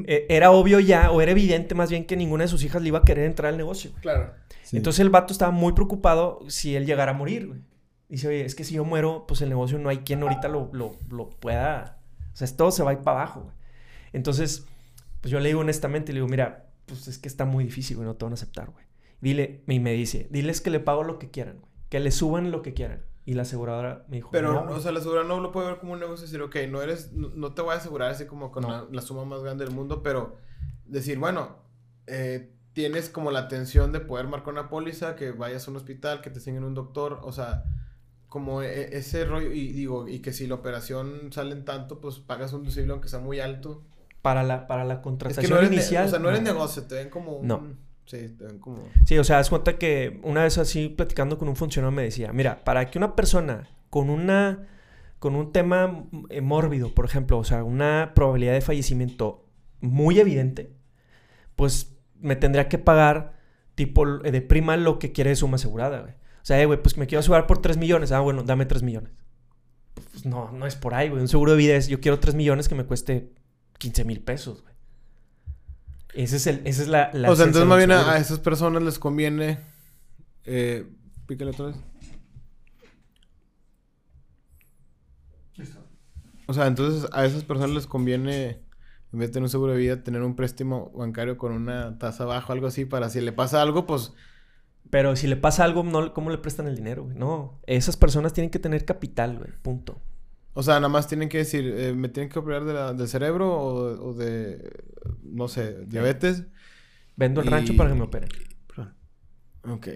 E, 0.06 0.26
era 0.28 0.50
obvio 0.50 0.80
ya, 0.80 1.12
o 1.12 1.20
era 1.20 1.30
evidente 1.30 1.76
más 1.76 1.88
bien 1.88 2.04
que 2.04 2.16
ninguna 2.16 2.44
de 2.44 2.48
sus 2.48 2.64
hijas 2.64 2.82
le 2.82 2.88
iba 2.88 2.98
a 2.98 3.02
querer 3.02 3.26
entrar 3.26 3.52
al 3.52 3.56
negocio. 3.56 3.92
Claro. 4.00 4.32
Entonces 4.72 5.00
el 5.00 5.10
vato 5.10 5.32
estaba 5.32 5.52
muy 5.52 5.72
preocupado 5.72 6.40
si 6.48 6.74
él 6.74 6.84
llegara 6.84 7.12
a 7.12 7.14
morir, 7.14 7.46
güey. 7.46 7.60
Dice, 8.08 8.26
oye, 8.26 8.44
es 8.44 8.56
que 8.56 8.64
si 8.64 8.74
yo 8.74 8.84
muero, 8.84 9.24
pues 9.28 9.40
el 9.40 9.48
negocio 9.48 9.78
no 9.78 9.88
hay 9.88 9.98
quien 9.98 10.22
ahorita 10.22 10.48
lo, 10.48 10.68
lo, 10.72 10.96
lo 11.08 11.30
pueda. 11.30 11.99
O 12.32 12.36
sea, 12.36 12.48
todo 12.56 12.70
se 12.70 12.82
va 12.82 12.90
a 12.90 12.92
ir 12.94 13.00
para 13.00 13.22
abajo, 13.22 13.42
güey. 13.42 13.54
Entonces, 14.12 14.66
pues 15.20 15.30
yo 15.30 15.40
le 15.40 15.48
digo 15.48 15.60
honestamente, 15.60 16.12
le 16.12 16.18
digo, 16.18 16.28
mira, 16.28 16.70
pues 16.86 17.08
es 17.08 17.18
que 17.18 17.28
está 17.28 17.44
muy 17.44 17.64
difícil, 17.64 17.96
güey, 17.96 18.06
no 18.06 18.16
te 18.16 18.24
van 18.24 18.32
a 18.32 18.34
aceptar, 18.34 18.70
güey. 18.70 18.84
Dile, 19.20 19.62
y 19.66 19.80
me 19.80 19.92
dice, 19.92 20.28
diles 20.30 20.60
que 20.60 20.70
le 20.70 20.80
pago 20.80 21.04
lo 21.04 21.18
que 21.18 21.30
quieran, 21.30 21.58
güey. 21.58 21.70
Que 21.88 22.00
le 22.00 22.10
suban 22.10 22.50
lo 22.50 22.62
que 22.62 22.74
quieran. 22.74 23.02
Y 23.26 23.34
la 23.34 23.42
aseguradora 23.42 24.04
me 24.08 24.16
dijo, 24.16 24.30
Pero, 24.32 24.64
o 24.70 24.80
sea, 24.80 24.92
la 24.92 25.00
aseguradora 25.00 25.28
no 25.28 25.40
lo 25.40 25.52
puede 25.52 25.68
ver 25.68 25.78
como 25.78 25.92
un 25.92 26.00
negocio, 26.00 26.24
decir, 26.24 26.40
ok, 26.40 26.56
no 26.68 26.80
eres, 26.82 27.12
no, 27.12 27.52
te 27.52 27.62
voy 27.62 27.74
a 27.74 27.76
asegurar 27.76 28.10
así 28.10 28.26
como 28.26 28.50
con 28.50 28.64
la, 28.90 29.02
suma 29.02 29.24
más 29.24 29.42
grande 29.42 29.64
del 29.64 29.74
mundo, 29.74 30.02
pero 30.02 30.36
decir, 30.86 31.18
bueno, 31.18 31.58
eh, 32.06 32.52
tienes 32.72 33.08
como 33.10 33.30
la 33.30 33.40
atención 33.40 33.92
de 33.92 34.00
poder 34.00 34.26
marcar 34.26 34.54
una 34.54 34.68
póliza, 34.68 35.16
que 35.16 35.32
vayas 35.32 35.68
a 35.68 35.70
un 35.70 35.76
hospital, 35.76 36.22
que 36.22 36.30
te 36.30 36.40
siguen 36.40 36.64
un 36.64 36.74
doctor, 36.74 37.20
o 37.22 37.30
sea, 37.30 37.64
como 38.30 38.62
e, 38.62 38.96
ese 38.96 39.26
rollo, 39.26 39.52
y 39.52 39.72
digo, 39.72 40.08
y 40.08 40.20
que 40.20 40.32
si 40.32 40.46
la 40.46 40.54
operación 40.54 41.30
sale 41.32 41.52
en 41.52 41.66
tanto, 41.66 42.00
pues 42.00 42.20
pagas 42.20 42.54
un 42.54 42.62
deducible 42.62 42.92
aunque 42.92 43.08
sea 43.08 43.18
muy 43.18 43.40
alto. 43.40 43.82
Para 44.22 44.42
la, 44.42 44.66
para 44.66 44.84
la 44.84 45.02
contratación 45.02 45.66
inicial. 45.66 46.06
o 46.06 46.08
sea, 46.08 46.18
no, 46.18 46.30
eres 46.30 46.40
negocio, 46.40 46.84
te 46.84 46.94
ven 46.94 47.10
como 47.10 47.40
No. 47.42 47.76
Sí, 48.06 48.28
te 48.36 48.44
ven 48.44 48.58
como... 48.58 48.88
Sí, 49.04 49.18
o 49.18 49.24
sea, 49.24 49.36
das 49.36 49.50
cuenta 49.50 49.78
que 49.78 50.20
una 50.22 50.44
vez 50.44 50.58
así 50.58 50.88
platicando 50.88 51.38
con 51.38 51.48
un 51.48 51.56
funcionario 51.56 51.94
me 51.94 52.02
decía, 52.02 52.32
mira, 52.32 52.64
para 52.64 52.90
que 52.90 52.98
una 52.98 53.14
persona 53.14 53.68
con 53.90 54.10
una... 54.10 54.68
con 55.18 55.34
un 55.34 55.52
tema 55.52 56.06
eh, 56.28 56.40
mórbido, 56.40 56.94
por 56.94 57.04
ejemplo, 57.04 57.38
o 57.38 57.44
sea, 57.44 57.64
una 57.64 58.12
probabilidad 58.14 58.52
de 58.52 58.60
fallecimiento 58.60 59.44
muy 59.80 60.20
evidente, 60.20 60.72
pues 61.56 61.96
me 62.20 62.36
tendría 62.36 62.68
que 62.68 62.78
pagar 62.78 63.34
tipo 63.74 64.24
eh, 64.24 64.30
de 64.30 64.42
prima 64.42 64.76
lo 64.76 64.98
que 64.98 65.12
quiere 65.12 65.30
de 65.30 65.36
suma 65.36 65.56
asegurada, 65.56 66.00
güey. 66.00 66.19
O 66.42 66.44
sea, 66.44 66.60
eh, 66.60 66.66
güey, 66.66 66.80
pues 66.82 66.96
me 66.96 67.06
quiero 67.06 67.20
asegurar 67.20 67.46
por 67.46 67.60
3 67.60 67.76
millones. 67.76 68.12
Ah, 68.12 68.20
bueno, 68.20 68.42
dame 68.42 68.66
3 68.66 68.82
millones. 68.82 69.12
Pues 69.94 70.24
no, 70.24 70.50
no 70.52 70.66
es 70.66 70.76
por 70.76 70.94
ahí, 70.94 71.08
güey. 71.08 71.20
Un 71.20 71.28
seguro 71.28 71.52
de 71.52 71.58
vida 71.58 71.76
es, 71.76 71.88
yo 71.88 72.00
quiero 72.00 72.18
3 72.18 72.34
millones 72.34 72.68
que 72.68 72.74
me 72.74 72.84
cueste 72.84 73.32
15 73.78 74.04
mil 74.04 74.20
pesos, 74.20 74.62
güey. 74.62 74.74
Ese 76.14 76.36
es 76.36 76.46
el, 76.46 76.62
esa 76.66 76.82
es 76.82 76.88
la, 76.88 77.10
O 77.28 77.36
sea, 77.36 77.46
entonces 77.46 77.66
más 77.66 77.78
bien 77.78 77.92
a, 77.92 78.16
esas 78.16 78.38
personas 78.40 78.82
les 78.82 78.98
conviene... 78.98 79.58
Eh, 80.44 80.86
pícale 81.26 81.52
otra 81.52 81.66
vez. 81.66 81.76
Listo. 85.56 85.78
O 86.46 86.54
sea, 86.54 86.66
entonces 86.66 87.08
a 87.12 87.24
esas 87.26 87.44
personas 87.44 87.70
les 87.70 87.86
conviene 87.86 88.60
en 89.12 89.18
vez 89.18 89.28
de 89.28 89.34
tener 89.34 89.44
un 89.44 89.50
seguro 89.50 89.72
de 89.72 89.78
vida, 89.78 90.02
tener 90.02 90.22
un 90.22 90.34
préstamo 90.34 90.90
bancario 90.94 91.36
con 91.36 91.52
una 91.52 91.98
tasa 91.98 92.24
baja 92.24 92.48
o 92.48 92.52
algo 92.52 92.66
así 92.66 92.84
para 92.84 93.08
si 93.10 93.20
le 93.20 93.32
pasa 93.32 93.62
algo, 93.62 93.86
pues... 93.86 94.12
Pero 94.88 95.14
si 95.14 95.26
le 95.26 95.36
pasa 95.36 95.64
algo, 95.64 95.84
no, 95.84 96.12
¿cómo 96.14 96.30
le 96.30 96.38
prestan 96.38 96.66
el 96.66 96.76
dinero, 96.76 97.04
güey? 97.04 97.16
No, 97.16 97.60
esas 97.66 97.96
personas 97.96 98.32
tienen 98.32 98.50
que 98.50 98.58
tener 98.58 98.84
capital, 98.84 99.38
güey, 99.38 99.50
punto. 99.62 100.00
O 100.52 100.62
sea, 100.62 100.74
nada 100.74 100.88
más 100.88 101.06
tienen 101.06 101.28
que 101.28 101.38
decir, 101.38 101.72
eh, 101.76 101.92
¿me 101.94 102.08
tienen 102.08 102.28
que 102.28 102.38
operar 102.38 102.64
de 102.64 102.98
del 102.98 103.08
cerebro 103.08 103.56
o, 103.56 104.14
de, 104.14 104.82
no 105.22 105.46
sé, 105.46 105.84
diabetes? 105.86 106.44
Vendo 107.16 107.40
el 107.40 107.46
rancho 107.46 107.76
para 107.76 107.90
que 107.90 107.96
me 107.96 108.04
operen. 108.04 108.30
Ok. 109.62 109.88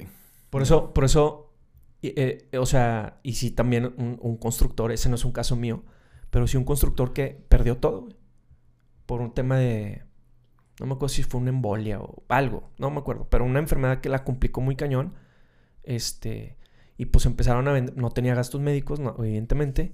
Por 0.50 0.62
eso, 0.62 0.92
por 0.94 1.04
eso, 1.04 1.54
eh, 2.02 2.48
o 2.56 2.66
sea, 2.66 3.18
y 3.22 3.32
si 3.32 3.50
también 3.50 3.86
un, 3.96 4.18
un, 4.20 4.36
constructor, 4.36 4.92
ese 4.92 5.08
no 5.08 5.16
es 5.16 5.24
un 5.24 5.32
caso 5.32 5.56
mío, 5.56 5.82
pero 6.30 6.46
sí 6.46 6.56
un 6.56 6.64
constructor 6.64 7.12
que 7.12 7.44
perdió 7.48 7.78
todo, 7.78 8.02
güey 8.02 8.16
por 9.06 9.20
un 9.20 9.34
tema 9.34 9.56
de... 9.58 10.03
No 10.80 10.86
me 10.86 10.94
acuerdo 10.94 11.14
si 11.14 11.22
fue 11.22 11.40
una 11.40 11.50
embolia 11.50 12.00
o 12.00 12.24
algo, 12.28 12.70
no 12.78 12.90
me 12.90 12.98
acuerdo, 12.98 13.28
pero 13.30 13.44
una 13.44 13.60
enfermedad 13.60 14.00
que 14.00 14.08
la 14.08 14.24
complicó 14.24 14.60
muy 14.60 14.76
cañón. 14.76 15.14
Este, 15.84 16.56
y 16.96 17.06
pues 17.06 17.26
empezaron 17.26 17.68
a 17.68 17.72
vender, 17.72 17.96
no 17.96 18.10
tenía 18.10 18.34
gastos 18.34 18.60
médicos, 18.60 19.00
evidentemente, 19.18 19.92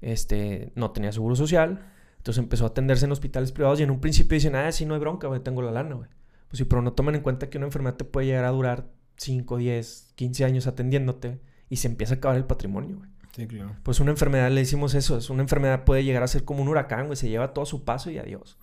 este, 0.00 0.72
no 0.74 0.90
tenía 0.92 1.12
seguro 1.12 1.34
social, 1.34 1.92
entonces 2.18 2.42
empezó 2.42 2.64
a 2.64 2.68
atenderse 2.68 3.04
en 3.04 3.12
hospitales 3.12 3.52
privados 3.52 3.80
y 3.80 3.82
en 3.82 3.90
un 3.90 4.00
principio 4.00 4.36
dicen, 4.36 4.54
ah, 4.54 4.70
sí, 4.70 4.86
no 4.86 4.94
hay 4.94 5.00
bronca, 5.00 5.26
güey, 5.26 5.40
tengo 5.40 5.62
la 5.62 5.72
lana, 5.72 5.94
güey. 5.94 6.08
Pues 6.48 6.58
sí, 6.58 6.64
pero 6.64 6.82
no 6.82 6.92
toman 6.92 7.14
en 7.14 7.22
cuenta 7.22 7.50
que 7.50 7.58
una 7.58 7.66
enfermedad 7.66 7.96
te 7.96 8.04
puede 8.04 8.26
llegar 8.26 8.44
a 8.44 8.50
durar 8.50 8.86
5, 9.16 9.56
10, 9.56 10.12
15 10.14 10.44
años 10.44 10.66
atendiéndote 10.66 11.40
y 11.68 11.76
se 11.76 11.88
empieza 11.88 12.14
a 12.14 12.16
acabar 12.18 12.36
el 12.36 12.44
patrimonio, 12.44 12.98
güey. 12.98 13.10
Sí, 13.34 13.46
claro. 13.46 13.74
Pues 13.82 13.98
una 13.98 14.10
enfermedad, 14.10 14.50
le 14.50 14.60
decimos 14.60 14.94
eso, 14.94 15.16
es 15.16 15.30
una 15.30 15.42
enfermedad 15.42 15.84
puede 15.84 16.04
llegar 16.04 16.22
a 16.22 16.28
ser 16.28 16.44
como 16.44 16.62
un 16.62 16.68
huracán, 16.68 17.06
güey, 17.06 17.16
se 17.16 17.30
lleva 17.30 17.54
todo 17.54 17.64
su 17.64 17.84
paso 17.84 18.10
y 18.10 18.18
adiós. 18.18 18.58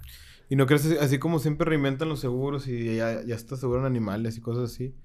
¿Y 0.50 0.56
no 0.56 0.66
crees 0.66 0.86
así 1.00 1.20
como 1.20 1.38
siempre 1.38 1.70
reinventan 1.70 2.10
los 2.10 2.20
seguros 2.20 2.68
y 2.68 2.96
ya, 2.96 3.24
ya 3.24 3.36
está 3.36 3.56
seguro 3.56 3.82
en 3.82 3.86
animales 3.86 4.36
y 4.36 4.42
cosas 4.42 4.72
así? 4.72 4.96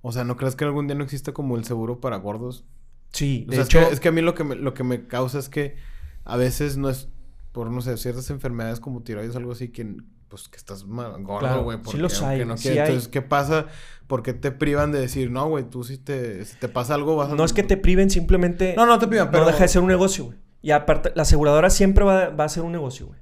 O 0.00 0.12
sea, 0.12 0.24
¿no 0.24 0.36
crees 0.36 0.56
que 0.56 0.64
algún 0.64 0.88
día 0.88 0.96
no 0.96 1.04
exista 1.04 1.32
como 1.32 1.56
el 1.56 1.64
seguro 1.64 2.00
para 2.00 2.16
gordos? 2.16 2.64
Sí, 3.12 3.46
de 3.48 3.60
hecho... 3.60 3.80
Es 3.80 4.00
que, 4.00 4.08
a 4.08 4.12
mí 4.12 4.22
lo 4.22 4.34
que, 4.34 4.44
me, 4.44 4.56
lo 4.56 4.72
que 4.72 4.82
me 4.82 5.06
causa 5.06 5.38
es 5.38 5.50
que 5.50 5.76
a 6.24 6.38
veces 6.38 6.78
no 6.78 6.88
es 6.88 7.10
por, 7.52 7.70
no 7.70 7.82
sé, 7.82 7.96
ciertas 7.98 8.30
enfermedades 8.30 8.80
como 8.80 9.02
tiroides 9.02 9.34
o 9.34 9.38
algo 9.38 9.52
así 9.52 9.68
que 9.68 9.96
pues 10.28 10.48
que 10.48 10.56
estás 10.56 10.84
gordo, 10.84 11.62
güey. 11.62 11.78
sí 11.90 11.98
los 11.98 12.22
hay. 12.22 12.42
No 12.46 12.54
Entonces, 12.54 13.08
¿qué 13.08 13.20
pasa? 13.20 13.66
¿Por 14.06 14.22
qué 14.22 14.32
te 14.32 14.50
privan 14.50 14.90
de 14.90 14.98
decir, 14.98 15.30
no, 15.30 15.46
güey, 15.46 15.68
tú 15.68 15.84
si 15.84 15.98
te, 15.98 16.42
si 16.46 16.56
te 16.56 16.70
pasa 16.70 16.94
algo 16.94 17.16
vas 17.16 17.30
a... 17.30 17.34
No 17.34 17.44
es 17.44 17.52
que 17.52 17.62
te 17.62 17.76
priven, 17.76 18.08
simplemente... 18.08 18.72
No, 18.74 18.86
no 18.86 18.98
te 18.98 19.06
privan, 19.06 19.30
pero... 19.30 19.44
No 19.44 19.50
deja 19.50 19.64
de 19.64 19.68
ser 19.68 19.82
un 19.82 19.88
negocio, 19.88 20.24
güey. 20.24 20.38
Y 20.62 20.70
aparte, 20.70 21.12
la 21.14 21.22
aseguradora 21.22 21.68
siempre 21.68 22.02
va, 22.02 22.30
va 22.30 22.44
a 22.44 22.48
ser 22.48 22.62
un 22.62 22.72
negocio, 22.72 23.08
güey. 23.08 23.20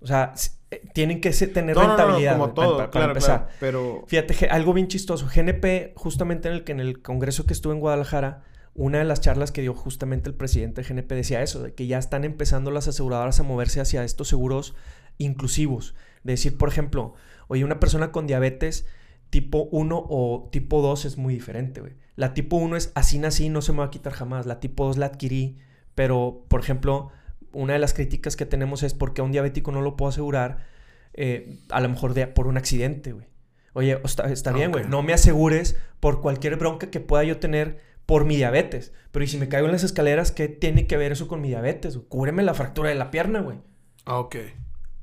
O 0.00 0.06
sea, 0.06 0.34
eh, 0.70 0.82
tienen 0.92 1.20
que 1.20 1.30
tener 1.30 1.76
rentabilidad. 1.76 2.36
No, 2.36 2.44
como 2.44 2.54
todo, 2.54 2.76
para, 2.76 2.90
claro, 2.90 3.08
empezar. 3.08 3.48
pero... 3.60 4.04
Fíjate, 4.06 4.46
algo 4.46 4.72
bien 4.72 4.88
chistoso. 4.88 5.26
GNP, 5.26 5.92
justamente 5.96 6.48
en 6.48 6.54
el, 6.54 6.64
que 6.64 6.72
en 6.72 6.80
el 6.80 7.02
congreso 7.02 7.46
que 7.46 7.52
estuve 7.52 7.74
en 7.74 7.80
Guadalajara, 7.80 8.42
una 8.74 8.98
de 8.98 9.04
las 9.04 9.20
charlas 9.20 9.52
que 9.52 9.62
dio 9.62 9.74
justamente 9.74 10.30
el 10.30 10.36
presidente 10.36 10.82
de 10.82 10.88
GNP 10.88 11.14
decía 11.14 11.42
eso, 11.42 11.62
de 11.62 11.74
que 11.74 11.86
ya 11.86 11.98
están 11.98 12.24
empezando 12.24 12.70
las 12.70 12.88
aseguradoras 12.88 13.40
a 13.40 13.42
moverse 13.42 13.80
hacia 13.80 14.04
estos 14.04 14.28
seguros 14.28 14.74
inclusivos. 15.18 15.94
De 16.22 16.32
decir, 16.32 16.56
por 16.56 16.68
ejemplo, 16.68 17.14
oye, 17.48 17.64
una 17.64 17.80
persona 17.80 18.12
con 18.12 18.26
diabetes 18.26 18.86
tipo 19.30 19.68
1 19.70 20.06
o 20.08 20.48
tipo 20.50 20.82
2 20.82 21.04
es 21.04 21.16
muy 21.16 21.34
diferente, 21.34 21.80
güey. 21.80 21.94
La 22.16 22.34
tipo 22.34 22.56
1 22.56 22.76
es 22.76 22.92
así 22.94 23.18
nací, 23.18 23.48
no 23.48 23.62
se 23.62 23.72
me 23.72 23.78
va 23.78 23.86
a 23.86 23.90
quitar 23.90 24.12
jamás. 24.12 24.46
La 24.46 24.60
tipo 24.60 24.84
2 24.86 24.98
la 24.98 25.06
adquirí, 25.06 25.58
pero, 25.94 26.44
por 26.48 26.60
ejemplo, 26.60 27.10
una 27.52 27.72
de 27.74 27.78
las 27.78 27.94
críticas 27.94 28.36
que 28.36 28.46
tenemos 28.46 28.82
es 28.82 28.94
porque 28.94 29.20
a 29.20 29.24
un 29.24 29.32
diabético 29.32 29.72
no 29.72 29.80
lo 29.80 29.96
puedo 29.96 30.10
asegurar, 30.10 30.66
eh, 31.14 31.58
a 31.70 31.80
lo 31.80 31.88
mejor 31.88 32.14
de, 32.14 32.26
por 32.26 32.46
un 32.46 32.56
accidente, 32.56 33.12
güey. 33.12 33.26
Oye, 33.72 34.00
está, 34.04 34.52
bien, 34.52 34.72
güey. 34.72 34.84
No 34.88 35.02
me 35.02 35.12
asegures 35.12 35.76
por 36.00 36.20
cualquier 36.20 36.56
bronca 36.56 36.90
que 36.90 37.00
pueda 37.00 37.22
yo 37.24 37.38
tener 37.38 37.80
por 38.04 38.24
mi 38.24 38.36
diabetes. 38.36 38.92
Pero 39.12 39.24
¿y 39.24 39.28
si 39.28 39.38
me 39.38 39.48
caigo 39.48 39.66
en 39.66 39.72
las 39.72 39.84
escaleras, 39.84 40.32
qué 40.32 40.48
tiene 40.48 40.88
que 40.88 40.96
ver 40.96 41.12
eso 41.12 41.28
con 41.28 41.40
mi 41.40 41.48
diabetes? 41.48 41.96
Cúbreme 42.08 42.42
la 42.42 42.54
fractura 42.54 42.88
de 42.88 42.96
la 42.96 43.12
pierna, 43.12 43.40
güey. 43.40 43.58
Ah, 44.06 44.18
ok. 44.18 44.36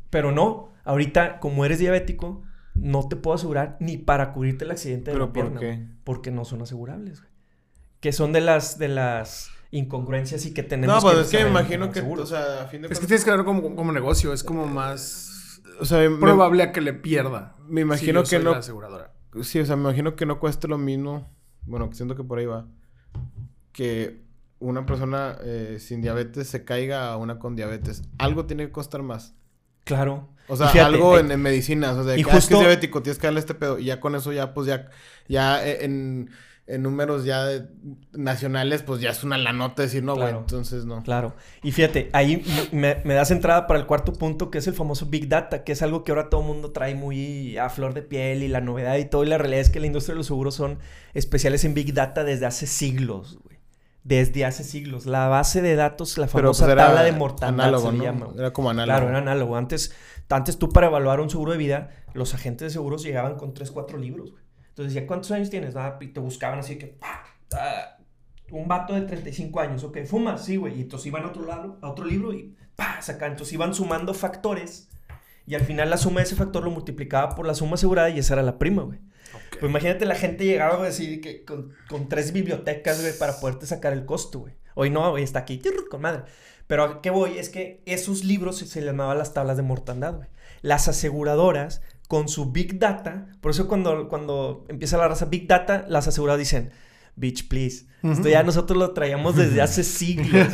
Pero 0.09 0.33
no, 0.33 0.73
ahorita, 0.83 1.39
como 1.39 1.63
eres 1.63 1.79
diabético, 1.79 2.43
no 2.75 3.07
te 3.07 3.15
puedo 3.15 3.35
asegurar 3.35 3.77
ni 3.79 3.97
para 3.97 4.33
cubrirte 4.33 4.65
el 4.65 4.71
accidente 4.71 5.11
de 5.11 5.17
la 5.17 5.31
pierna. 5.31 5.51
¿por 5.51 5.59
qué? 5.61 5.85
Porque 6.03 6.31
no 6.31 6.43
son 6.43 6.61
asegurables, 6.61 7.21
güey. 7.21 7.31
Que 8.01 8.11
son 8.11 8.33
de 8.33 8.41
las, 8.41 8.77
de 8.77 8.89
las 8.89 9.51
incongruencias 9.71 10.45
y 10.45 10.53
que 10.53 10.63
tenemos 10.63 10.95
No, 10.95 11.01
pues 11.01 11.25
es 11.25 11.31
que 11.31 11.43
me 11.43 11.49
imagino 11.49 11.91
que, 11.91 12.01
o 12.01 12.25
sea, 12.25 12.63
a 12.63 12.67
fin 12.67 12.81
de 12.81 12.87
Es 12.87 12.99
que 12.99 13.07
tienes 13.07 13.23
que 13.23 13.31
verlo 13.31 13.45
como, 13.45 13.75
como 13.75 13.91
negocio, 13.91 14.33
es 14.33 14.43
como 14.43 14.65
más 14.65 15.27
o 15.79 15.85
sea, 15.85 16.09
probable 16.19 16.63
a 16.63 16.71
que 16.71 16.81
le 16.81 16.93
pierda. 16.93 17.55
Me 17.67 17.81
imagino 17.81 18.23
que 18.23 18.39
no. 18.39 18.55
Sí, 19.43 19.59
o 19.59 19.65
sea, 19.65 19.75
me 19.75 19.83
imagino 19.83 20.15
que 20.15 20.25
no 20.25 20.39
cueste 20.39 20.67
lo 20.67 20.77
mismo. 20.77 21.29
Bueno, 21.65 21.89
siento 21.93 22.15
que 22.15 22.23
por 22.23 22.39
ahí 22.39 22.45
va. 22.45 22.67
Que 23.71 24.23
una 24.59 24.85
persona 24.85 25.37
eh, 25.43 25.77
sin 25.79 26.01
diabetes 26.01 26.47
se 26.47 26.63
caiga 26.63 27.11
a 27.11 27.17
una 27.17 27.37
con 27.37 27.55
diabetes. 27.55 28.03
Algo 28.17 28.45
tiene 28.45 28.65
que 28.65 28.71
costar 28.71 29.03
más. 29.03 29.35
Claro. 29.83 30.29
O 30.47 30.55
sea, 30.55 30.69
algo 30.85 31.19
en, 31.19 31.39
medicinas. 31.39 31.95
O 31.97 32.03
sea, 32.03 32.17
y 32.17 32.23
que, 32.23 32.31
ah, 32.31 32.35
justo... 32.35 32.55
es 32.55 32.59
diabético, 32.61 33.03
tienes 33.03 33.19
que 33.19 33.27
darle 33.27 33.39
este 33.39 33.53
pedo. 33.53 33.77
Y 33.79 33.85
ya 33.85 33.99
con 33.99 34.15
eso 34.15 34.31
ya, 34.31 34.53
pues 34.53 34.67
ya, 34.67 34.89
ya 35.27 35.65
eh, 35.65 35.85
en, 35.85 36.29
en 36.67 36.83
números 36.83 37.23
ya 37.23 37.47
nacionales, 38.11 38.83
pues 38.83 38.99
ya 38.99 39.11
es 39.11 39.23
una 39.23 39.37
la 39.37 39.53
nota 39.53 39.83
decir, 39.83 40.03
no, 40.03 40.15
güey, 40.15 40.29
entonces 40.29 40.85
no. 40.85 41.01
Claro. 41.01 41.33
Y 41.63 41.71
fíjate, 41.71 42.09
ahí 42.11 42.43
me, 42.73 42.95
das 43.05 43.31
entrada 43.31 43.67
para 43.67 43.79
el 43.79 43.85
cuarto 43.85 44.13
punto, 44.13 44.51
que 44.51 44.57
es 44.57 44.67
el 44.67 44.73
famoso 44.73 45.05
Big 45.05 45.29
Data, 45.29 45.63
que 45.63 45.71
es 45.71 45.81
algo 45.81 46.03
que 46.03 46.11
ahora 46.11 46.29
todo 46.29 46.41
el 46.41 46.47
mundo 46.47 46.71
trae 46.71 46.93
muy 46.93 47.57
a 47.57 47.69
flor 47.69 47.93
de 47.93 48.01
piel 48.01 48.43
y 48.43 48.49
la 48.49 48.59
novedad 48.59 48.97
y 48.97 49.05
todo. 49.05 49.23
Y 49.23 49.27
la 49.27 49.37
realidad 49.37 49.61
es 49.61 49.69
que 49.69 49.79
la 49.79 49.87
industria 49.87 50.13
de 50.13 50.17
los 50.17 50.27
seguros 50.27 50.55
son 50.55 50.79
especiales 51.13 51.63
en 51.63 51.73
Big 51.73 51.93
Data 51.93 52.25
desde 52.25 52.45
hace 52.45 52.67
siglos, 52.67 53.39
güey 53.43 53.57
desde 54.03 54.45
hace 54.45 54.63
siglos. 54.63 55.05
La 55.05 55.27
base 55.27 55.61
de 55.61 55.75
datos, 55.75 56.17
la 56.17 56.29
famosa 56.29 56.65
pues, 56.65 56.77
tabla 56.77 57.03
de 57.03 57.11
mortalidad 57.11 57.77
se 57.77 57.97
llama. 57.97 58.29
Era 58.37 58.53
como 58.53 58.69
análogo. 58.69 58.95
Claro, 58.95 59.09
era 59.09 59.17
análogo. 59.17 59.57
Antes, 59.57 59.93
antes 60.29 60.57
tú 60.57 60.69
para 60.69 60.87
evaluar 60.87 61.19
un 61.19 61.29
seguro 61.29 61.51
de 61.51 61.57
vida, 61.57 61.89
los 62.13 62.33
agentes 62.33 62.67
de 62.67 62.69
seguros 62.69 63.03
llegaban 63.03 63.35
con 63.35 63.53
3, 63.53 63.69
4 63.69 63.97
libros. 63.97 64.31
Güey. 64.31 64.46
Entonces 64.77 64.93
decía, 64.93 65.07
¿cuántos 65.07 65.31
años 65.31 65.49
tienes? 65.49 65.75
Ah, 65.75 65.97
y 65.99 66.09
te 66.09 66.19
buscaban 66.19 66.59
así 66.59 66.77
que, 66.77 66.99
ah, 67.01 67.97
un 68.51 68.67
vato 68.67 68.93
de 68.93 69.01
35 69.01 69.59
años, 69.59 69.83
ok, 69.83 70.05
fumas, 70.05 70.45
sí, 70.45 70.57
güey. 70.57 70.77
Y 70.77 70.81
entonces 70.81 71.07
iban 71.07 71.23
a 71.23 71.29
otro 71.29 71.47
lado, 71.47 71.79
a 71.81 71.89
otro 71.89 72.05
libro 72.05 72.31
y 72.31 72.55
¡pah! 72.75 73.01
sacaban. 73.01 73.31
Entonces 73.31 73.53
iban 73.53 73.73
sumando 73.73 74.13
factores 74.13 74.87
y 75.47 75.55
al 75.55 75.61
final 75.61 75.89
la 75.89 75.97
suma 75.97 76.19
de 76.19 76.27
ese 76.27 76.35
factor 76.35 76.63
lo 76.63 76.69
multiplicaba 76.69 77.33
por 77.33 77.47
la 77.47 77.55
suma 77.55 77.73
asegurada 77.73 78.11
y 78.11 78.19
esa 78.19 78.35
era 78.35 78.43
la 78.43 78.59
prima, 78.59 78.83
güey. 78.83 78.99
Pues 79.59 79.63
imagínate 79.63 80.05
la 80.05 80.13
gente 80.13 80.45
llegaba 80.45 80.85
así 80.85 81.21
que 81.21 81.43
con, 81.43 81.73
con 81.89 82.07
tres 82.07 82.31
bibliotecas, 82.31 83.01
güey, 83.01 83.17
para 83.17 83.39
poderte 83.39 83.65
sacar 83.65 83.93
el 83.93 84.05
costo, 84.05 84.41
güey. 84.41 84.53
Hoy 84.75 84.91
no, 84.91 85.09
güey, 85.09 85.23
está 85.23 85.39
aquí, 85.39 85.59
con 85.89 86.01
madre. 86.01 86.21
Pero 86.67 86.83
a 86.83 87.01
qué 87.01 87.09
voy 87.09 87.39
es 87.39 87.49
que 87.49 87.81
esos 87.85 88.23
libros 88.23 88.57
se, 88.57 88.81
llamaban 88.81 89.17
las 89.17 89.33
tablas 89.33 89.57
de 89.57 89.63
mortandad, 89.63 90.15
güey. 90.15 90.27
Las 90.61 90.87
aseguradoras, 90.87 91.81
con 92.07 92.29
su 92.29 92.51
Big 92.51 92.79
Data, 92.79 93.27
por 93.41 93.51
eso 93.51 93.67
cuando, 93.67 94.07
cuando 94.07 94.65
empieza 94.69 94.97
la 94.97 95.07
raza 95.07 95.25
Big 95.25 95.47
Data, 95.47 95.85
las 95.87 96.07
aseguradoras 96.07 96.39
dicen, 96.39 96.71
bitch, 97.15 97.47
please. 97.49 97.87
Esto 98.03 98.29
ya 98.29 98.43
nosotros 98.43 98.77
lo 98.77 98.93
traíamos 98.93 99.35
desde 99.35 99.61
hace 99.61 99.83
siglos. 99.83 100.47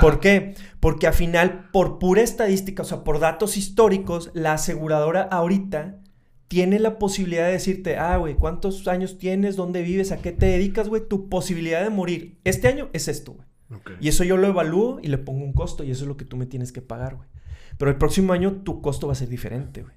¿Por 0.00 0.20
qué? 0.20 0.54
Porque 0.78 1.08
al 1.08 1.14
final, 1.14 1.70
por 1.72 1.98
pura 1.98 2.22
estadística, 2.22 2.82
o 2.82 2.84
sea, 2.84 3.02
por 3.02 3.18
datos 3.18 3.56
históricos, 3.56 4.30
la 4.34 4.52
aseguradora 4.52 5.22
ahorita 5.22 5.98
tiene 6.46 6.78
la 6.78 6.98
posibilidad 6.98 7.46
de 7.46 7.52
decirte, 7.52 7.96
ah, 7.96 8.16
güey, 8.18 8.36
¿cuántos 8.36 8.86
años 8.86 9.18
tienes? 9.18 9.56
¿Dónde 9.56 9.82
vives? 9.82 10.12
¿A 10.12 10.18
qué 10.18 10.30
te 10.30 10.46
dedicas, 10.46 10.88
güey? 10.88 11.02
Tu 11.08 11.28
posibilidad 11.28 11.82
de 11.82 11.90
morir 11.90 12.38
este 12.44 12.68
año 12.68 12.90
es 12.92 13.08
esto, 13.08 13.32
güey. 13.32 13.48
Y 14.00 14.08
eso 14.08 14.22
yo 14.22 14.36
lo 14.36 14.46
evalúo 14.46 15.00
y 15.02 15.08
le 15.08 15.18
pongo 15.18 15.44
un 15.44 15.52
costo 15.52 15.82
y 15.82 15.90
eso 15.90 16.04
es 16.04 16.08
lo 16.08 16.16
que 16.16 16.24
tú 16.24 16.36
me 16.36 16.46
tienes 16.46 16.70
que 16.70 16.82
pagar, 16.82 17.16
güey. 17.16 17.28
Pero 17.76 17.90
el 17.90 17.96
próximo 17.96 18.32
año 18.32 18.62
tu 18.62 18.80
costo 18.80 19.08
va 19.08 19.14
a 19.14 19.16
ser 19.16 19.28
diferente, 19.28 19.82
güey. 19.82 19.96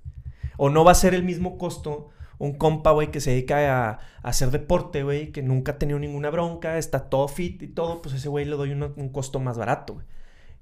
O 0.58 0.70
no 0.70 0.84
va 0.84 0.92
a 0.92 0.96
ser 0.96 1.14
el 1.14 1.24
mismo 1.24 1.58
costo 1.58 2.10
un 2.40 2.54
compa, 2.54 2.92
güey, 2.92 3.10
que 3.10 3.20
se 3.20 3.32
dedica 3.32 3.90
a, 3.90 4.00
hacer 4.22 4.52
deporte, 4.52 5.02
güey, 5.02 5.32
que 5.32 5.42
nunca 5.42 5.72
ha 5.72 5.78
tenido 5.80 5.98
ninguna 5.98 6.30
bronca, 6.30 6.78
está 6.78 7.10
todo 7.10 7.28
fit 7.28 7.64
y 7.64 7.68
todo, 7.68 8.02
pues 8.02 8.14
ese 8.14 8.30
güey 8.30 8.46
le 8.46 8.56
doy 8.56 8.74
un 8.74 9.10
costo 9.10 9.40
más 9.40 9.58
barato, 9.58 9.96
güey. 9.96 10.06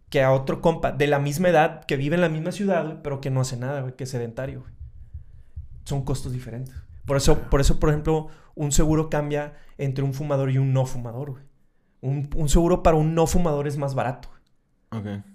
Que 0.09 0.23
a 0.23 0.31
otro 0.31 0.61
compa 0.61 0.93
de 0.93 1.07
la 1.07 1.19
misma 1.19 1.49
edad, 1.49 1.83
que 1.83 1.97
vive 1.97 2.15
en 2.15 2.21
la 2.21 2.29
misma 2.29 2.53
ciudad, 2.53 2.85
güey, 2.85 2.97
pero 3.03 3.19
que 3.19 3.29
no 3.29 3.41
hace 3.41 3.57
nada, 3.57 3.81
güey, 3.81 3.95
que 3.95 4.05
es 4.05 4.09
sedentario, 4.09 4.61
güey 4.61 4.75
son 5.85 6.03
costos 6.03 6.33
diferentes. 6.33 6.75
Por 7.05 7.15
eso, 7.15 7.39
por 7.49 7.61
eso, 7.61 7.79
por 7.79 7.89
ejemplo, 7.89 8.27
un 8.55 8.71
seguro 8.71 9.09
cambia 9.09 9.53
entre 9.77 10.03
un 10.03 10.13
fumador 10.13 10.51
y 10.51 10.57
un 10.57 10.73
no 10.73 10.85
fumador, 10.85 11.31
güey. 11.31 11.43
Un, 12.01 12.49
seguro 12.49 12.83
para 12.83 12.97
un 12.97 13.15
no 13.15 13.25
fumador 13.25 13.67
es 13.67 13.77
más 13.77 13.95
barato 13.95 14.29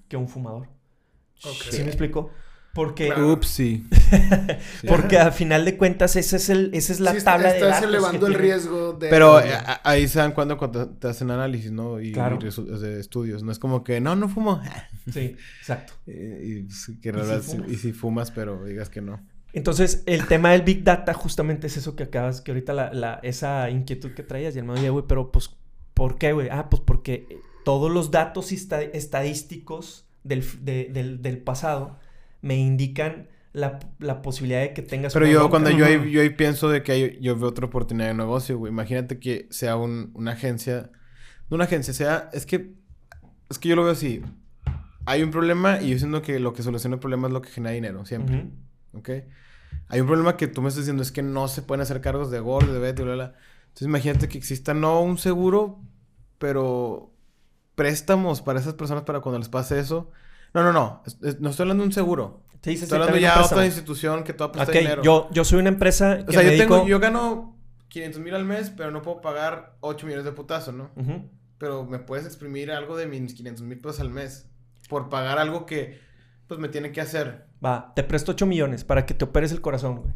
que 0.08 0.16
un 0.16 0.28
fumador. 0.28 0.68
¿Sí 1.34 1.82
me 1.82 1.88
explico? 1.88 2.30
Porque. 2.74 3.12
Upsi. 3.12 3.86
Porque 4.88 5.18
al 5.18 5.32
final 5.32 5.64
de 5.64 5.76
cuentas, 5.76 6.16
esa 6.16 6.36
es, 6.36 6.48
el, 6.50 6.70
esa 6.72 6.92
es 6.92 7.00
la 7.00 7.12
tabla 7.18 7.52
de 7.52 7.60
datos. 7.60 7.88
elevando 7.88 8.26
el 8.26 8.34
riesgo 8.34 8.92
de. 8.92 9.08
Pero 9.08 9.40
eh, 9.40 9.52
ahí 9.82 10.06
se 10.06 10.20
dan 10.20 10.32
cuando, 10.32 10.56
te 10.56 11.08
hacen 11.08 11.30
análisis, 11.30 11.72
¿no? 11.72 12.00
Y, 12.00 12.12
claro. 12.12 12.38
estudios. 12.98 13.42
No 13.42 13.50
es 13.50 13.58
como 13.58 13.82
que, 13.82 14.00
no, 14.00 14.14
no 14.14 14.28
fumo. 14.28 14.60
sí, 15.12 15.36
exacto. 15.58 15.94
y, 16.06 16.66
y 17.68 17.76
si 17.76 17.92
fumas, 17.92 18.30
pero 18.30 18.64
digas 18.64 18.88
que 18.88 19.00
no. 19.00 19.20
Entonces, 19.52 20.02
el 20.06 20.26
tema 20.26 20.52
del 20.52 20.62
Big 20.62 20.84
Data 20.84 21.12
justamente 21.12 21.66
es 21.66 21.76
eso 21.76 21.96
que 21.96 22.04
acabas, 22.04 22.40
que 22.40 22.52
ahorita 22.52 22.72
la, 22.72 23.20
esa 23.22 23.68
inquietud 23.70 24.12
que 24.12 24.22
traías, 24.22 24.54
y 24.54 24.60
el 24.60 24.74
día, 24.76 24.90
güey, 24.90 25.04
pero 25.08 25.32
pues, 25.32 25.50
¿por 25.94 26.18
qué, 26.18 26.32
güey? 26.32 26.48
Ah, 26.50 26.68
pues 26.70 26.82
porque 26.84 27.40
todos 27.64 27.90
los 27.90 28.10
datos 28.10 28.52
estadísticos 28.52 30.06
del, 30.22 30.44
del, 30.62 31.38
pasado 31.38 31.98
me 32.42 32.56
indican 32.56 33.28
la, 33.52 33.78
posibilidad 34.22 34.60
de 34.60 34.72
que 34.72 34.82
tengas... 34.82 35.12
Pero 35.12 35.26
yo 35.26 35.50
cuando 35.50 35.70
yo 35.70 35.84
ahí, 35.84 36.10
yo 36.10 36.36
pienso 36.36 36.68
de 36.68 36.82
que 36.82 37.18
yo 37.20 37.36
veo 37.36 37.48
otra 37.48 37.66
oportunidad 37.66 38.08
de 38.08 38.14
negocio, 38.14 38.58
güey. 38.58 38.72
Imagínate 38.72 39.18
que 39.18 39.46
sea 39.50 39.76
una 39.76 40.32
agencia... 40.32 40.90
No 41.48 41.56
una 41.56 41.64
agencia, 41.64 41.92
sea... 41.92 42.30
Es 42.32 42.46
que... 42.46 42.74
Es 43.48 43.58
que 43.58 43.68
yo 43.68 43.76
lo 43.76 43.82
veo 43.82 43.92
así. 43.92 44.22
Hay 45.06 45.22
un 45.22 45.30
problema 45.30 45.80
y 45.80 45.90
yo 45.90 45.98
siento 45.98 46.22
que 46.22 46.38
lo 46.38 46.52
que 46.52 46.62
soluciona 46.62 46.94
el 46.94 47.00
problema 47.00 47.26
es 47.26 47.32
lo 47.32 47.42
que 47.42 47.50
genera 47.50 47.74
dinero, 47.74 48.04
siempre. 48.04 48.50
¿ok? 48.92 49.10
Hay 49.88 50.00
un 50.00 50.06
problema 50.06 50.36
que 50.36 50.46
tú 50.46 50.62
me 50.62 50.68
estás 50.68 50.84
diciendo, 50.84 51.02
es 51.02 51.10
que 51.10 51.22
no 51.22 51.48
se 51.48 51.62
pueden 51.62 51.82
hacer 51.82 52.00
cargos 52.00 52.30
de 52.30 52.38
gordo, 52.38 52.72
de 52.72 52.78
beta, 52.78 53.02
bla, 53.02 53.14
bla. 53.14 53.34
Entonces 53.62 53.88
imagínate 53.88 54.28
que 54.28 54.38
exista 54.38 54.74
no 54.74 55.00
un 55.00 55.18
seguro, 55.18 55.80
pero 56.38 57.12
préstamos 57.74 58.42
para 58.42 58.60
esas 58.60 58.74
personas 58.74 59.04
para 59.04 59.20
cuando 59.20 59.38
les 59.38 59.48
pase 59.48 59.78
eso. 59.80 60.10
No, 60.54 60.62
no, 60.62 60.72
no. 60.72 61.02
no 61.38 61.50
estoy 61.50 61.64
hablando 61.64 61.82
de 61.82 61.86
un 61.88 61.92
seguro. 61.92 62.42
Sí, 62.62 62.72
estoy 62.72 62.98
hablando 62.98 63.18
ya 63.18 63.38
de 63.38 63.44
otra 63.44 63.64
institución 63.64 64.22
que 64.22 64.34
toda 64.34 64.62
okay. 64.62 64.82
dinero. 64.82 65.02
Yo, 65.02 65.28
yo 65.32 65.44
soy 65.44 65.60
una 65.60 65.70
empresa 65.70 66.18
que 66.18 66.30
O 66.30 66.32
sea, 66.32 66.42
yo, 66.42 66.58
tengo, 66.58 66.86
yo 66.86 67.00
gano 67.00 67.56
500 67.88 68.20
mil 68.20 68.34
al 68.34 68.44
mes, 68.44 68.70
pero 68.70 68.90
no 68.90 69.02
puedo 69.02 69.20
pagar 69.20 69.76
8 69.80 70.06
millones 70.06 70.24
de 70.24 70.32
putazo, 70.32 70.72
¿no? 70.72 70.90
Pero 71.58 71.84
me 71.84 71.98
puedes 71.98 72.26
exprimir 72.26 72.70
algo 72.70 72.96
de 72.96 73.06
mis 73.06 73.34
500 73.34 73.64
mil 73.64 73.78
pesos 73.78 74.00
al 74.00 74.10
mes 74.10 74.50
por 74.88 75.08
pagar 75.08 75.38
algo 75.38 75.66
que 75.66 76.00
pues 76.46 76.58
me 76.58 76.68
tiene 76.68 76.92
que 76.92 77.00
hacer. 77.00 77.46
Va, 77.64 77.92
te 77.94 78.02
presto 78.02 78.32
8 78.32 78.44
millones 78.44 78.84
para 78.84 79.06
que 79.06 79.14
te 79.14 79.24
operes 79.24 79.52
el 79.52 79.60
corazón, 79.60 79.96
güey. 79.96 80.14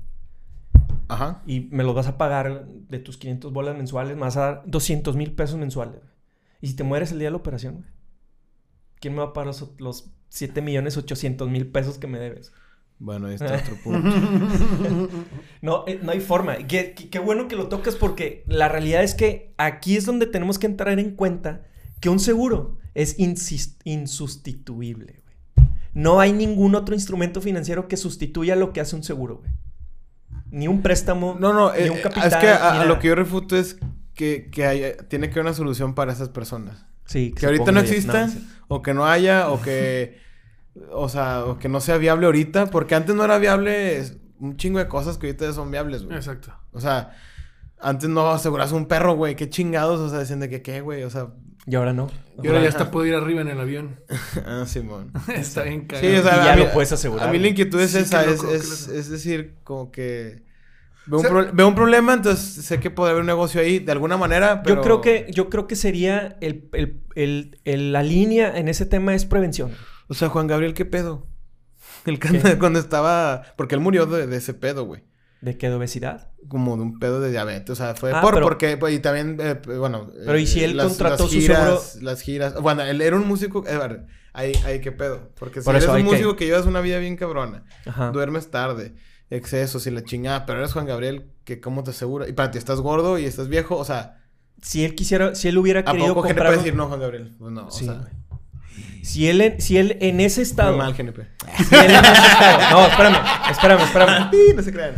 Ajá. 1.09 1.43
Y 1.47 1.69
me 1.71 1.85
lo 1.85 1.95
vas 1.95 2.09
a 2.09 2.19
pagar 2.19 2.67
de 2.67 2.99
tus 2.99 3.17
500 3.19 3.53
bolas 3.53 3.77
mensuales, 3.77 4.17
más 4.17 4.37
a 4.37 4.41
dar 4.41 4.63
200 4.67 5.17
mil 5.17 5.33
pesos 5.33 5.59
mensuales. 5.59 6.01
Y 6.61 6.69
si 6.69 6.77
te 6.77 6.83
mueres 6.83 7.13
el 7.13 7.19
día 7.19 7.29
de 7.29 7.33
la 7.33 7.37
operación, 7.37 7.77
güey. 7.77 7.94
¿Quién 9.05 9.13
me 9.13 9.21
va 9.21 9.27
a 9.27 9.33
pagar 9.35 9.55
los, 9.81 10.11
7 10.31 10.63
millones 10.63 10.97
800 10.97 11.51
mil 11.51 11.67
pesos 11.67 11.99
que 11.99 12.07
me 12.07 12.19
debes? 12.19 12.53
Bueno, 12.99 13.27
ahí 13.27 13.35
está 13.35 13.55
otro 13.55 13.77
punto. 13.85 14.09
no, 15.61 15.85
eh, 15.87 16.01
no 16.03 16.13
hay 16.13 16.21
forma. 16.21 16.57
Qué, 16.67 16.95
qué, 16.95 17.19
bueno 17.19 17.47
que 17.47 17.55
lo 17.55 17.69
tocas 17.69 17.97
porque 17.97 18.45
la 18.47 18.71
realidad 18.71 19.03
es 19.03 19.15
que 19.15 19.53
aquí 19.59 19.99
es 19.99 20.07
donde 20.07 20.25
tenemos 20.25 20.59
que 20.59 20.65
entrar 20.65 20.99
en 20.99 21.17
cuenta 21.17 21.67
que 22.01 22.09
un 22.09 22.19
seguro 22.19 22.79
es 22.95 23.17
insustituible. 23.19 25.23
No 25.93 26.19
hay 26.19 26.33
ningún 26.33 26.75
otro 26.75 26.95
instrumento 26.95 27.43
financiero 27.43 27.89
que 27.89 27.99
sustituya 27.99 28.57
lo 28.57 28.73
que 28.73 28.81
hace 28.81 28.97
un 28.97 29.05
seguro, 29.05 29.37
güey. 29.37 29.51
Ni 30.51 30.67
un 30.67 30.81
préstamo, 30.81 31.37
no, 31.39 31.53
no, 31.53 31.75
ni 31.75 31.91
un 31.91 31.99
capital. 31.99 32.33
Eh, 32.33 32.37
es 32.37 32.37
que 32.37 32.49
a, 32.49 32.87
lo 32.87 32.99
que 33.01 33.09
yo 33.09 33.15
refuto 33.15 33.55
es 33.55 33.79
que, 34.15 34.49
que 34.51 34.97
tiene 35.09 35.29
que 35.29 35.35
haber 35.35 35.47
una 35.47 35.55
solución 35.55 35.95
para 35.95 36.13
esas 36.13 36.29
personas. 36.29 36.87
Sí, 37.07 37.33
que, 37.33 37.47
ahorita 37.47 37.73
no 37.73 37.81
exista, 37.81 38.31
o 38.69 38.83
que 38.83 38.95
no 38.95 39.07
haya, 39.07 39.51
o 39.51 39.61
que. 39.61 40.19
o 40.91 41.09
sea, 41.09 41.45
o 41.45 41.59
que 41.59 41.69
no 41.69 41.81
sea 41.81 41.99
viable 41.99 42.27
ahorita, 42.27 42.67
porque 42.67 42.95
antes 42.95 43.15
no 43.15 43.25
era 43.25 43.39
viable 43.39 44.03
un 44.41 44.57
chingo 44.57 44.79
de 44.79 44.89
cosas 44.89 45.19
que 45.19 45.29
ahorita 45.29 45.53
son 45.53 45.71
viables, 45.71 46.05
güey. 46.05 46.17
Exacto. 46.17 46.53
O 46.73 46.81
sea, 46.81 47.17
antes 47.81 48.09
no 48.09 48.31
aseguras 48.31 48.73
un 48.73 48.87
perro, 48.87 49.15
güey. 49.15 49.37
Qué 49.37 49.49
chingados, 49.49 50.01
o 50.01 50.09
sea, 50.09 50.21
dicen 50.21 50.41
de 50.41 50.49
que 50.49 50.63
qué, 50.63 50.81
güey. 50.81 51.03
O 51.05 51.11
sea, 51.11 51.29
y 51.67 51.75
ahora 51.77 51.93
no. 51.93 52.11
Y 52.43 52.47
ahora 52.49 52.63
ya 52.63 52.69
hasta 52.69 52.91
puedo 52.91 53.07
ir 53.07 53.15
arriba 53.15 53.41
en 53.41 53.49
el 53.49 53.61
avión. 53.61 54.01
ah, 54.47 54.65
Simón. 54.67 55.13
Está 55.35 55.63
bien 55.63 55.87
cagado. 55.87 56.09
Sí, 56.09 56.17
o 56.17 56.23
sea, 56.23 56.43
y 56.43 56.45
ya 56.45 56.57
lo 56.57 56.73
puedes 56.73 56.93
asegurar. 56.93 57.29
A 57.29 57.33
mí 57.33 57.39
la 57.39 57.49
inquietud 57.49 57.81
es 57.81 57.95
esa, 57.95 58.25
es, 58.25 58.43
es, 58.43 59.09
decir, 59.09 59.57
como 59.65 59.91
que 59.91 60.43
veo, 61.07 61.21
un 61.21 61.57
veo, 61.57 61.69
un 61.69 61.75
problema, 61.75 62.15
entonces 62.15 62.65
sé 62.65 62.81
que 62.81 62.91
puede 62.91 63.11
haber 63.11 63.21
un 63.21 63.27
negocio 63.27 63.61
ahí 63.61 63.79
de 63.79 63.93
alguna 63.93 64.17
manera, 64.17 64.63
pero... 64.63 64.77
Yo 64.77 64.83
creo 64.83 65.01
que, 65.01 65.27
yo 65.33 65.51
creo 65.51 65.67
que 65.67 65.77
sería 65.77 66.37
el, 66.41 66.69
el, 67.15 67.59
el, 67.65 67.93
la 67.93 68.03
línea 68.03 68.57
en 68.57 68.69
ese 68.69 68.87
tema 68.87 69.15
es 69.15 69.25
prevención. 69.25 69.73
O 70.09 70.15
sea, 70.15 70.29
Juan 70.29 70.47
Gabriel, 70.47 70.75
¿qué 70.75 70.85
pedo? 70.85 71.27
El 72.05 72.19
cuando 72.59 72.79
estaba... 72.79 73.43
Porque 73.57 73.75
él 73.75 73.81
murió 73.81 74.07
de, 74.07 74.27
de 74.27 74.37
ese 74.37 74.55
pedo, 74.55 74.85
güey. 74.85 75.03
¿De 75.41 75.57
qué? 75.59 75.69
¿De 75.69 75.75
obesidad? 75.75 76.33
Como 76.49 76.77
de 76.77 76.83
un 76.83 76.99
pedo 76.99 77.21
de 77.21 77.31
diabetes. 77.31 77.71
O 77.71 77.75
sea, 77.75 77.95
fue 77.95 78.13
ah, 78.13 78.21
por, 78.21 78.41
porque... 78.41 78.77
Pues, 78.77 78.95
y 78.95 78.99
también, 78.99 79.39
eh, 79.41 79.61
bueno... 79.79 80.11
Pero 80.25 80.39
¿y 80.39 80.47
si 80.47 80.65
él 80.65 80.79
eh, 80.79 80.83
contrató 80.83 81.29
su 81.29 81.41
seguro? 81.41 81.81
Las 82.01 82.21
giras... 82.23 82.61
Bueno, 82.61 82.83
él 82.83 83.01
era 83.01 83.17
un 83.17 83.27
músico... 83.27 83.65
Eh, 83.67 84.07
ahí, 84.33 84.53
ahí, 84.65 84.81
qué 84.81 84.93
pedo. 84.93 85.31
Porque 85.39 85.63
si 85.63 85.71
eres 85.71 85.87
un 85.87 86.05
músico 86.05 86.37
que... 86.37 86.47
llevas 86.47 86.67
una 86.67 86.81
vida 86.81 86.99
bien 86.99 87.17
cabrona. 87.17 87.65
Duermes 88.13 88.51
tarde. 88.51 88.95
Excesos 89.35 89.87
y 89.87 89.91
la 89.91 90.05
chingada. 90.05 90.47
Pero 90.47 90.61
eres 90.61 90.73
Juan 90.73 90.87
Gabriel, 90.87 91.27
que 91.45 91.61
cómo 91.61 91.83
te 91.83 91.91
asegura... 91.91 92.29
Y 92.29 92.33
para 92.33 92.51
ti 92.51 92.59
estás 92.59 92.81
gordo 92.81 93.19
y 93.19 93.25
estás 93.25 93.49
viejo. 93.49 93.77
O 93.77 93.85
sea... 93.85 94.21
Si 94.63 94.85
él 94.85 94.95
quisiera... 94.95 95.35
Si 95.35 95.49
él 95.49 95.59
hubiera 95.59 95.85
querido 95.85 96.07
¿A 96.07 96.09
poco 96.09 96.23
comprar... 96.27 96.49
puede 96.49 96.59
decir 96.59 96.75
no, 96.75 96.87
Juan 96.89 97.01
Gabriel? 97.01 97.35
Pues 97.39 97.53
no, 97.53 97.71
sí, 97.71 97.85
o 97.85 97.93
sea... 97.93 98.11
Si 99.03 99.29
él, 99.29 99.43
en, 99.43 99.61
si 99.61 99.77
él 99.77 99.99
en 100.01 100.19
ese 100.19 100.41
estado. 100.41 100.71
Muy 100.71 100.79
mal, 100.79 100.95
GNP. 100.95 101.27
Si 101.59 101.75
él 101.75 101.91
en 101.91 102.05
ese 102.05 102.27
estado. 102.27 102.71
No, 102.71 102.87
espérame, 102.87 103.17
espérame, 103.51 103.81
espérame. 103.83 104.31
no 104.57 104.63
se 104.63 104.73
crean. 104.73 104.95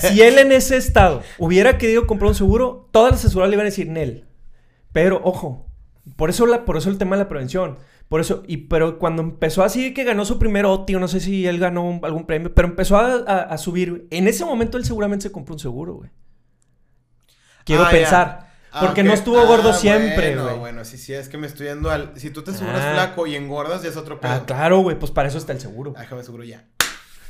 Si 0.00 0.22
él 0.22 0.38
en 0.38 0.52
ese 0.52 0.78
estado 0.78 1.22
hubiera 1.36 1.76
querido 1.76 2.06
comprar 2.06 2.30
un 2.30 2.34
seguro, 2.34 2.88
todas 2.92 3.12
las 3.12 3.24
aseguradoras 3.26 3.50
le 3.50 3.54
iban 3.56 3.66
a 3.66 3.70
decir 3.70 3.88
Nel. 3.88 4.26
Pero, 4.92 5.20
ojo, 5.22 5.65
por 6.14 6.30
eso, 6.30 6.46
la, 6.46 6.64
por 6.64 6.76
eso 6.76 6.88
el 6.90 6.98
tema 6.98 7.16
de 7.16 7.24
la 7.24 7.28
prevención. 7.28 7.78
Por 8.08 8.20
eso, 8.20 8.44
y 8.46 8.58
pero 8.68 8.98
cuando 9.00 9.22
empezó 9.22 9.64
así 9.64 9.92
que 9.92 10.04
ganó 10.04 10.24
su 10.24 10.38
primer 10.38 10.64
OTI, 10.64 10.92
no 10.94 11.08
sé 11.08 11.18
si 11.18 11.44
él 11.46 11.58
ganó 11.58 11.84
un- 11.84 12.00
algún 12.04 12.24
premio, 12.26 12.54
pero 12.54 12.68
empezó 12.68 12.96
a, 12.98 13.14
a- 13.26 13.42
a 13.42 13.58
subir. 13.58 14.06
En 14.12 14.28
ese 14.28 14.44
momento 14.44 14.78
él 14.78 14.84
seguramente 14.84 15.24
se 15.24 15.32
compró 15.32 15.54
un 15.54 15.58
seguro, 15.58 15.94
güey. 15.94 16.10
Quiero 17.64 17.84
Ah, 17.84 17.90
pensar. 17.90 18.46
Ah, 18.70 18.80
Porque 18.82 19.02
no 19.02 19.12
estuvo 19.12 19.44
gordo 19.46 19.70
Ah, 19.70 19.74
siempre, 19.74 20.28
bueno, 20.36 20.44
güey. 20.44 20.58
Bueno, 20.58 20.84
sí, 20.84 20.98
sí, 20.98 21.14
es 21.14 21.28
que 21.28 21.38
me 21.38 21.46
estoy 21.48 21.66
yendo 21.66 21.90
al. 21.90 22.12
Si 22.16 22.30
tú 22.30 22.42
te 22.42 22.50
aseguras 22.52 22.80
Ah. 22.84 22.92
flaco 22.92 23.26
y 23.26 23.34
engordas, 23.34 23.82
ya 23.82 23.88
es 23.88 23.96
otro 23.96 24.20
pedo. 24.20 24.30
Ah, 24.30 24.42
claro, 24.46 24.78
güey, 24.80 24.96
pues 24.98 25.10
para 25.10 25.28
eso 25.28 25.38
está 25.38 25.52
el 25.52 25.60
seguro. 25.60 25.94
Ah, 25.96 26.02
Déjame 26.02 26.22
seguro 26.22 26.44
ya. 26.44 26.64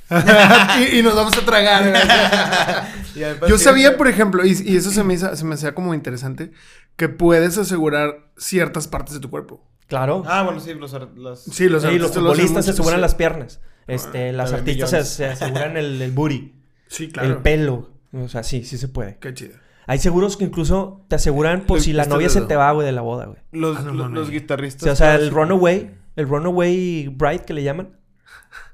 y, 0.93 0.99
y 0.99 1.03
nos 1.03 1.16
vamos 1.16 1.37
a 1.37 1.41
tragar. 1.45 1.83
Yo 3.49 3.59
sabía, 3.59 3.97
por 3.97 4.09
ejemplo, 4.09 4.45
y, 4.45 4.57
y 4.64 4.77
eso 4.77 4.91
se 4.91 5.03
me, 5.03 5.14
hizo- 5.14 5.35
se 5.35 5.45
me 5.45 5.55
hacía 5.55 5.74
como 5.74 5.95
interesante, 5.95 6.53
que 6.97 7.09
puedes 7.09 7.59
asegurar 7.59 8.30
ciertas 8.36 8.88
partes 8.88 9.14
de 9.14 9.20
tu 9.20 9.30
cuerpo. 9.30 9.62
Claro. 9.86 10.22
Ah, 10.26 10.42
bueno, 10.42 10.61
sí, 10.61 10.74
los. 10.74 10.94
ar- 10.94 11.16
las- 11.16 11.42
Sí, 11.44 11.68
los, 11.68 11.82
Sí, 11.82 11.99
los 11.99 12.11
futbolistas 12.12 12.64
se 12.64 12.72
aseguran 12.72 12.97
sí. 12.99 13.03
las 13.03 13.14
piernas. 13.14 13.61
Este, 13.86 14.32
las 14.32 14.51
también 14.51 14.80
artistas 14.82 14.90
se, 14.90 14.97
millones. 15.22 15.38
se 15.38 15.44
aseguran 15.44 15.76
el, 15.76 16.03
el 16.03 16.11
booty, 16.11 16.55
Sí, 16.88 17.09
claro. 17.09 17.28
el 17.28 17.36
pelo. 17.38 17.90
O 18.12 18.28
sea, 18.28 18.42
sí, 18.42 18.64
sí 18.64 18.78
se 18.78 18.88
puede. 18.88 19.18
Qué 19.20 19.32
chido. 19.32 19.55
Hay 19.86 19.99
seguros 20.01 20.36
que 20.36 20.44
incluso 20.44 21.05
te 21.07 21.14
aseguran 21.14 21.66
por 21.66 21.76
Los 21.76 21.84
si 21.84 21.92
la 21.92 22.07
novia 22.07 22.28
se 22.28 22.40
te 22.40 22.57
va, 22.57 22.72
güey, 22.72 22.84
de 22.84 22.90
la 22.92 23.03
boda, 23.03 23.26
güey. 23.26 23.38
Los, 23.53 23.76
Ah, 23.78 23.82
no 23.82 23.92
los- 23.92 24.11
los 24.11 24.28
O 24.28 24.30
guitarristas. 24.32 24.82
sea, 24.82 24.92
o 24.92 24.97
sea, 24.97 25.14
el 25.14 25.30
runaway, 25.30 25.94
el 26.16 26.28
runaway 26.28 27.07
bride 27.09 27.44
que 27.44 27.55
le 27.55 27.62
llaman, 27.62 27.97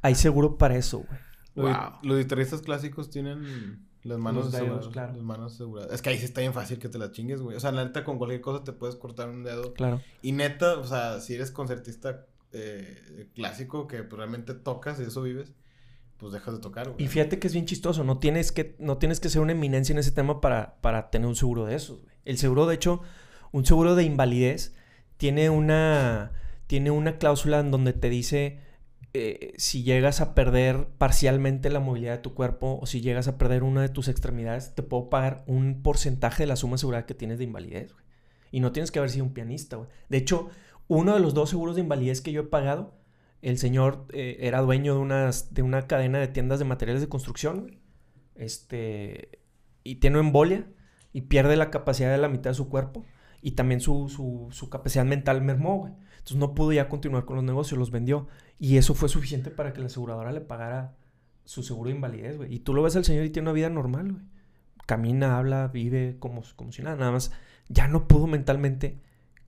hay 0.00 0.14
seguro 0.14 0.56
para 0.56 0.76
eso, 0.76 1.00
güey. 1.00 1.20
Los, 1.54 1.76
Wow. 1.76 1.90
los 2.04 2.16
guitarristas 2.18 2.62
clásicos 2.62 3.10
tienen 3.10 3.84
las 4.02 4.18
manos 4.18 4.44
Los 4.44 4.52
dedos, 4.52 4.64
aseguradas. 4.64 4.92
claro. 4.92 5.12
Las 5.14 5.22
manos 5.22 5.54
aseguradas. 5.54 5.92
Es 5.92 6.02
que 6.02 6.10
ahí 6.10 6.18
sí 6.18 6.24
está 6.24 6.40
bien 6.40 6.52
fácil 6.52 6.78
que 6.78 6.88
te 6.88 6.98
la 6.98 7.12
chingues, 7.12 7.40
güey. 7.40 7.56
O 7.56 7.60
sea, 7.60 7.72
la 7.72 7.84
neta, 7.84 8.04
con 8.04 8.18
cualquier 8.18 8.40
cosa 8.40 8.64
te 8.64 8.72
puedes 8.72 8.96
cortar 8.96 9.28
un 9.28 9.44
dedo. 9.44 9.74
Claro. 9.74 10.00
Y 10.22 10.32
neta, 10.32 10.78
o 10.78 10.84
sea, 10.84 11.20
si 11.20 11.34
eres 11.34 11.50
concertista 11.50 12.26
eh, 12.52 13.28
clásico, 13.34 13.86
que 13.86 14.02
pues, 14.02 14.18
realmente 14.18 14.54
tocas 14.54 14.98
y 15.00 15.04
eso 15.04 15.22
vives, 15.22 15.52
pues 16.18 16.32
dejas 16.32 16.54
de 16.54 16.60
tocar, 16.60 16.88
güey. 16.90 17.04
Y 17.04 17.08
fíjate 17.08 17.38
que 17.38 17.46
es 17.46 17.52
bien 17.52 17.66
chistoso, 17.66 18.04
no 18.04 18.18
tienes 18.18 18.52
que, 18.52 18.76
no 18.78 18.98
tienes 18.98 19.20
que 19.20 19.28
ser 19.28 19.40
una 19.40 19.52
eminencia 19.52 19.92
en 19.92 19.98
ese 19.98 20.10
tema 20.10 20.40
para, 20.40 20.76
para 20.80 21.10
tener 21.10 21.28
un 21.28 21.36
seguro 21.36 21.64
de 21.64 21.76
esos, 21.76 22.00
güey. 22.02 22.12
El 22.24 22.38
seguro, 22.38 22.66
de 22.66 22.74
hecho, 22.74 23.00
un 23.52 23.64
seguro 23.66 23.94
de 23.94 24.04
invalidez 24.04 24.74
tiene 25.16 25.50
una, 25.50 26.32
tiene 26.66 26.90
una 26.90 27.18
cláusula 27.18 27.60
en 27.60 27.70
donde 27.70 27.92
te 27.92 28.08
dice 28.08 28.60
eh, 29.14 29.52
si 29.58 29.82
llegas 29.82 30.20
a 30.22 30.34
perder 30.34 30.88
parcialmente 30.96 31.68
la 31.68 31.80
movilidad 31.80 32.12
de 32.12 32.22
tu 32.22 32.34
cuerpo 32.34 32.78
o 32.80 32.86
si 32.86 33.02
llegas 33.02 33.28
a 33.28 33.36
perder 33.36 33.62
una 33.62 33.82
de 33.82 33.90
tus 33.90 34.08
extremidades, 34.08 34.74
te 34.74 34.82
puedo 34.82 35.10
pagar 35.10 35.44
un 35.46 35.82
porcentaje 35.82 36.44
de 36.44 36.46
la 36.46 36.56
suma 36.56 36.76
asegurada 36.76 37.04
que 37.04 37.14
tienes 37.14 37.38
de 37.38 37.44
invalidez. 37.44 37.94
Y 38.50 38.60
no 38.60 38.72
tienes 38.72 38.90
que 38.90 38.98
haber 38.98 39.10
sido 39.10 39.24
un 39.24 39.34
pianista. 39.34 39.78
De 40.08 40.16
hecho, 40.16 40.48
uno 40.88 41.14
de 41.14 41.20
los 41.20 41.34
dos 41.34 41.50
seguros 41.50 41.76
de 41.76 41.82
invalidez 41.82 42.20
que 42.20 42.32
yo 42.32 42.42
he 42.42 42.44
pagado, 42.44 42.94
el 43.42 43.58
señor 43.58 44.06
eh, 44.12 44.38
era 44.40 44.60
dueño 44.60 44.94
de, 44.94 45.00
unas, 45.00 45.52
de 45.52 45.62
una 45.62 45.86
cadena 45.86 46.18
de 46.18 46.28
tiendas 46.28 46.58
de 46.58 46.64
materiales 46.64 47.02
de 47.02 47.08
construcción. 47.08 47.80
Este, 48.34 49.40
y 49.84 49.96
tiene 49.96 50.18
una 50.18 50.28
embolia 50.28 50.66
y 51.12 51.22
pierde 51.22 51.56
la 51.56 51.70
capacidad 51.70 52.10
de 52.10 52.18
la 52.18 52.28
mitad 52.28 52.50
de 52.50 52.54
su 52.54 52.68
cuerpo 52.68 53.04
y 53.42 53.52
también 53.52 53.80
su, 53.80 54.08
su, 54.08 54.70
capacidad 54.70 55.04
mental 55.04 55.42
mermó. 55.42 55.98
Entonces 56.12 56.36
no 56.36 56.54
pudo 56.54 56.72
ya 56.72 56.88
continuar 56.88 57.24
con 57.24 57.36
los 57.36 57.44
negocios, 57.44 57.78
los 57.78 57.90
vendió. 57.90 58.28
Y 58.62 58.76
eso 58.76 58.94
fue 58.94 59.08
suficiente 59.08 59.50
para 59.50 59.72
que 59.72 59.80
la 59.80 59.86
aseguradora 59.86 60.30
le 60.30 60.40
pagara 60.40 60.94
su 61.44 61.64
seguro 61.64 61.88
de 61.90 61.96
invalidez, 61.96 62.36
güey. 62.36 62.54
Y 62.54 62.60
tú 62.60 62.74
lo 62.74 62.82
ves 62.82 62.94
al 62.94 63.04
señor 63.04 63.24
y 63.24 63.30
tiene 63.30 63.48
una 63.48 63.54
vida 63.54 63.68
normal, 63.70 64.12
güey. 64.12 64.24
Camina, 64.86 65.36
habla, 65.38 65.66
vive 65.66 66.16
como, 66.20 66.42
como 66.54 66.70
si 66.70 66.80
nada. 66.82 66.94
Nada 66.94 67.10
más 67.10 67.32
ya 67.68 67.88
no 67.88 68.06
pudo 68.06 68.28
mentalmente 68.28 69.00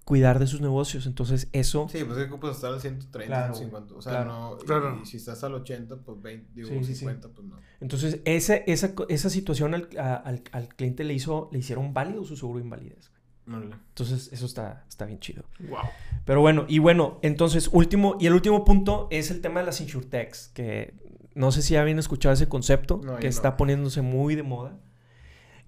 cuidar 0.04 0.40
de 0.40 0.48
sus 0.48 0.60
negocios. 0.60 1.06
Entonces 1.06 1.48
eso... 1.52 1.86
Sí, 1.90 2.02
pues 2.04 2.18
es 2.18 2.28
que 2.28 2.36
puedes 2.38 2.56
estar 2.56 2.72
al 2.72 2.80
130, 2.80 3.26
Claro, 3.26 3.54
150. 3.54 3.94
O 3.94 4.02
sea, 4.02 4.12
claro. 4.12 4.32
no. 4.32 4.58
y- 4.60 4.64
Claro. 4.66 5.00
Y, 5.00 5.06
si 5.06 5.16
estás 5.18 5.44
al 5.44 5.54
80, 5.54 5.96
pues 5.98 6.20
20, 6.20 6.50
digo, 6.52 6.68
Sí, 6.68 6.78
sí, 6.80 6.84
sí. 6.86 6.94
50, 7.00 7.28
pues 7.28 7.46
no. 7.48 7.56
Entonces, 7.80 8.20
esa, 8.24 8.56
esa, 8.56 8.94
esa 9.08 9.30
situación 9.30 9.74
al, 9.74 9.88
a- 9.96 10.16
al, 10.16 10.42
al 10.50 10.68
cliente 10.68 11.04
le 11.04 11.14
hizo, 11.14 11.48
le 11.52 11.60
hicieron 11.60 11.94
válido 11.94 12.24
su 12.24 12.36
seguro 12.36 12.58
de 12.58 12.64
invalidez. 12.64 13.12
Entonces, 13.46 14.30
eso 14.32 14.46
está, 14.46 14.84
está 14.88 15.04
bien 15.04 15.18
chido. 15.20 15.44
Wow. 15.68 15.78
Pero 16.24 16.40
bueno, 16.40 16.64
y 16.68 16.78
bueno, 16.78 17.18
entonces, 17.22 17.68
último, 17.72 18.16
y 18.18 18.26
el 18.26 18.32
último 18.32 18.64
punto 18.64 19.06
es 19.10 19.30
el 19.30 19.40
tema 19.40 19.60
de 19.60 19.66
las 19.66 19.80
insurtechs, 19.80 20.48
que 20.54 20.94
no 21.34 21.52
sé 21.52 21.60
si 21.62 21.74
ya 21.74 21.82
habían 21.82 21.98
escuchado 21.98 22.32
ese 22.32 22.48
concepto, 22.48 23.00
No, 23.04 23.16
que 23.16 23.26
está 23.26 23.50
no. 23.50 23.56
poniéndose 23.58 24.00
muy 24.02 24.34
de 24.34 24.42
moda. 24.42 24.78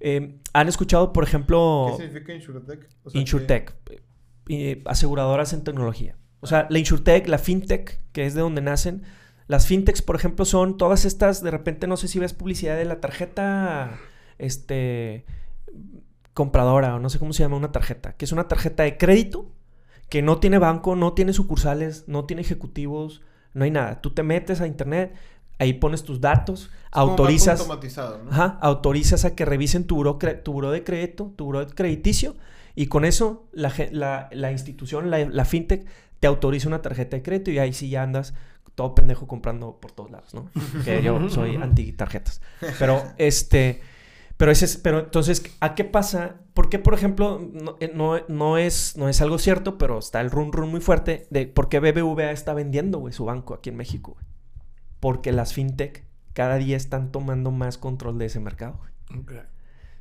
Eh, 0.01 0.39
¿Han 0.53 0.69
escuchado, 0.69 1.13
por 1.13 1.25
ejemplo, 1.25 1.95
¿Qué 1.97 2.05
significa 2.05 2.33
Insurtech? 2.35 2.89
O 3.05 3.11
sea, 3.11 3.21
Insurtech? 3.21 3.75
eh, 4.49 4.83
aseguradoras 4.87 5.53
en 5.53 5.65
tecnología. 5.65 6.17
O 6.41 6.47
sea, 6.47 6.67
la 6.71 6.79
Insurtech, 6.79 7.27
la 7.29 7.39
FinTech, 7.39 8.01
que 8.13 8.27
es 8.27 8.35
de 8.35 8.41
donde 8.43 8.61
nacen. 8.63 9.03
Las 9.49 9.67
FinTechs, 9.67 10.03
por 10.03 10.17
ejemplo, 10.17 10.45
son 10.45 10.77
todas 10.77 11.05
estas, 11.05 11.43
de 11.43 11.51
repente, 11.51 11.87
no 11.87 11.97
sé 11.97 12.09
si 12.09 12.19
ves 12.19 12.33
publicidad 12.33 12.77
de 12.77 12.85
la 12.85 13.01
tarjeta, 13.01 13.99
este, 14.39 15.25
compradora, 16.37 16.95
o 16.95 16.99
no 16.99 17.09
sé 17.09 17.19
cómo 17.19 17.33
se 17.33 17.43
llama 17.43 17.57
una 17.57 17.73
tarjeta, 17.73 18.13
que 18.13 18.27
es 18.27 18.33
una 18.33 18.47
tarjeta 18.47 18.83
de 18.83 18.99
crédito, 18.99 19.51
que 20.11 20.21
no 20.21 20.37
tiene 20.39 20.59
banco, 20.59 20.95
no 20.95 21.15
tiene 21.15 21.33
sucursales, 21.33 22.05
no 22.09 22.27
tiene 22.27 22.43
ejecutivos, 22.43 23.23
no 23.55 23.65
hay 23.65 23.71
nada. 23.71 24.03
Tú 24.03 24.11
te 24.11 24.23
metes 24.23 24.61
a 24.61 24.67
internet, 24.67 25.15
ahí 25.59 25.73
pones 25.73 26.03
tus 26.05 26.21
datos, 26.21 26.71
autorizas... 26.93 27.59
automatizado, 27.61 28.23
¿no? 28.23 28.31
Ajá, 28.31 28.59
autorizas 28.61 29.25
a 29.25 29.35
que 29.35 29.47
revisen 29.47 29.87
tu 29.87 29.97
buró, 29.97 30.19
tu 30.45 30.53
buró 30.53 30.71
de 30.73 30.85
crédito, 30.85 31.33
tu 31.37 31.47
buró 31.47 31.67
crediticio, 31.67 32.37
y 32.75 32.89
con 32.89 33.07
eso 33.07 33.49
la- 33.53 34.29
la 34.31 34.53
institución, 34.53 35.11
la, 35.11 35.21
la 35.25 35.47
fintech, 35.47 35.87
te 36.21 36.27
autoriza 36.27 36.69
una 36.69 36.83
tarjeta 36.83 37.17
de 37.17 37.23
crédito 37.23 37.51
y 37.51 37.59
ahí 37.59 37.73
sí 37.73 37.89
ya 37.89 38.03
andas 38.03 38.35
todo 38.75 38.95
pendejo 38.95 39.27
comprando 39.27 39.79
por 39.81 39.93
todos 39.93 40.11
lados, 40.11 40.35
¿no? 40.35 40.51
Que 40.85 41.03
yo 41.03 41.31
soy 41.31 41.57
anti 41.57 41.93
tarjetas. 41.93 42.43
Pero 42.79 43.03
este, 43.17 43.81
pero 44.37 44.51
ese 44.53 44.65
es, 44.67 44.77
pero 44.77 45.01
entonces, 45.01 45.43
¿a 45.61 45.75
qué 45.75 45.85
pasa? 45.85 46.37
¿Por 46.55 46.69
qué, 46.69 46.79
por 46.79 46.95
ejemplo, 46.95 47.41
no, 47.53 47.77
eh, 47.81 47.91
no, 47.95 48.19
no 48.29 48.59
es, 48.59 48.97
no 48.97 49.09
es 49.09 49.21
algo 49.23 49.39
cierto, 49.39 49.79
pero 49.79 49.99
está 49.99 50.21
el 50.21 50.31
run 50.31 50.53
run 50.53 50.71
muy 50.71 50.81
fuerte 50.81 51.27
de 51.31 51.47
por 51.47 51.69
qué 51.69 51.81
BBVA 51.81 52.31
está 52.33 52.53
vendiendo, 52.55 52.99
güey, 52.99 53.13
su 53.13 53.25
banco 53.25 53.55
aquí 53.55 53.71
en 53.71 53.77
México, 53.77 54.13
güey? 54.13 54.25
Porque 55.01 55.33
las 55.33 55.53
fintech 55.55 56.05
cada 56.33 56.57
día 56.57 56.77
están 56.77 57.13
tomando 57.13 57.51
más 57.51 57.79
control 57.79 58.19
de 58.19 58.27
ese 58.27 58.41
mercado, 58.41 58.79
güey. 58.79 58.93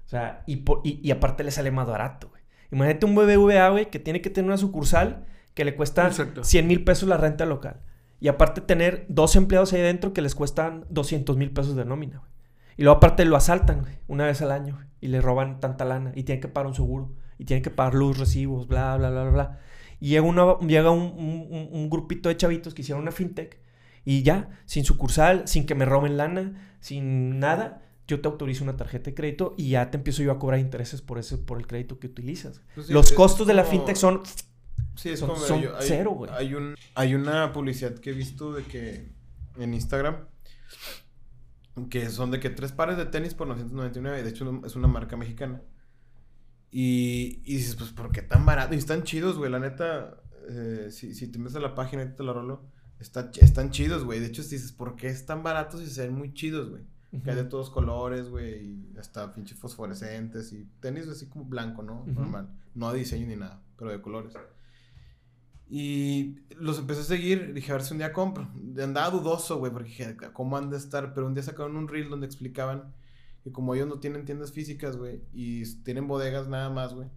O 0.06 0.08
sea, 0.10 0.44
y, 0.46 0.58
por- 0.58 0.82
y, 0.84 1.00
y 1.02 1.12
aparte 1.12 1.44
le 1.44 1.52
sale 1.52 1.72
más 1.72 1.88
barato, 1.88 2.30
güey. 2.30 2.42
Imagínate 2.72 3.06
un 3.06 3.16
BBVA, 3.16 3.70
güey, 3.70 3.90
que 3.90 4.00
tiene 4.00 4.22
que 4.22 4.30
tener 4.30 4.50
una 4.50 4.58
sucursal 4.58 5.26
que 5.54 5.64
le 5.66 5.76
cuesta 5.76 6.08
Exacto. 6.08 6.44
100 6.44 6.68
mil 6.68 6.84
pesos 6.84 7.08
la 7.08 7.18
renta 7.18 7.46
local. 7.46 7.80
Y 8.20 8.28
aparte 8.28 8.62
tener 8.62 9.06
dos 9.08 9.36
empleados 9.36 9.72
ahí 9.74 9.82
adentro 9.82 10.12
que 10.14 10.22
les 10.22 10.36
cuestan 10.36 10.86
200 10.90 11.38
mil 11.38 11.52
pesos 11.52 11.76
de 11.76 11.86
nómina, 11.86 12.18
güey. 12.20 12.32
Y 12.78 12.84
luego 12.84 12.98
aparte 12.98 13.26
lo 13.26 13.36
asaltan, 13.36 13.82
güey, 13.82 13.98
una 14.08 14.26
vez 14.26 14.42
al 14.42 14.52
año, 14.52 14.76
güey, 14.76 14.88
y 15.02 15.08
le 15.08 15.22
roban 15.22 15.60
tanta 15.60 15.86
lana. 15.86 16.12
Y 16.16 16.24
tienen 16.24 16.42
que 16.42 16.48
pagar 16.48 16.68
un 16.68 16.76
seguro. 16.76 17.14
Y 17.38 17.46
tienen 17.46 17.64
que 17.64 17.70
pagar 17.70 17.96
luz, 17.96 18.18
recibos, 18.18 18.68
bla, 18.68 18.96
bla, 18.98 19.10
bla, 19.10 19.22
bla, 19.24 19.32
bla. 19.32 19.60
Y 20.00 20.10
llega, 20.10 20.24
una, 20.24 20.58
llega 20.60 20.92
un, 20.92 21.02
un- 21.18 21.70
un- 21.72 21.90
grupito 21.90 22.30
de 22.30 22.38
chavitos 22.38 22.74
que 22.74 22.82
hicieron 22.82 23.02
una 23.02 23.12
fintech. 23.12 23.60
Y 24.04 24.24
ya, 24.24 24.50
sin 24.66 24.84
sucursal, 24.86 25.48
sin 25.48 25.66
que 25.66 25.74
me 25.76 25.86
roben 25.86 26.18
lana, 26.18 26.76
sin 26.80 27.40
nada, 27.40 27.82
yo 28.08 28.22
te 28.22 28.28
autorizo 28.28 28.64
una 28.64 28.76
tarjeta 28.78 29.06
de 29.06 29.16
crédito 29.16 29.56
y 29.58 29.70
ya 29.70 29.90
te 29.90 29.98
empiezo 29.98 30.22
yo 30.22 30.32
a 30.32 30.38
cobrar 30.40 30.60
intereses 30.60 31.02
por 31.02 31.18
ese, 31.18 31.38
por 31.40 31.58
el 31.58 31.66
crédito 31.66 31.98
que 32.00 32.08
utilizas. 32.08 32.62
Pues 32.76 32.88
sí, 32.88 32.94
Los 32.94 33.12
costos 33.14 33.48
de 33.48 33.54
la 33.56 33.64
fintech 33.64 33.96
son 33.96 34.22
Sí, 34.96 35.10
es 35.10 35.20
Son- 35.20 35.30
como 35.30 35.42
son 35.42 35.60
hay- 35.60 35.68
cero, 35.80 36.12
güey. 36.12 36.30
Hay, 36.34 36.54
un, 36.54 36.76
hay 36.94 37.16
una 37.16 37.52
publicidad 37.52 37.96
que 37.96 38.12
he 38.12 38.14
visto 38.14 38.54
de 38.54 38.64
que 38.64 39.10
en 39.58 39.74
Instagram 39.74 40.18
que 41.90 42.10
son 42.10 42.32
de 42.32 42.40
que 42.40 42.50
tres 42.50 42.72
pares 42.72 42.98
de 42.98 43.06
tenis 43.06 43.34
por 43.34 43.48
999. 43.48 44.24
De 44.24 44.30
hecho, 44.30 44.62
es 44.66 44.76
una 44.76 44.88
marca 44.88 45.18
mexicana. 45.18 45.62
Y, 46.72 47.42
y 47.46 47.58
dices, 47.58 47.76
pues, 47.76 47.92
¿por 47.92 48.12
qué 48.12 48.22
tan 48.22 48.46
barato? 48.46 48.74
Y 48.74 48.78
están 48.78 49.04
chidos, 49.04 49.38
güey. 49.38 49.52
La 49.52 49.60
neta, 49.60 50.18
eh, 50.50 50.90
si, 50.92 51.14
si 51.14 51.28
te 51.28 51.40
metes 51.40 51.56
a 51.56 51.60
la 51.60 51.76
página 51.76 52.04
y 52.04 52.16
te 52.16 52.24
la 52.24 52.34
rolo, 52.34 52.64
está, 53.00 53.32
están 53.40 53.72
chidos, 53.72 54.04
güey. 54.04 54.20
De 54.20 54.28
hecho, 54.28 54.42
dices, 54.42 54.72
¿por 54.72 54.96
qué 54.96 55.08
están 55.08 55.44
baratos 55.44 55.82
y 55.82 55.88
se 55.88 56.04
ven 56.04 56.16
muy 56.16 56.34
chidos, 56.34 56.70
güey? 56.70 56.84
Que 57.24 57.30
hay 57.30 57.38
de 57.38 57.46
todos 57.46 57.70
colores, 57.70 58.28
güey, 58.28 58.66
y 58.66 58.98
hasta 59.00 59.34
pinches 59.34 59.58
fosforescentes 59.58 60.52
y 60.52 60.68
tenis 60.82 61.08
así 61.08 61.28
como 61.28 61.46
blanco, 61.46 61.82
¿no? 61.82 62.02
Ujú. 62.02 62.12
Normal. 62.12 62.50
No 62.74 62.92
de 62.92 63.00
diseño 63.00 63.26
ni 63.26 63.38
nada, 63.38 63.62
pero 63.78 63.92
de 63.92 64.02
colores. 64.02 64.34
Y 65.70 66.40
los 66.58 66.78
empecé 66.80 67.02
a 67.02 67.06
seguir, 67.06 67.54
dije, 67.54 67.72
a 67.72 67.76
ver 67.76 67.84
si 67.84 67.94
un 67.94 67.98
día 67.98 68.14
compro. 68.14 68.48
Andaba 68.82 69.10
dudoso, 69.10 69.58
güey, 69.58 69.72
porque 69.72 69.90
dije, 69.90 70.18
¿cómo 70.34 70.58
han 70.58 70.70
de 70.70 70.78
estar? 70.78 71.14
Pero 71.14 71.26
un 71.28 71.34
día 71.34 71.44
sacaron 71.44 71.76
un 71.76 71.88
reel 71.88 72.10
donde 72.10 72.28
explicaban 72.28 72.94
que 73.44 73.52
como 73.52 73.74
ellos 73.76 73.88
no 73.88 74.00
tienen 74.00 74.26
tiendas 74.26 74.52
físicas, 74.52 74.98
güey, 74.98 75.22
y 75.34 75.66
tienen 75.84 76.08
bodegas 76.08 76.48
nada 76.48 76.70
más, 76.70 76.94
güey. 76.94 77.10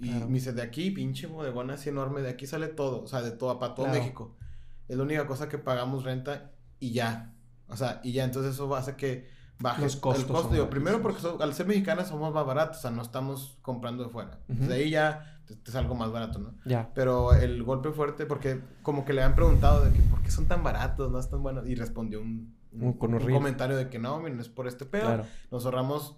Y 0.00 0.10
Claro. 0.10 0.26
me 0.28 0.34
dice, 0.34 0.52
de 0.52 0.62
aquí, 0.62 0.90
pinche 0.90 1.26
bodegona 1.26 1.74
así 1.74 1.88
enorme, 1.88 2.22
de 2.22 2.28
aquí 2.30 2.46
sale 2.46 2.68
todo, 2.68 3.02
o 3.02 3.06
sea, 3.06 3.22
de 3.22 3.30
todo, 3.32 3.58
para 3.58 3.74
todo 3.74 3.86
Claro. 3.86 4.00
México. 4.00 4.36
es 4.88 4.96
la 4.96 5.02
única 5.02 5.26
cosa 5.26 5.48
que 5.48 5.58
pagamos 5.58 6.04
renta 6.04 6.52
y 6.78 6.92
ya. 6.92 7.34
O 7.66 7.76
sea, 7.76 8.00
y 8.04 8.12
ya, 8.12 8.22
entonces 8.22 8.54
eso 8.54 8.72
hace 8.76 8.94
que 8.94 9.28
baje 9.58 9.82
Los 9.82 9.96
costos 9.96 10.24
el 10.26 10.30
costo. 10.30 10.52
Digo, 10.54 10.70
primero 10.70 11.02
porque 11.02 11.20
so- 11.20 11.42
al 11.42 11.54
ser 11.54 11.66
mexicanas 11.66 12.06
somos 12.06 12.32
más 12.32 12.46
baratos, 12.46 12.78
o 12.78 12.80
sea, 12.82 12.90
no 12.92 13.02
estamos 13.02 13.58
comprando 13.62 14.04
de 14.04 14.10
fuera. 14.10 14.38
De 14.46 14.72
ahí 14.74 14.90
ya 14.90 15.35
te, 15.46 15.56
te 15.56 15.70
es 15.70 15.76
algo 15.76 15.94
más 15.94 16.10
barato, 16.12 16.38
¿no? 16.38 16.54
Ya. 16.64 16.90
Pero 16.94 17.32
el 17.32 17.62
golpe 17.62 17.90
fuerte, 17.92 18.26
porque 18.26 18.60
como 18.82 19.04
que 19.04 19.12
le 19.12 19.22
han 19.22 19.34
preguntado 19.34 19.84
de 19.84 19.92
que 19.92 20.00
por 20.02 20.20
qué 20.22 20.30
son 20.30 20.46
tan 20.46 20.62
baratos, 20.62 21.10
no 21.10 21.18
están 21.18 21.42
buenos, 21.42 21.66
y 21.68 21.74
respondió 21.74 22.20
un, 22.20 22.54
un, 22.72 22.92
con 22.94 23.18
comentario 23.18 23.76
de 23.76 23.88
que 23.88 23.98
no, 23.98 24.18
miren, 24.20 24.40
es 24.40 24.48
por 24.48 24.66
este 24.68 24.84
pedo. 24.84 25.06
Claro. 25.06 25.24
Nos 25.50 25.64
ahorramos 25.64 26.16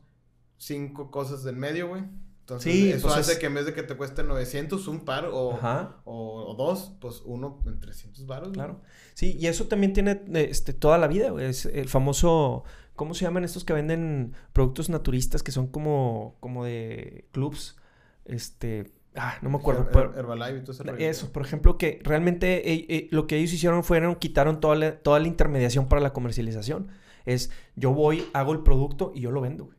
cinco 0.57 1.11
cosas 1.11 1.45
del 1.45 1.57
medio, 1.57 1.89
güey. 1.89 2.05
Entonces, 2.41 2.73
Sí, 2.73 2.91
eso 2.91 3.09
pues 3.09 3.19
hace 3.21 3.33
es- 3.33 3.39
que 3.39 3.45
en 3.47 3.55
vez 3.55 3.67
de 3.67 3.75
que 3.75 3.83
te 3.83 3.95
cueste 3.95 4.25
900 4.25 4.89
un 4.89 5.01
par 5.05 5.27
o, 5.27 5.59
o, 6.05 6.45
o 6.51 6.55
dos, 6.55 6.95
pues 6.99 7.21
uno 7.27 7.61
en 7.67 7.79
300 7.79 8.27
baros. 8.27 8.53
Claro. 8.53 8.81
Sí, 9.13 9.37
y 9.39 9.49
eso 9.49 9.67
también 9.67 9.93
tiene 9.93 10.23
este, 10.33 10.73
toda 10.73 10.97
la 10.97 11.09
vida, 11.09 11.31
güey. 11.31 11.45
Es 11.45 11.67
el 11.67 11.89
famoso. 11.91 12.65
¿Cómo 12.97 13.13
se 13.15 13.27
llaman 13.27 13.45
estos 13.45 13.65
que 13.67 13.75
venden 13.75 14.33
productos 14.55 14.89
naturistas 14.89 15.43
que 15.43 15.53
son 15.53 15.67
como, 15.67 16.37
como 16.41 16.65
de 16.65 17.29
clubs? 17.33 17.77
Este. 18.25 18.93
Ah, 19.19 19.37
no 19.43 19.51
me 19.51 19.57
acuerdo. 19.59 19.83
Her- 19.83 19.91
pero- 19.93 20.13
Her- 20.15 20.19
Herbalife 20.19 20.59
y 20.59 20.61
todo 20.63 20.73
ese. 20.73 20.85
Eso, 21.09 21.33
por 21.33 21.43
ejemplo, 21.45 21.77
que 21.77 22.01
realmente 22.05 22.73
eh, 22.73 22.87
eh, 22.89 23.09
lo 23.11 23.27
que 23.27 23.37
ellos 23.37 23.53
hicieron 23.53 23.83
fueron 23.85 24.15
quitaron 24.17 24.61
toda 24.61 24.77
la, 24.77 24.97
toda 24.99 25.19
la 25.19 25.27
intermediación 25.29 25.89
para 25.89 26.01
la 26.01 26.13
comercialización. 26.13 26.89
Es 27.27 27.51
yo 27.77 27.93
voy, 27.93 28.25
hago 28.33 28.53
el 28.53 28.61
producto 28.61 29.13
y 29.15 29.21
yo 29.21 29.31
lo 29.31 29.41
vendo, 29.41 29.65
güey. 29.67 29.77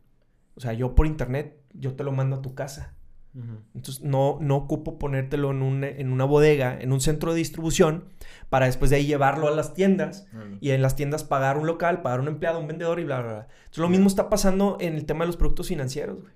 O 0.55 0.59
sea, 0.59 0.73
yo 0.73 0.93
por 0.93 1.07
internet, 1.07 1.57
yo 1.73 1.93
te 1.95 2.03
lo 2.03 2.11
mando 2.11 2.35
a 2.37 2.41
tu 2.41 2.53
casa. 2.53 2.95
Entonces, 3.75 4.03
no, 4.03 4.37
no 4.41 4.57
ocupo 4.57 4.99
ponértelo 4.99 5.51
en, 5.51 5.61
un- 5.61 5.83
en 5.85 6.11
una 6.11 6.25
bodega, 6.25 6.77
en 6.81 6.91
un 6.91 6.99
centro 6.99 7.31
de 7.31 7.37
distribución, 7.37 8.05
para 8.49 8.65
después 8.65 8.89
de 8.91 8.97
ahí 8.97 9.05
llevarlo 9.05 9.47
a 9.47 9.51
las 9.51 9.73
tiendas 9.73 10.27
y 10.59 10.71
en 10.71 10.81
las 10.81 10.95
tiendas 10.97 11.23
pagar 11.23 11.57
un 11.57 11.65
local, 11.67 12.01
pagar 12.01 12.19
un 12.19 12.27
empleado, 12.27 12.59
un 12.59 12.67
vendedor 12.67 12.99
y 12.99 13.05
bla, 13.05 13.21
bla, 13.21 13.31
bla. 13.31 13.47
Entonces, 13.59 13.77
lo 13.77 13.87
mismo 13.87 14.07
está 14.07 14.27
pasando 14.29 14.75
en 14.81 14.95
el 14.95 15.05
tema 15.05 15.21
de 15.23 15.27
los 15.27 15.37
productos 15.37 15.67
financieros, 15.67 16.19
güey. 16.19 16.33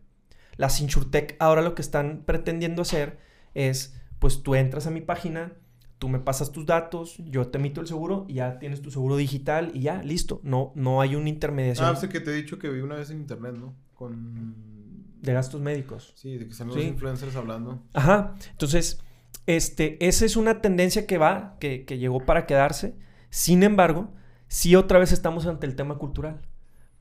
Las 0.57 0.79
InsurTech 0.81 1.35
ahora 1.39 1.61
lo 1.61 1.75
que 1.75 1.81
están 1.81 2.23
pretendiendo 2.25 2.81
hacer 2.81 3.17
es, 3.53 3.95
pues 4.19 4.43
tú 4.43 4.55
entras 4.55 4.87
a 4.87 4.91
mi 4.91 5.01
página, 5.01 5.53
tú 5.99 6.09
me 6.09 6.19
pasas 6.19 6.51
tus 6.51 6.65
datos, 6.65 7.15
yo 7.19 7.47
te 7.47 7.57
emito 7.57 7.81
el 7.81 7.87
seguro 7.87 8.25
y 8.27 8.35
ya 8.35 8.59
tienes 8.59 8.81
tu 8.81 8.91
seguro 8.91 9.15
digital 9.15 9.71
y 9.73 9.81
ya, 9.81 10.01
listo. 10.03 10.41
No, 10.43 10.71
no 10.75 11.01
hay 11.01 11.15
una 11.15 11.29
intermediación 11.29 11.87
Ah, 11.87 11.95
sé 11.95 12.09
que 12.09 12.19
te 12.19 12.31
he 12.31 12.35
dicho 12.35 12.59
que 12.59 12.69
vi 12.69 12.81
una 12.81 12.95
vez 12.95 13.09
en 13.09 13.17
internet, 13.17 13.55
¿no? 13.57 13.73
Con... 13.93 15.15
de 15.21 15.33
gastos 15.33 15.61
médicos. 15.61 16.11
Sí, 16.15 16.37
de 16.37 16.47
que 16.47 16.53
salen 16.53 16.73
Sí. 16.73 16.79
los 16.79 16.87
influencers 16.89 17.35
hablando. 17.35 17.81
Ajá. 17.93 18.35
Entonces, 18.51 18.99
este, 19.45 20.05
esa 20.05 20.25
es 20.25 20.35
una 20.35 20.61
tendencia 20.61 21.07
que 21.07 21.17
va, 21.17 21.55
que, 21.59 21.85
que 21.85 21.97
llegó 21.97 22.19
para 22.25 22.45
quedarse. 22.45 22.95
Sin 23.29 23.63
embargo, 23.63 24.11
sí 24.47 24.75
otra 24.75 24.99
vez 24.99 25.11
estamos 25.11 25.45
ante 25.47 25.65
el 25.65 25.75
tema 25.75 25.97
cultural. 25.97 26.41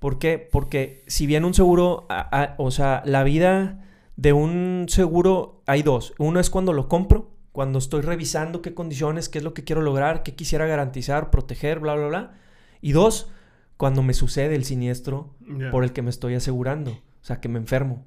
¿Por 0.03 0.19
qué? 0.19 0.37
Porque 0.39 1.03
si 1.07 1.27
bien 1.27 1.45
un 1.47 1.55
seguro, 1.55 2.07
a- 2.11 2.43
a- 2.43 2.55
o 2.59 2.71
sea, 2.71 3.03
la 3.07 3.23
vida 3.25 3.85
de 4.17 4.35
un 4.35 4.85
seguro 4.89 5.63
hay 5.67 5.83
dos. 5.83 6.13
Uno 6.19 6.39
es 6.41 6.51
cuando 6.51 6.75
lo 6.75 6.89
compro, 6.89 7.31
cuando 7.53 7.79
estoy 7.79 8.03
revisando 8.03 8.61
qué 8.63 8.75
condiciones, 8.75 9.29
qué 9.31 9.39
es 9.39 9.45
lo 9.45 9.55
que 9.55 9.65
quiero 9.65 9.81
lograr, 9.81 10.23
qué 10.23 10.35
quisiera 10.35 10.67
garantizar, 10.67 11.31
proteger, 11.31 11.79
bla, 11.81 11.95
bla, 11.95 12.09
bla. 12.09 12.35
Y 12.81 12.93
dos, 12.93 13.31
cuando 13.77 14.03
me 14.03 14.13
sucede 14.13 14.55
el 14.55 14.65
siniestro 14.65 15.35
por 15.71 15.85
el 15.85 15.93
que 15.93 16.03
me 16.03 16.11
estoy 16.11 16.35
asegurando. 16.35 16.91
O 16.91 17.25
sea, 17.25 17.41
que 17.41 17.49
me 17.49 17.59
enfermo. 17.59 18.05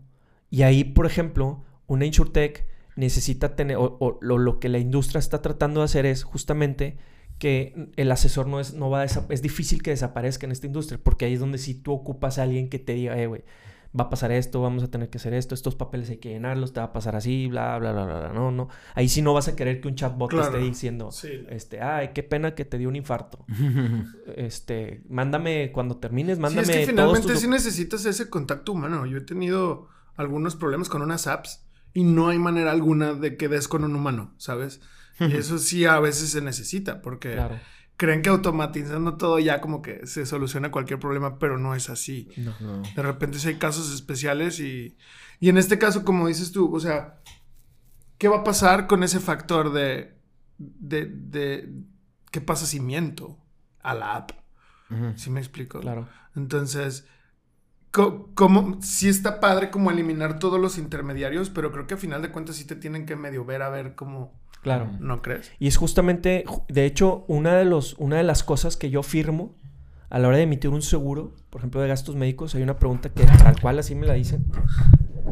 Y 0.50 0.62
ahí, 0.64 0.84
por 0.84 1.06
ejemplo, 1.06 1.64
una 1.88 2.06
InsurTech 2.06 2.66
necesita 2.98 3.56
tener, 3.56 3.78
o, 3.78 3.98
o 4.00 4.18
lo, 4.22 4.38
lo 4.38 4.60
que 4.60 4.68
la 4.70 4.80
industria 4.80 5.20
está 5.20 5.42
tratando 5.42 5.80
de 5.82 5.86
hacer 5.86 6.06
es 6.06 6.24
justamente 6.24 6.98
que 7.40 7.92
el 7.96 8.12
asesor 8.12 8.48
no 8.48 8.60
es, 8.60 8.74
no 8.74 8.90
va 8.90 9.02
a 9.02 9.06
es 9.06 9.42
difícil 9.42 9.82
que 9.84 9.92
desaparezca 9.92 10.46
en 10.46 10.52
esta 10.52 10.68
industria, 10.68 11.00
porque 11.04 11.26
ahí 11.26 11.34
es 11.34 11.40
donde 11.40 11.58
si 11.58 11.74
tú 11.76 11.94
ocupas 11.94 12.38
a 12.40 12.44
alguien 12.44 12.70
que 12.70 12.80
te 12.80 12.94
diga, 12.94 13.18
eh, 13.18 13.28
güey, 13.28 13.44
va 13.98 14.06
a 14.06 14.10
pasar 14.10 14.32
esto, 14.32 14.62
vamos 14.62 14.84
a 14.84 14.90
tener 14.90 15.10
que 15.10 15.18
hacer 15.18 15.34
esto, 15.34 15.56
estos 15.56 15.76
papeles 15.76 16.10
hay 16.10 16.18
que 16.18 16.30
llenarlos, 16.30 16.74
te 16.74 16.80
va 16.82 16.88
a 16.88 16.94
pasar 16.94 17.16
así, 17.16 17.48
bla, 17.48 17.78
bla, 17.80 17.94
bla, 17.94 18.06
bla, 18.06 18.20
bla. 18.20 18.34
No, 18.34 18.52
no. 18.52 18.68
Ahí 18.94 19.08
sí 19.08 19.22
no 19.22 19.34
vas 19.34 19.48
a 19.48 19.56
querer 19.56 19.80
que 19.80 19.88
un 19.88 19.96
chatbot 19.96 20.32
te 20.32 20.42
esté 20.42 20.58
diciendo, 20.58 21.12
Sí. 21.12 21.30
este, 21.50 21.82
ay, 21.82 22.10
qué 22.14 22.22
pena 22.24 22.56
que 22.56 22.66
te 22.66 22.78
dio 22.78 22.90
un 22.90 22.96
infarto. 22.96 23.46
Este, 24.36 25.02
mándame 25.08 25.72
cuando 25.72 25.98
termines, 25.98 26.38
Sí, 26.38 26.42
mándame 26.42 26.62
es 26.64 26.70
que 26.70 26.76
todos 26.78 26.90
finalmente 26.90 27.28
tus 27.28 27.40
sí 27.40 27.48
necesitas 27.48 28.06
ese 28.06 28.30
contacto 28.30 28.74
humano. 28.74 29.06
Yo 29.06 29.18
he 29.18 29.22
tenido 29.22 29.88
algunos 30.16 30.56
problemas 30.56 30.90
con 30.90 31.02
unas 31.02 31.28
apps 31.28 31.66
y 31.94 32.04
no 32.04 32.30
hay 32.30 32.40
manera 32.40 32.72
alguna 32.72 33.14
de 33.14 33.38
que 33.38 33.48
des 33.48 33.68
con 33.68 33.84
un 33.84 33.96
humano, 33.96 34.34
¿sabes? 34.38 34.82
Y 35.20 35.34
eso 35.38 35.58
sí 35.60 35.86
a 35.86 36.00
veces 36.00 36.30
se 36.32 36.42
necesita 36.42 37.02
porque 37.02 37.34
Claro. 37.34 37.58
creen 37.98 38.22
que 38.22 38.30
automatizando 38.30 39.16
todo 39.18 39.40
ya 39.40 39.62
como 39.62 39.82
que 39.82 40.06
se 40.06 40.26
soluciona 40.26 40.72
cualquier 40.72 41.00
problema, 41.00 41.40
pero 41.40 41.58
no 41.58 41.74
es 41.76 41.90
así. 41.90 42.30
No. 42.38 42.54
No. 42.60 42.82
De 42.96 43.02
repente 43.02 43.40
sí 43.40 43.48
hay 43.48 43.56
casos 43.56 43.94
especiales 43.94 44.60
y, 44.60 44.98
y 45.40 45.50
en 45.50 45.58
este 45.58 45.78
caso, 45.80 46.04
como 46.04 46.28
dices 46.28 46.52
tú, 46.52 46.74
o 46.76 46.80
sea, 46.80 47.22
¿qué 48.18 48.28
va 48.28 48.38
a 48.38 48.44
pasar 48.44 48.88
con 48.88 49.04
ese 49.04 49.20
factor 49.20 49.72
de, 49.72 50.18
de, 50.58 51.06
de 51.06 51.70
qué 52.32 52.42
pasa 52.42 52.66
si 52.66 52.80
miento 52.80 53.38
a 53.82 53.94
la 53.96 54.16
app? 54.16 54.32
Ujú. 54.90 55.14
¿Sí 55.18 55.30
me 55.30 55.40
explico? 55.40 55.80
Claro. 55.80 56.08
Entonces, 56.36 57.08
co- 57.92 58.32
como, 58.36 58.82
sí 58.82 59.08
está 59.10 59.40
padre 59.40 59.72
como 59.72 59.92
eliminar 59.92 60.40
todos 60.40 60.60
los 60.60 60.78
intermediarios, 60.78 61.50
pero 61.50 61.72
creo 61.72 61.88
que 61.88 61.94
a 61.94 61.98
final 61.98 62.22
de 62.22 62.32
cuentas 62.32 62.58
sí 62.58 62.66
te 62.66 62.76
tienen 62.76 63.06
que 63.06 63.16
medio 63.16 63.46
ver 63.46 63.62
a 63.62 63.70
ver 63.70 63.96
cómo, 63.96 64.40
Claro. 64.66 64.90
¿no 65.00 65.22
crees? 65.22 65.52
Y 65.60 65.68
es 65.68 65.78
justamente, 65.78 66.44
ju- 66.46 66.64
de 66.68 66.86
hecho, 66.86 67.24
una 67.28 67.56
de, 67.56 67.64
los, 67.66 67.94
una 68.00 68.18
de 68.18 68.24
las 68.24 68.44
cosas 68.44 68.76
que 68.78 68.90
yo 68.90 69.02
firmo 69.04 69.56
a 70.10 70.20
la 70.20 70.28
hora 70.28 70.38
de 70.38 70.44
emitir 70.44 70.70
un 70.72 70.82
seguro, 70.82 71.34
por 71.50 71.62
ejemplo, 71.62 71.80
de 71.82 71.88
gastos 71.88 72.16
médicos, 72.16 72.54
hay 72.56 72.64
una 72.64 72.78
pregunta 72.80 73.10
que 73.10 73.24
tal 73.26 73.60
cual 73.62 73.80
así 73.80 73.96
me 73.96 74.06
la 74.08 74.14
dicen. 74.16 74.46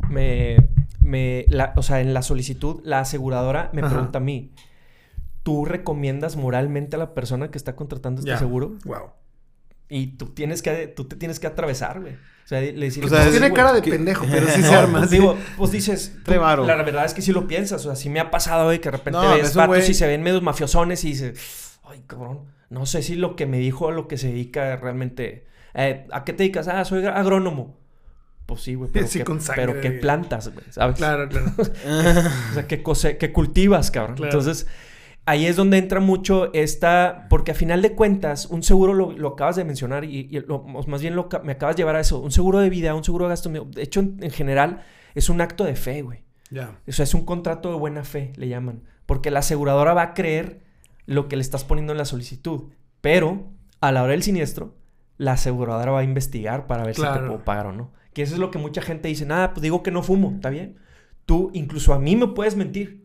Me, 0.10 0.58
me, 1.02 1.46
la- 1.50 1.74
o 1.76 1.82
sea, 1.82 2.00
en 2.02 2.14
la 2.14 2.22
solicitud, 2.22 2.80
la 2.84 3.00
aseguradora 3.00 3.70
me 3.74 3.82
Ajá. 3.82 3.90
pregunta 3.90 4.18
a 4.20 4.22
mí, 4.22 4.52
¿tú 5.44 5.66
recomiendas 5.66 6.36
moralmente 6.38 6.96
a 6.96 7.00
la 7.00 7.14
persona 7.14 7.50
que 7.52 7.58
está 7.58 7.76
contratando 7.76 8.22
este 8.22 8.38
seguro? 8.38 8.74
Wow. 8.86 9.10
Y 9.96 10.08
tú 10.18 10.28
tienes 10.34 10.62
que, 10.62 10.88
tú 10.88 11.06
te 11.08 11.16
tienes 11.16 11.39
que 11.39 11.48
atravesar, 11.48 12.00
güey. 12.02 12.14
O 12.14 12.48
sea, 12.48 12.60
le 12.60 12.74
decir, 12.74 13.06
O 13.06 13.08
sea, 13.08 13.20
"No, 13.20 13.26
es- 13.26 13.32
Tiene 13.32 13.50
güey, 13.50 13.58
cara 13.62 13.74
de 13.74 13.82
que- 13.82 13.91
pendejo, 13.91 14.26
pero 14.30 14.48
sí 14.48 14.62
no, 14.62 14.68
se 14.68 14.76
arma. 14.76 15.00
Pues, 15.00 15.10
sí. 15.12 15.16
digo, 15.18 15.38
pues 15.58 15.72
dices, 15.72 16.18
tú- 16.26 16.32
la 16.34 16.76
verdad 16.84 17.06
es 17.06 17.14
que 17.14 17.22
sí 17.22 17.32
lo 17.32 17.48
piensas. 17.48 17.82
O 17.86 17.89
sea, 17.89 17.96
sí 17.96 18.10
me 18.10 18.20
ha 18.20 18.32
pasado 18.32 18.70
de 18.70 18.80
que 18.80 18.89
de 18.89 18.98
repente 18.98 19.20
No, 19.20 19.34
ves 19.36 19.54
vatos 19.56 19.78
güey. 19.78 19.91
y 19.91 19.94
se 19.94 20.08
ven 20.08 20.24
medios 20.24 20.41
mafiosones 20.41 21.04
y 21.06 21.10
dices, 21.10 21.80
ay, 21.84 22.04
cabrón, 22.08 22.41
no 22.70 22.86
sé 22.86 23.02
si 23.04 23.16
lo 23.16 23.36
que 23.36 23.46
me 23.46 23.60
dijo 23.60 23.88
a 23.88 23.91
lo 23.91 24.08
que 24.08 24.18
se 24.18 24.28
dedica 24.28 24.76
realmente. 24.78 25.46
Eh, 25.76 26.08
¿A 26.12 26.24
qué 26.26 26.34
te 26.34 26.39
dedicas? 26.44 26.68
Ah, 26.68 26.84
soy 26.86 27.06
agrónomo. 27.06 27.78
Pues 28.46 28.62
sí, 28.62 28.76
güey, 28.76 28.89
pero, 28.91 29.08
Sí, 29.08 29.20
qué, 29.20 29.26
con 29.26 29.39
sangre, 29.39 29.66
pero 29.68 29.80
qué 29.82 29.88
güey. 29.89 30.02
plantas, 30.02 30.50
güey, 30.54 30.66
¿sabes? 30.70 30.98
Claro, 30.98 31.30
claro. 31.30 31.54
O 32.52 32.54
sea, 32.56 32.68
qué, 32.68 32.84
cose- 32.84 33.18
qué 33.18 33.32
cultivas, 33.32 33.89
cabrón. 33.89 34.16
Claro. 34.18 34.32
Entonces, 34.32 34.68
ahí 35.26 35.45
es 35.45 35.55
donde 35.55 35.78
entra 35.78 35.99
mucho 35.99 36.51
esta... 36.53 37.28
Porque 37.30 37.51
a 37.51 37.55
final 37.55 37.82
de 37.82 37.93
cuentas, 37.93 38.45
un 38.47 38.63
seguro 38.63 38.93
lo, 38.93 39.11
lo 39.11 39.30
acabas 39.30 39.55
de 39.55 39.63
mencionar 39.63 40.03
y, 40.05 40.28
y 40.32 40.39
lo- 40.41 40.63
más 40.63 41.01
bien 41.01 41.15
lo, 41.15 41.30
me 41.43 41.53
acabas 41.53 41.76
de 41.76 41.82
llevar 41.82 41.95
a 41.95 41.99
eso. 42.01 42.19
Un 42.19 42.32
seguro 42.32 42.59
de 42.59 42.69
vida, 42.69 42.93
un 42.95 43.03
seguro 43.03 43.26
de 43.26 43.30
gasto... 43.30 43.49
De 43.49 43.82
hecho, 43.82 43.99
en, 44.01 44.17
en 44.21 44.32
general, 44.32 44.82
es 45.15 45.30
un 45.30 45.41
acto 45.41 45.63
de 45.63 45.76
fe, 45.76 46.01
güey. 46.01 46.24
ya. 46.49 46.80
O 46.88 46.91
sea, 46.91 47.03
es 47.03 47.13
un 47.13 47.26
contrato 47.26 47.69
de 47.71 47.78
buena 47.78 48.03
fe, 48.03 48.34
le 48.36 48.47
llaman. 48.47 48.84
Porque 49.05 49.32
la 49.32 49.39
aseguradora 49.39 49.93
va 49.93 50.01
a 50.03 50.13
creer 50.13 50.61
lo 51.05 51.28
que 51.28 51.36
le 51.36 51.41
estás 51.41 51.63
poniendo 51.63 51.91
en 51.93 51.97
la 51.97 52.05
solicitud. 52.05 52.71
Pero, 53.01 53.51
a 53.82 53.91
la 53.91 54.03
hora 54.03 54.11
del 54.11 54.24
siniestro, 54.24 54.76
la 55.17 55.34
aseguradora 55.34 55.91
va 55.91 55.99
a 55.99 56.03
investigar 56.03 56.67
para 56.67 56.84
ver 56.86 56.95
si 56.95 57.01
te 57.01 57.07
Claro. 57.07 57.28
puedo 57.28 57.43
pagar 57.43 57.67
o 57.67 57.74
no. 57.74 57.91
Que 58.13 58.21
eso 58.21 58.34
es 58.36 58.39
lo 58.39 58.51
que 58.51 58.59
mucha 58.59 58.82
gente 58.82 59.07
dice. 59.09 59.26
Nada, 59.26 59.53
pues 59.53 59.61
digo 59.61 59.84
que 59.84 59.91
no 59.91 60.03
fumo, 60.03 60.32
¿está 60.36 60.49
bien? 60.49 60.78
Tú, 61.26 61.49
incluso 61.53 61.93
a 61.93 61.99
mí 61.99 62.15
me 62.15 62.28
puedes 62.28 62.55
mentir. 62.55 63.03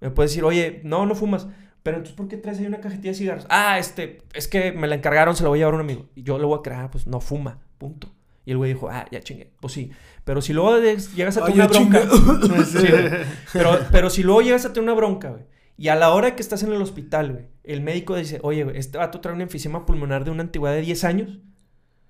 Me 0.00 0.10
puedes 0.10 0.30
decir, 0.30 0.44
oye, 0.44 0.80
no, 0.84 1.06
no 1.06 1.14
fumas. 1.14 1.46
Pero 1.82 1.96
entonces, 1.96 2.16
¿por 2.16 2.28
qué 2.28 2.36
traes 2.36 2.58
ahí 2.58 2.66
una 2.66 2.80
cajetilla 2.80 3.12
de 3.12 3.18
cigarros? 3.18 3.46
Ah, 3.48 3.78
este, 3.78 4.22
es 4.34 4.48
que 4.48 4.72
me 4.72 4.86
la 4.86 4.96
encargaron, 4.96 5.34
se 5.34 5.42
la 5.42 5.48
voy 5.48 5.58
a 5.58 5.60
llevar 5.60 5.74
a 5.74 5.76
un 5.76 5.82
amigo. 5.82 6.06
Y 6.14 6.22
yo 6.22 6.38
le 6.38 6.44
voy 6.44 6.58
a 6.58 6.62
creer, 6.62 6.80
ah, 6.80 6.90
pues 6.90 7.06
no 7.06 7.20
fuma, 7.20 7.58
punto. 7.78 8.08
Y 8.44 8.52
el 8.52 8.58
güey 8.58 8.74
dijo, 8.74 8.88
ah, 8.90 9.06
ya 9.10 9.20
chingué. 9.20 9.50
Pues 9.60 9.72
sí. 9.72 9.90
Pero 10.24 10.42
si 10.42 10.52
luego 10.52 10.78
llegas 10.78 11.36
a 11.36 11.44
Ay, 11.44 11.52
tener 11.52 11.70
una 11.70 12.00
bronca. 12.00 12.64
Sí. 12.64 12.86
Pero, 13.52 13.78
pero 13.90 14.10
si 14.10 14.22
luego 14.22 14.42
llegas 14.42 14.64
a 14.64 14.72
tener 14.72 14.84
una 14.84 14.94
bronca, 14.94 15.30
güey. 15.30 15.44
Y 15.76 15.88
a 15.88 15.96
la 15.96 16.10
hora 16.10 16.36
que 16.36 16.42
estás 16.42 16.62
en 16.62 16.72
el 16.72 16.82
hospital, 16.82 17.32
güey, 17.32 17.46
el 17.64 17.80
médico 17.80 18.14
dice, 18.14 18.38
oye, 18.42 18.64
güey, 18.64 18.76
este 18.76 18.98
vato 18.98 19.20
trae 19.20 19.34
un 19.34 19.40
enfisema 19.40 19.86
pulmonar 19.86 20.24
de 20.24 20.30
una 20.30 20.42
antigüedad 20.42 20.74
de 20.74 20.82
10 20.82 21.04
años. 21.04 21.38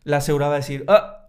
La 0.02 0.16
asegurada 0.16 0.50
va 0.50 0.56
a 0.56 0.60
decir, 0.60 0.84
ah, 0.88 1.19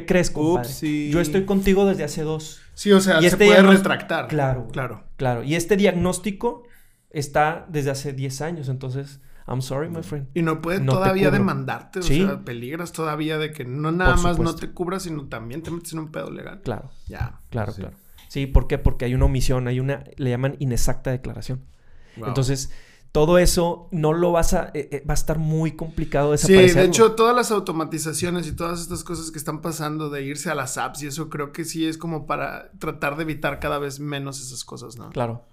¿qué 0.00 0.06
crees, 0.06 0.30
compadre? 0.30 0.68
Upsi. 0.68 1.10
Yo 1.10 1.20
estoy 1.20 1.44
contigo 1.44 1.86
desde 1.86 2.02
hace 2.02 2.22
dos. 2.22 2.60
Sí, 2.74 2.90
o 2.90 3.00
sea, 3.00 3.18
Y 3.18 3.22
se 3.22 3.26
este 3.28 3.46
puede 3.46 3.62
retractar. 3.62 4.26
Claro. 4.26 4.66
Claro. 4.72 5.04
Claro. 5.16 5.44
Y 5.44 5.54
este 5.54 5.76
diagnóstico 5.76 6.64
está 7.10 7.64
desde 7.68 7.90
hace 7.90 8.12
10 8.12 8.40
años. 8.40 8.68
Entonces, 8.68 9.20
I'm 9.46 9.62
sorry, 9.62 9.88
my 9.88 10.02
friend. 10.02 10.26
Y 10.34 10.42
no 10.42 10.60
puede 10.60 10.80
No 10.80 10.94
todavía 10.94 11.30
demandarte, 11.30 12.00
o 12.00 12.02
Sí. 12.02 12.24
sea, 12.24 12.40
peligras 12.40 12.90
todavía 12.90 13.38
de 13.38 13.52
que 13.52 13.64
no 13.64 13.92
nada 13.92 14.16
más 14.16 14.38
no 14.40 14.56
te 14.56 14.72
cubras, 14.72 15.04
sino 15.04 15.28
también 15.28 15.62
te 15.62 15.70
metes 15.70 15.92
en 15.92 16.00
un 16.00 16.10
pedo 16.10 16.30
legal. 16.30 16.60
Claro, 16.64 16.90
Ya. 17.06 17.38
claro, 17.50 17.72
Sí. 17.72 17.82
claro. 17.82 17.96
Sí, 18.28 18.46
¿por 18.46 18.66
qué? 18.66 18.78
Porque 18.78 19.04
hay 19.04 19.14
una 19.14 19.26
omisión, 19.26 19.68
hay 19.68 19.78
una, 19.78 20.02
le 20.16 20.30
llaman 20.30 20.56
inexacta 20.58 21.12
declaración. 21.12 21.60
Wow. 22.16 22.28
Entonces, 22.28 22.72
todo 23.14 23.38
eso 23.38 23.86
no 23.92 24.12
lo 24.12 24.32
vas 24.32 24.54
a, 24.54 24.72
eh, 24.74 24.88
eh, 24.90 25.04
va 25.08 25.12
a 25.12 25.14
estar 25.14 25.38
muy 25.38 25.76
complicado 25.76 26.32
desaparecer. 26.32 26.70
Sí, 26.70 26.76
de 26.76 26.84
hecho, 26.86 27.12
todas 27.12 27.36
las 27.36 27.52
automatizaciones 27.52 28.48
y 28.48 28.56
todas 28.56 28.80
estas 28.80 29.04
cosas 29.04 29.30
que 29.30 29.38
están 29.38 29.60
pasando 29.60 30.10
de 30.10 30.24
irse 30.24 30.50
a 30.50 30.56
las 30.56 30.78
apps 30.78 31.04
y 31.04 31.06
eso 31.06 31.30
creo 31.30 31.52
que 31.52 31.64
sí 31.64 31.86
es 31.86 31.96
como 31.96 32.26
para 32.26 32.72
tratar 32.80 33.14
de 33.14 33.22
evitar 33.22 33.60
cada 33.60 33.78
vez 33.78 34.00
menos 34.00 34.40
esas 34.40 34.64
cosas, 34.64 34.96
¿no? 34.96 35.10
Claro. 35.10 35.44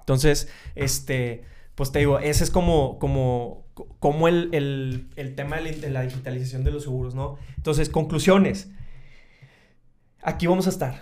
Entonces, 0.00 0.48
este, 0.74 1.44
pues 1.76 1.92
te 1.92 2.00
digo, 2.00 2.18
ese 2.18 2.42
es 2.42 2.50
como, 2.50 2.98
como, 2.98 3.64
como 4.00 4.26
el, 4.26 5.08
tema 5.36 5.58
de 5.58 5.90
la 5.90 6.02
digitalización 6.02 6.64
de 6.64 6.72
los 6.72 6.82
seguros, 6.82 7.14
¿no? 7.14 7.38
Entonces, 7.56 7.90
conclusiones. 7.90 8.70
Aquí 10.20 10.48
vamos 10.48 10.66
a 10.66 10.70
estar. 10.70 11.00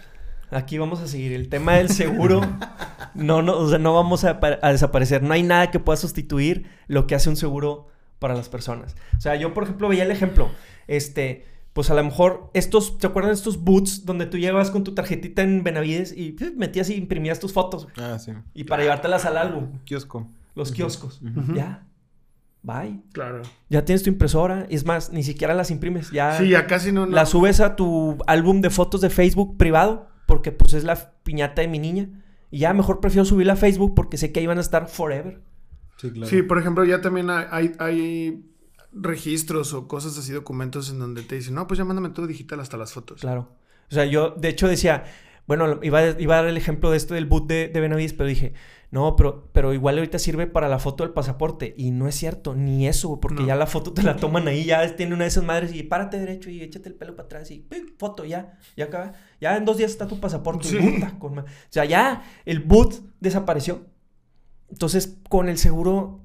Aquí 0.51 0.77
vamos 0.77 1.01
a 1.01 1.09
seguir. 1.09 1.33
El 1.33 1.49
tema 1.49 1.77
del 1.77 1.89
seguro, 1.89 2.43
no, 3.15 3.43
no, 3.43 3.57
o 3.59 3.69
sea, 3.69 3.79
no 3.79 3.95
vamos 3.95 4.25
a, 4.25 4.35
desaparecer. 4.35 5.23
No 5.23 5.35
hay 5.35 5.43
nada 5.43 5.71
que 5.71 5.79
pueda 5.79 5.97
sustituir 5.97 6.67
lo 6.89 7.07
que 7.07 7.15
hace 7.15 7.29
un 7.29 7.37
seguro 7.37 7.89
para 8.19 8.35
las 8.35 8.49
personas. 8.49 8.97
O 9.17 9.21
sea, 9.21 9.37
yo, 9.37 9.53
por 9.55 9.65
ejemplo, 9.65 9.89
veía 9.89 10.05
el 10.05 10.11
ejemplo. 10.11 10.51
Este, 10.87 11.47
pues 11.73 11.91
a 11.91 11.95
lo 11.95 12.05
mejor 12.05 12.51
estos, 12.55 12.99
¿te 12.99 13.07
acuerdan 13.07 13.31
de 13.31 13.37
estos 13.37 13.63
boots 13.63 14.05
donde 14.05 14.27
tú 14.27 14.39
llevas 14.39 14.71
con 14.71 14.85
tu 14.85 14.95
tarjetita 14.95 15.43
en 15.43 15.65
Benavides 15.65 16.15
y 16.17 16.33
pues, 16.33 16.55
metías 16.57 16.91
y 16.91 16.95
imprimías 16.95 17.41
tus 17.41 17.53
fotos? 17.53 17.89
Ah, 17.97 18.19
sí. 18.19 18.33
Y 18.55 18.65
para 18.65 18.83
llevártelas 18.83 19.25
al 19.25 19.37
álbum. 19.37 19.79
Kiosco. 19.85 20.29
Los 20.55 20.73
kioscos. 20.73 21.21
Ya. 21.55 21.87
Bye. 22.63 23.01
Claro. 23.13 23.43
Ya 23.69 23.85
tienes 23.85 24.03
tu 24.03 24.11
impresora. 24.11 24.67
Es 24.71 24.85
más, 24.85 25.11
ni 25.11 25.25
siquiera 25.25 25.55
las 25.55 25.71
imprimes. 25.71 26.11
Ya. 26.11 26.39
Sí, 26.39 26.51
ya 26.51 26.67
casi 26.67 26.93
no. 26.93 27.07
Las 27.07 27.31
subes 27.31 27.61
a 27.61 27.75
tu 27.75 28.19
álbum 28.27 28.61
de 28.61 28.71
fotos 28.71 29.01
de 29.01 29.11
Facebook 29.11 29.57
privado. 29.57 30.09
Porque 30.27 30.53
pues 30.53 30.75
es 30.75 30.85
la 30.85 31.13
piñata 31.25 31.63
de 31.63 31.69
mi 31.69 31.79
niña. 31.79 32.09
Y 32.53 32.59
ya 32.59 32.73
mejor 32.75 33.01
prefiero 33.01 33.25
subirla 33.25 33.55
a 33.55 33.57
Facebook 33.57 33.95
porque 33.97 34.19
sé 34.19 34.31
que 34.31 34.39
ahí 34.39 34.47
van 34.47 34.59
a 34.59 34.61
estar 34.61 34.87
forever. 34.87 35.41
Sí, 35.97 36.11
claro. 36.11 36.27
Sí, 36.29 36.43
por 36.43 36.59
ejemplo, 36.59 36.85
ya 36.85 37.01
también 37.01 37.31
hay, 37.31 37.73
hay 37.79 38.45
registros 38.93 39.73
o 39.73 39.89
cosas 39.89 40.19
así, 40.19 40.33
documentos 40.33 40.91
en 40.91 40.99
donde 40.99 41.23
te 41.23 41.35
dicen, 41.35 41.55
no, 41.55 41.67
pues 41.67 41.79
ya 41.79 41.85
mándame 41.87 42.11
todo 42.11 42.27
digital 42.27 42.61
hasta 42.61 42.77
las 42.77 42.93
fotos. 42.93 43.23
Claro. 43.23 43.49
O 43.91 43.95
sea, 43.95 44.05
yo 44.05 44.35
de 44.37 44.51
hecho 44.51 44.69
decía, 44.69 45.05
bueno, 45.47 45.81
iba 45.83 45.99
a, 45.99 46.21
iba 46.21 46.39
a 46.39 46.43
dar 46.43 46.51
el 46.51 46.57
ejemplo 46.57 46.91
de 46.91 46.97
esto 46.97 47.15
del 47.15 47.27
boot 47.27 47.47
de, 47.47 47.69
de 47.69 47.81
Benavides, 47.81 48.13
pero 48.13 48.29
dije, 48.29 48.55
no, 48.91 49.17
pero, 49.17 49.49
pero 49.53 49.73
igual 49.73 49.97
ahorita 49.99 50.19
sirve 50.19 50.47
para 50.47 50.69
la 50.69 50.79
foto 50.79 51.05
del 51.05 51.13
pasaporte. 51.13 51.75
Y 51.77 51.91
no 51.91 52.09
es 52.09 52.15
cierto, 52.15 52.55
ni 52.55 52.87
eso, 52.87 53.21
porque 53.21 53.47
ya 53.47 53.57
la 53.57 53.67
foto 53.67 53.93
te 53.93 54.03
la 54.03 54.17
toman 54.17 54.47
ahí, 54.49 54.65
ya 54.65 54.97
tiene 54.97 55.15
una 55.15 55.25
de 55.25 55.29
esas 55.29 55.45
madres 55.45 55.75
y 55.75 55.83
párate 55.83 56.19
derecho 56.19 56.51
y 56.51 56.63
échate 56.63 56.91
el 56.91 56.95
pelo 56.95 57.17
para 57.17 57.27
atrás 57.27 57.51
y 57.51 57.67
foto, 57.99 58.25
ya, 58.25 58.59
ya 58.77 58.85
acaba. 58.85 59.13
Ya 59.41 59.57
en 59.57 59.65
dos 59.65 59.79
días 59.79 59.91
está 59.91 60.07
tu 60.07 60.21
pasaporte. 60.21 60.69
con, 61.19 61.39
o 61.39 61.45
sea, 61.71 61.85
ya 61.85 62.23
el 62.45 62.61
boot 62.61 62.95
desapareció. 63.21 63.87
Entonces, 64.71 65.19
con 65.29 65.49
el 65.49 65.59
seguro 65.59 66.23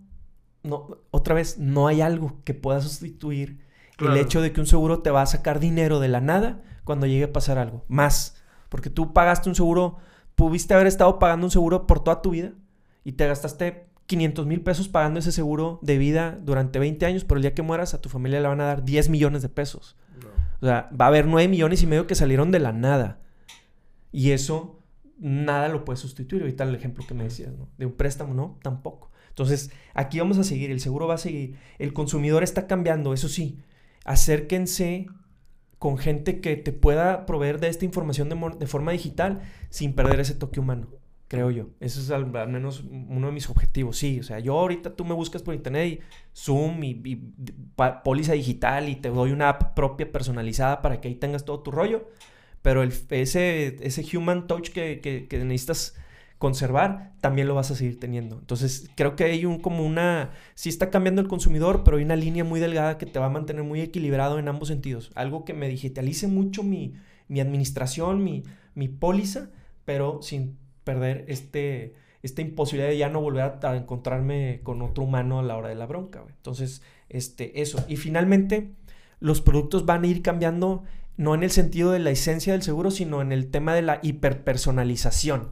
no, 0.64 1.00
otra 1.12 1.34
vez, 1.34 1.58
no 1.58 1.88
hay 1.88 2.02
algo 2.02 2.42
que 2.44 2.54
pueda 2.54 2.82
sustituir 2.82 3.66
el 4.00 4.16
hecho 4.18 4.42
de 4.42 4.52
que 4.52 4.60
un 4.60 4.68
seguro 4.68 5.02
te 5.02 5.10
va 5.10 5.24
a 5.24 5.26
sacar 5.26 5.60
dinero 5.60 6.00
de 6.00 6.08
la 6.08 6.22
nada 6.22 6.62
cuando 6.84 7.08
llegue 7.08 7.26
a 7.26 7.34
pasar 7.34 7.58
algo. 7.58 7.84
Más, 7.88 8.37
porque 8.70 8.90
tú 8.90 9.14
pagaste 9.14 9.50
un 9.50 9.56
seguro, 9.56 9.98
pudiste 10.36 10.74
haber 10.74 10.88
estado 10.88 11.20
pagando 11.20 11.48
un 11.48 11.52
seguro 11.52 11.88
por 11.88 12.04
toda 12.04 12.22
tu 12.22 12.32
vida 12.32 12.54
y 13.04 13.14
te 13.14 13.28
gastaste 13.28 13.88
500 14.08 14.46
mil 14.46 14.62
pesos 14.62 14.88
pagando 14.88 15.20
ese 15.20 15.32
seguro 15.32 15.80
de 15.82 15.98
vida 15.98 16.40
durante 16.42 16.80
20 16.80 17.06
años, 17.06 17.24
pero 17.24 17.38
el 17.38 17.42
día 17.44 17.54
que 17.54 17.62
mueras 17.62 17.94
a 17.94 18.02
tu 18.02 18.10
familia 18.10 18.40
le 18.40 18.48
van 18.48 18.62
a 18.62 18.66
dar 18.66 18.84
10 18.84 19.10
millones 19.10 19.42
de 19.42 19.50
pesos. 19.50 19.98
O 20.62 20.66
sea, 20.66 20.90
va 21.00 21.06
a 21.06 21.08
haber 21.10 21.28
9 21.28 21.48
millones 21.48 21.84
y 21.84 21.88
medio 21.88 22.08
que 22.08 22.16
salieron 22.16 22.52
de 22.52 22.60
la 22.60 22.72
nada. 22.72 23.20
Y 24.12 24.32
eso 24.32 24.82
nada 25.20 25.68
lo 25.68 25.86
puede 25.86 25.98
sustituir. 25.98 26.42
Ahorita 26.42 26.64
el 26.64 26.76
ejemplo 26.76 27.06
que 27.08 27.14
me 27.14 27.26
decías, 27.26 27.54
¿no? 27.54 27.70
De 27.78 27.86
un 27.86 27.94
préstamo, 27.94 28.34
¿no? 28.34 28.58
Tampoco. 28.62 29.12
Entonces, 29.30 29.72
aquí 29.94 30.20
vamos 30.20 30.40
a 30.40 30.44
seguir, 30.44 30.72
el 30.72 30.80
seguro 30.80 31.06
va 31.06 31.14
a 31.14 31.20
seguir, 31.20 31.58
el 31.78 31.94
consumidor 31.94 32.42
está 32.42 32.66
cambiando, 32.66 33.14
eso 33.14 33.28
sí, 33.28 33.60
acérquense 34.04 35.08
con 35.80 35.98
gente 35.98 36.42
que 36.42 36.56
te 36.56 36.72
pueda 36.72 37.26
proveer 37.26 37.60
de 37.60 37.68
esta 37.68 37.86
información 37.86 38.30
de, 38.30 38.68
forma 38.68 38.92
digital 38.92 39.42
sin 39.70 39.94
perder 39.94 40.20
ese 40.20 40.34
toque 40.34 40.60
humano, 40.60 40.88
creo 41.28 41.52
yo. 41.52 41.68
Eso 41.80 42.00
es 42.00 42.10
al, 42.10 42.26
menos 42.48 42.84
uno 42.90 43.28
de 43.28 43.34
mis 43.34 43.50
objetivos, 43.50 43.98
sí, 43.98 44.20
o 44.20 44.24
sea, 44.24 44.40
yo 44.40 44.58
ahorita 44.58 44.96
tú 44.96 45.06
me 45.06 45.14
buscas 45.14 45.44
por 45.44 45.54
internet 45.54 45.88
y 45.88 46.00
Zoom 46.36 46.84
y, 46.84 47.16
póliza 48.04 48.34
digital 48.34 48.90
y 48.90 48.96
te 48.96 49.10
doy 49.10 49.32
una 49.32 49.50
app 49.50 49.76
propia 49.76 50.12
personalizada 50.12 50.82
para 50.82 51.00
que 51.00 51.10
ahí 51.10 51.16
tengas 51.16 51.46
todo 51.46 51.60
tu 51.60 51.72
rollo, 51.72 52.10
pero 52.62 52.82
el, 52.82 52.92
ese, 53.10 53.78
ese 53.82 54.18
human 54.18 54.48
touch 54.48 54.70
que, 54.70 55.00
que, 55.00 55.28
que 55.28 55.44
necesitas 55.44 55.96
conservar, 56.38 57.14
también 57.20 57.48
lo 57.48 57.56
vas 57.56 57.72
a 57.72 57.76
seguir 57.76 58.00
teniendo. 58.00 58.38
Entonces, 58.38 58.90
creo 58.96 59.16
que 59.16 59.24
hay 59.24 59.46
un 59.46 59.60
como 59.60 59.86
una, 59.86 60.32
sí 60.54 60.70
está 60.70 60.90
cambiando 60.90 61.22
el 61.22 61.28
consumidor, 61.28 61.84
pero 61.84 61.98
hay 61.98 62.04
una 62.04 62.16
línea 62.16 62.44
muy 62.44 62.60
delgada 62.60 62.98
que 62.98 63.06
te 63.06 63.20
va 63.20 63.26
a 63.26 63.30
mantener 63.30 63.64
muy 63.64 63.82
equilibrado 63.82 64.38
en 64.38 64.48
ambos 64.48 64.68
sentidos. 64.68 65.12
Algo 65.16 65.46
que 65.46 65.54
me 65.54 65.68
digitalice 65.68 66.28
mucho 66.28 66.64
mi, 66.64 66.94
mi 67.28 67.40
administración, 67.40 68.24
mi, 68.24 68.44
mi 68.76 68.88
póliza, 68.88 69.50
pero 69.86 70.22
sin 70.22 70.58
perder 70.84 71.26
este, 71.28 71.96
esta 72.22 72.42
imposibilidad 72.42 72.90
de 72.90 72.98
ya 72.98 73.10
no 73.10 73.22
volver 73.22 73.58
a, 73.62 73.76
encontrarme 73.76 74.62
con 74.64 74.82
otro 74.82 75.04
humano 75.04 75.40
a 75.40 75.44
la 75.44 75.58
hora 75.58 75.70
de 75.70 75.76
la 75.76 75.88
bronca. 75.88 76.24
Entonces, 76.30 76.84
este, 77.10 77.62
eso. 77.62 77.84
Y 77.88 77.96
finalmente, 77.96 78.72
los 79.20 79.42
productos 79.42 79.86
van 79.86 80.04
a 80.04 80.08
ir 80.08 80.22
cambiando, 80.22 80.84
no 81.18 81.34
en 81.34 81.42
el 81.42 81.52
sentido 81.52 81.92
de 81.92 82.00
la 82.00 82.12
esencia 82.12 82.54
del 82.54 82.62
seguro, 82.62 82.92
sino 82.92 83.22
en 83.22 83.32
el 83.32 83.50
tema 83.50 83.74
de 83.74 83.82
la 83.82 84.00
hiperpersonalización. 84.04 85.50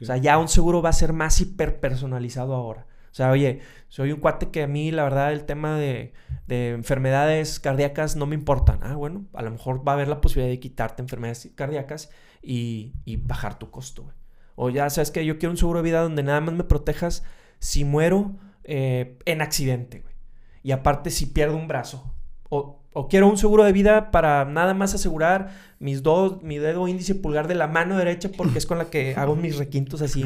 O 0.00 0.04
sea, 0.04 0.16
ya 0.16 0.38
un 0.38 0.48
seguro 0.48 0.82
va 0.82 0.90
a 0.90 0.92
ser 0.92 1.12
más 1.12 1.40
hiperpersonalizado 1.40 2.54
ahora. 2.54 2.86
O 3.10 3.14
sea, 3.16 3.30
oye, 3.30 3.60
soy 3.88 4.12
un 4.12 4.20
cuate 4.20 4.50
que 4.50 4.62
a 4.62 4.66
mí, 4.66 4.90
la 4.90 5.04
verdad, 5.04 5.32
el 5.32 5.44
tema 5.44 5.78
de, 5.78 6.12
enfermedades 6.48 7.60
cardíacas 7.60 8.14
no 8.14 8.26
me 8.26 8.34
importan. 8.34 8.80
Ah, 8.82 8.94
bueno, 8.94 9.24
a 9.32 9.42
lo 9.42 9.50
mejor 9.50 9.86
va 9.88 9.92
a 9.92 9.94
haber 9.94 10.08
la 10.08 10.20
posibilidad 10.20 10.50
de 10.52 10.60
quitarte 10.60 11.00
enfermedades 11.00 11.50
cardíacas 11.54 12.10
y, 12.42 12.92
bajar 13.24 13.58
tu 13.58 13.70
costo, 13.70 14.12
O 14.54 14.68
ya 14.70 14.90
sabes 14.90 15.10
que 15.10 15.24
yo 15.24 15.38
quiero 15.38 15.52
un 15.52 15.56
seguro 15.56 15.78
de 15.78 15.84
vida 15.84 16.02
donde 16.02 16.22
nada 16.22 16.42
más 16.42 16.54
me 16.54 16.64
protejas 16.64 17.24
si 17.58 17.84
muero 17.84 18.36
eh, 18.64 19.18
en 19.24 19.40
accidente, 19.40 20.00
güey. 20.00 20.14
Y 20.62 20.72
aparte 20.72 21.10
si 21.10 21.26
pierdo 21.26 21.56
un 21.56 21.68
brazo. 21.68 22.12
O, 22.50 22.82
o 22.98 23.08
quiero 23.08 23.28
un 23.28 23.36
seguro 23.36 23.62
de 23.64 23.72
vida 23.72 24.10
para 24.10 24.46
nada 24.46 24.72
más 24.72 24.94
asegurar 24.94 25.50
mis 25.78 26.02
dos, 26.02 26.42
mi 26.42 26.56
dedo 26.56 26.88
índice 26.88 27.12
y 27.12 27.16
pulgar 27.16 27.46
de 27.46 27.54
la 27.54 27.66
mano 27.66 27.98
derecha 27.98 28.30
porque 28.34 28.56
es 28.56 28.64
con 28.64 28.78
la 28.78 28.86
que 28.86 29.14
hago 29.16 29.36
mis 29.36 29.58
requintos 29.58 30.00
así, 30.00 30.24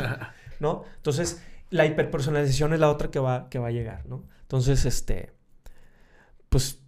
¿no? 0.60 0.84
Entonces, 0.96 1.42
la 1.70 1.86
hiperpersonalización 1.86 2.74
es 2.74 2.80
la 2.80 2.90
otra 2.90 3.10
que 3.10 3.18
va, 3.18 3.48
que 3.48 3.58
va 3.58 3.68
a 3.68 3.70
llegar, 3.70 4.04
¿no? 4.04 4.24
Entonces, 4.42 4.84
este, 4.84 5.32
pues 6.50 6.82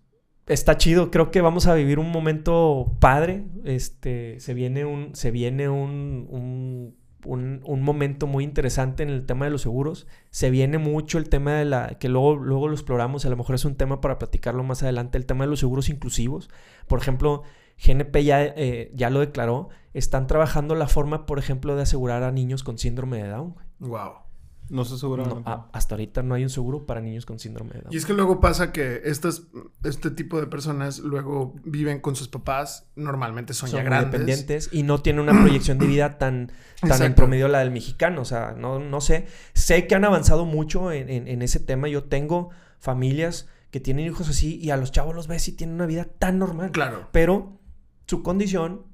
está 0.47 0.77
chido. 0.77 1.11
Creo 1.11 1.31
que 1.31 1.41
vamos 1.41 1.69
a 1.69 1.75
vivir 1.75 1.99
un 1.99 2.13
momento 2.13 2.95
padre. 3.01 3.47
Este, 3.65 4.39
se 4.41 4.53
viene 4.53 4.85
un, 4.85 5.15
se 5.15 5.31
viene 5.31 5.71
un 5.71 6.29
un, 6.29 6.97
momento 7.25 8.27
muy 8.27 8.45
interesante 8.45 9.03
en 9.03 9.11
el 9.11 9.27
tema 9.27 9.45
de 9.45 9.51
los 9.51 9.63
seguros. 9.63 10.07
Se 10.31 10.51
viene 10.51 10.79
mucho 10.79 11.19
el 11.19 11.29
tema 11.29 11.55
de 11.55 11.65
la, 11.65 11.99
que 11.99 12.09
luego, 12.09 12.37
luego 12.37 12.69
lo 12.69 12.75
exploramos, 12.75 13.25
a 13.25 13.31
lo 13.31 13.37
mejor 13.37 13.55
es 13.55 13.65
un 13.65 13.77
tema 13.77 14.01
para 14.01 14.19
platicarlo 14.19 14.63
más 14.63 14.83
adelante, 14.83 15.19
el 15.19 15.27
tema 15.27 15.45
de 15.45 15.51
los 15.51 15.61
seguros 15.61 15.89
inclusivos. 15.89 16.51
Por 16.87 16.99
ejemplo, 16.99 17.43
GNP 17.85 18.25
ya, 18.25 18.43
eh, 18.45 18.91
ya 18.95 19.11
lo 19.11 19.21
declaró, 19.21 19.69
están 19.93 20.27
trabajando 20.27 20.75
la 20.75 20.89
forma, 20.89 21.27
por 21.27 21.39
ejemplo, 21.39 21.77
de 21.77 21.83
asegurar 21.83 22.23
a 22.23 22.33
niños 22.33 22.63
con 22.63 22.79
síndrome 22.79 23.23
de 23.23 23.29
Down. 23.29 23.55
Wow. 23.79 24.24
No 24.71 24.85
se 24.85 24.95
asegura. 24.95 25.25
hasta 25.73 25.95
ahorita 25.95 26.23
no 26.23 26.35
hay 26.35 26.43
un 26.43 26.51
seguro 26.51 26.87
para 26.87 27.01
niños 27.01 27.27
con 27.27 27.39
síndrome 27.39 27.73
de 27.75 27.81
Down. 27.83 27.93
Y 27.93 27.97
es 27.97 28.07
que 28.07 28.15
luego 28.15 28.41
pasa 28.41 28.73
que 28.73 29.03
estas, 29.05 29.43
este 29.83 30.11
tipo 30.11 30.41
de 30.41 30.47
personas 30.47 31.01
luego 31.01 31.55
viven 31.65 32.01
con 32.01 32.17
sus 32.17 32.29
papás, 32.29 32.89
normalmente 32.97 33.53
son, 33.53 33.71
ya 33.71 33.83
grandes. 33.83 34.07
independientes 34.07 34.71
y 34.73 34.83
no 34.83 35.03
tienen 35.03 35.29
una 35.29 35.39
proyección 35.39 35.79
de 35.79 35.87
vida 35.87 36.17
tan, 36.17 36.51
tan 36.81 37.03
en 37.03 37.15
promedio 37.15 37.49
la 37.49 37.59
del 37.61 37.73
mexicano. 37.73 38.23
O 38.23 38.25
sea, 38.25 38.55
no, 38.57 38.79
no 38.79 39.01
sé. 39.01 39.27
Sé 39.53 39.87
que 39.87 39.95
han 39.95 40.05
avanzado 40.05 40.47
mucho 40.47 40.93
en, 40.93 41.11
en, 41.11 41.43
ese 41.43 41.61
tema. 41.61 41.89
Yo 41.89 42.05
tengo 42.05 42.51
familias 42.79 43.49
que 43.71 43.81
tienen 43.81 44.07
hijos 44.07 44.29
así 44.29 44.59
y 44.59 44.71
a 44.71 44.77
los 44.77 44.93
chavos 44.93 45.15
los 45.15 45.27
ves 45.27 45.47
y 45.49 45.53
tienen 45.53 45.77
una 45.77 45.87
vida 45.87 46.05
tan 46.05 46.39
normal. 46.39 46.71
Claro. 46.71 47.09
Pero 47.13 47.61
su 48.07 48.23
condición 48.23 48.94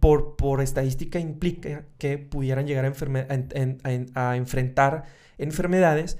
por, 0.00 0.36
por 0.36 0.60
estadística 0.60 1.18
implica 1.18 1.84
que 1.98 2.18
pudieran 2.18 2.66
llegar 2.66 2.84
a, 2.84 4.20
a, 4.20 4.36
enfrentar 4.36 5.04
enfermedades 5.38 6.18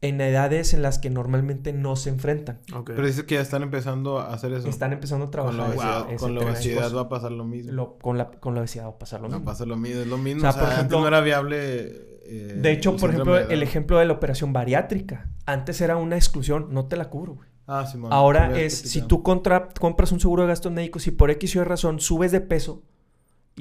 en 0.00 0.20
edades 0.20 0.74
en 0.74 0.82
las 0.82 0.98
que 0.98 1.10
normalmente 1.10 1.72
no 1.72 1.94
se 1.96 2.10
enfrentan. 2.10 2.60
Pero 2.84 3.06
dice 3.06 3.24
que 3.24 3.36
ya 3.36 3.40
están 3.40 3.62
empezando 3.62 4.18
a 4.18 4.32
hacer 4.32 4.52
eso. 4.52 4.68
Están 4.68 4.92
empezando 4.92 5.26
a 5.26 5.30
trabajar. 5.30 6.16
Con 6.16 6.34
la 6.34 6.40
obesidad, 6.40 6.92
va 6.94 7.02
a 7.02 7.08
pasar 7.08 7.32
lo 7.32 7.44
mismo. 7.44 7.98
con, 7.98 8.18
la, 8.18 8.30
con 8.30 8.54
la 8.54 8.60
obesidad 8.60 8.84
va 8.84 8.90
a 8.90 8.98
pasar 8.98 9.20
lo 9.20 9.28
mismo. 9.28 9.44
Va 9.44 9.50
a 9.50 9.52
pasar 9.52 9.68
lo 9.68 9.76
mismo. 9.76 10.00
Es 10.00 10.06
lo 10.08 10.18
mismo. 10.18 10.48
O 10.48 10.52
sea, 10.52 10.60
por 10.60 10.72
ejemplo, 10.72 11.00
no 11.00 11.08
era 11.08 11.20
viable. 11.20 12.12
Eh, 12.24 12.58
de 12.60 12.72
hecho, 12.72 12.96
por 12.96 13.10
ejemplo, 13.10 13.36
el 13.36 13.62
ejemplo 13.62 13.98
de 13.98 14.06
la 14.06 14.12
operación 14.12 14.52
bariátrica. 14.52 15.30
Antes 15.46 15.80
era 15.80 15.96
una 15.96 16.16
exclusión. 16.16 16.68
No 16.70 16.86
te 16.86 16.96
la 16.96 17.08
cubro, 17.08 17.34
güey. 17.34 17.48
Ah, 17.68 17.86
sí, 17.86 17.96
Ahora 18.10 18.58
es, 18.58 18.76
si 18.76 19.02
tú 19.02 19.22
contra, 19.22 19.68
compras 19.68 20.10
un 20.10 20.18
seguro 20.18 20.42
de 20.42 20.48
gastos 20.48 20.72
médicos 20.72 21.06
y 21.06 21.12
por 21.12 21.30
X 21.30 21.54
o 21.56 21.60
Y 21.60 21.64
razón 21.64 22.00
subes 22.00 22.32
de 22.32 22.40
peso 22.40 22.82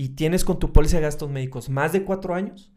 y 0.01 0.09
tienes 0.09 0.43
con 0.43 0.57
tu 0.57 0.73
póliza 0.73 0.97
de 0.97 1.03
gastos 1.03 1.29
médicos 1.29 1.69
más 1.69 1.93
de 1.93 2.03
cuatro 2.03 2.33
años, 2.33 2.71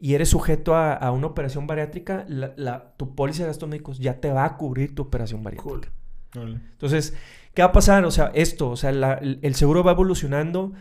y 0.00 0.14
eres 0.14 0.30
sujeto 0.30 0.74
a, 0.74 1.08
una 1.12 1.28
operación 1.28 1.68
bariátrica, 1.68 2.26
la, 2.26 2.96
tu 2.96 3.14
póliza 3.14 3.44
de 3.44 3.50
gastos 3.50 3.68
médicos 3.68 4.00
ya 4.00 4.18
te 4.20 4.32
va 4.32 4.44
a 4.44 4.56
cubrir 4.56 4.92
tu 4.92 5.02
operación 5.02 5.44
bariátrica. 5.44 5.92
Entonces, 6.34 7.14
¿qué 7.54 7.62
va 7.62 7.68
a 7.68 7.72
pasar? 7.72 8.04
O 8.04 8.10
sea, 8.10 8.32
esto, 8.34 8.70
o 8.70 8.76
sea, 8.76 8.90
el, 8.90 9.54
seguro 9.54 9.84
va 9.84 9.92
evolucionando. 9.92 10.72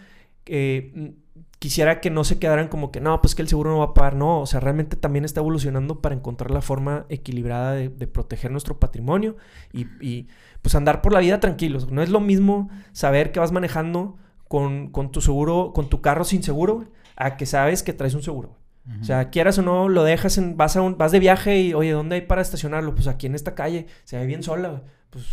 Eh, 0.48 1.14
quisiera 1.60 2.02
que 2.02 2.10
no 2.10 2.24
se 2.24 2.40
quedaran 2.40 2.70
como 2.70 2.92
que, 2.92 3.00
no, 3.00 3.22
pues 3.22 3.36
que 3.36 3.44
el 3.44 3.48
seguro 3.48 3.70
no 3.70 3.78
va 3.78 3.86
a 3.86 3.94
pagar. 3.94 4.16
No, 4.16 4.42
o 4.42 4.48
sea, 4.48 4.60
realmente 4.60 4.98
también 4.98 5.26
está 5.26 5.42
evolucionando 5.42 6.02
para 6.02 6.16
encontrar 6.16 6.50
la 6.50 6.62
forma 6.62 7.06
equilibrada 7.10 7.74
de, 7.74 7.90
proteger 8.08 8.50
nuestro 8.50 8.80
patrimonio 8.80 9.38
y, 9.72 9.86
y, 10.02 10.28
pues 10.64 10.74
andar 10.74 11.04
por 11.04 11.14
la 11.14 11.20
vida 11.20 11.40
tranquilos. 11.40 11.92
No 11.92 12.02
es 12.02 12.10
lo 12.10 12.20
mismo 12.20 12.72
saber 12.94 13.32
que 13.32 13.40
vas 13.40 13.52
manejando 13.52 14.18
con, 14.54 14.90
con 14.90 15.12
tu 15.12 15.20
seguro, 15.20 15.72
con 15.74 15.90
tu 15.90 16.00
carro 16.00 16.24
sin 16.24 16.44
seguro, 16.44 16.86
a 17.16 17.38
que 17.38 17.48
sabes 17.48 17.82
que 17.82 17.92
traes 17.92 18.14
un 18.14 18.22
seguro. 18.22 18.56
O 19.02 19.04
sea, 19.04 19.32
quieras 19.32 19.58
o 19.58 19.64
no, 19.64 19.90
lo 19.90 20.04
dejas 20.04 20.38
en, 20.38 20.58
vas, 20.58 20.78
a 20.78 20.84
un, 20.84 20.96
vas 20.96 21.12
de 21.12 21.20
viaje 21.20 21.60
y, 21.60 21.74
oye, 21.74 21.90
¿dónde 21.90 22.18
hay 22.18 22.22
para 22.22 22.44
estacionarlo? 22.44 22.94
Pues 22.94 23.08
aquí 23.08 23.26
en 23.26 23.34
esta 23.34 23.56
calle, 23.56 23.88
se 24.04 24.16
ve 24.16 24.28
bien 24.28 24.44
sola, 24.44 24.84
Pues 25.10 25.26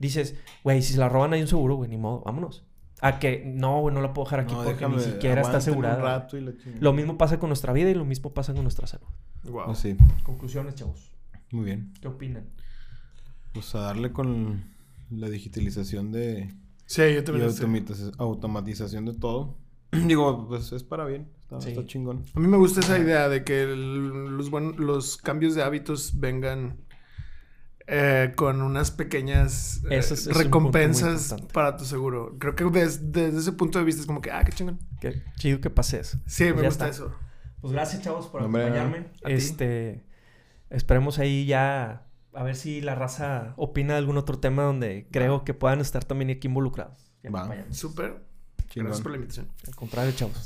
dices, 0.00 0.34
güey, 0.64 0.82
si 0.82 0.94
se 0.94 0.98
la 0.98 1.08
roban 1.08 1.32
hay 1.32 1.42
un 1.42 1.46
seguro, 1.46 1.76
güey, 1.76 1.88
ni 1.88 1.96
modo, 1.96 2.22
vámonos. 2.26 2.64
A 3.00 3.20
que, 3.20 3.44
no, 3.46 3.82
güey, 3.82 3.94
no 3.94 4.00
la 4.00 4.12
puedo 4.12 4.24
dejar 4.24 4.40
aquí 4.40 4.56
porque 4.64 4.88
ni 4.88 4.98
siquiera 4.98 5.42
está 5.42 5.58
asegurada. 5.58 6.26
lo 6.80 6.92
mismo 6.92 7.16
pasa 7.16 7.38
con 7.38 7.50
nuestra 7.50 7.72
vida 7.72 7.90
y 7.90 7.94
lo 7.94 8.04
mismo 8.04 8.34
pasa 8.34 8.52
con 8.52 8.64
nuestra 8.64 8.88
salud. 8.88 9.06
Wow. 9.44 9.70
Así. 9.70 9.96
Conclusiones, 10.24 10.74
chavos. 10.74 11.12
Muy 11.52 11.66
bien. 11.66 11.92
¿Qué 12.00 12.08
opinan? 12.08 12.48
Pues 13.52 13.76
a 13.76 13.82
darle 13.82 14.10
con 14.10 14.64
la 15.08 15.28
digitalización 15.28 16.10
de... 16.10 16.52
Sí, 16.90 17.02
yo 17.14 17.22
también. 17.22 17.48
Y 17.48 18.12
automatización 18.18 19.04
de 19.04 19.14
todo. 19.14 19.56
Digo, 19.92 20.48
pues 20.48 20.72
es 20.72 20.82
para 20.82 21.04
bien. 21.04 21.30
Está, 21.48 21.86
chingón. 21.86 22.24
A 22.34 22.40
mí 22.40 22.48
me 22.48 22.56
gusta 22.56 22.80
esa 22.80 22.98
idea 22.98 23.28
de 23.28 23.44
que 23.44 23.64
los, 23.64 24.50
los 24.76 25.16
cambios 25.16 25.54
de 25.54 25.62
hábitos 25.62 26.18
vengan 26.18 26.78
eh, 27.86 28.32
con 28.34 28.60
unas 28.60 28.90
pequeñas 28.90 29.82
eh, 29.88 30.00
recompensas 30.32 31.36
para 31.52 31.76
tu 31.76 31.84
seguro. 31.84 32.36
Creo 32.40 32.56
que 32.56 32.64
desde, 32.64 33.38
ese 33.38 33.52
punto 33.52 33.78
de 33.78 33.84
vista 33.84 34.00
es 34.00 34.06
como 34.08 34.20
que, 34.20 34.32
ah, 34.32 34.42
qué 34.44 34.50
chingón. 34.50 34.80
Qué 35.00 35.22
chido 35.36 35.60
que 35.60 35.70
pases. 35.70 36.18
Sí, 36.26 36.52
me 36.52 36.62
gusta 36.62 36.88
eso. 36.88 37.14
Pues 37.60 37.72
gracias, 37.72 38.02
chavos, 38.02 38.26
por 38.26 38.40
acompañarme. 38.40 39.12
este, 39.22 40.04
esperemos 40.70 41.20
ahí 41.20 41.46
ya 41.46 42.09
a 42.32 42.42
ver 42.42 42.56
si 42.56 42.80
la 42.80 42.94
raza 42.94 43.54
opina 43.56 43.94
de 43.94 43.98
algún 43.98 44.16
otro 44.16 44.38
tema 44.38 44.62
donde 44.62 45.06
creo 45.10 45.44
que 45.44 45.54
puedan 45.54 45.80
estar 45.80 46.04
también 46.04 46.30
aquí 46.30 46.48
involucrados. 46.48 47.12
Súper. 47.70 48.24
Gracias 48.74 49.00
por 49.00 49.10
la 49.10 49.16
invitación. 49.16 49.48
Al 49.66 49.74
contrario, 49.74 50.12
chavos. 50.12 50.44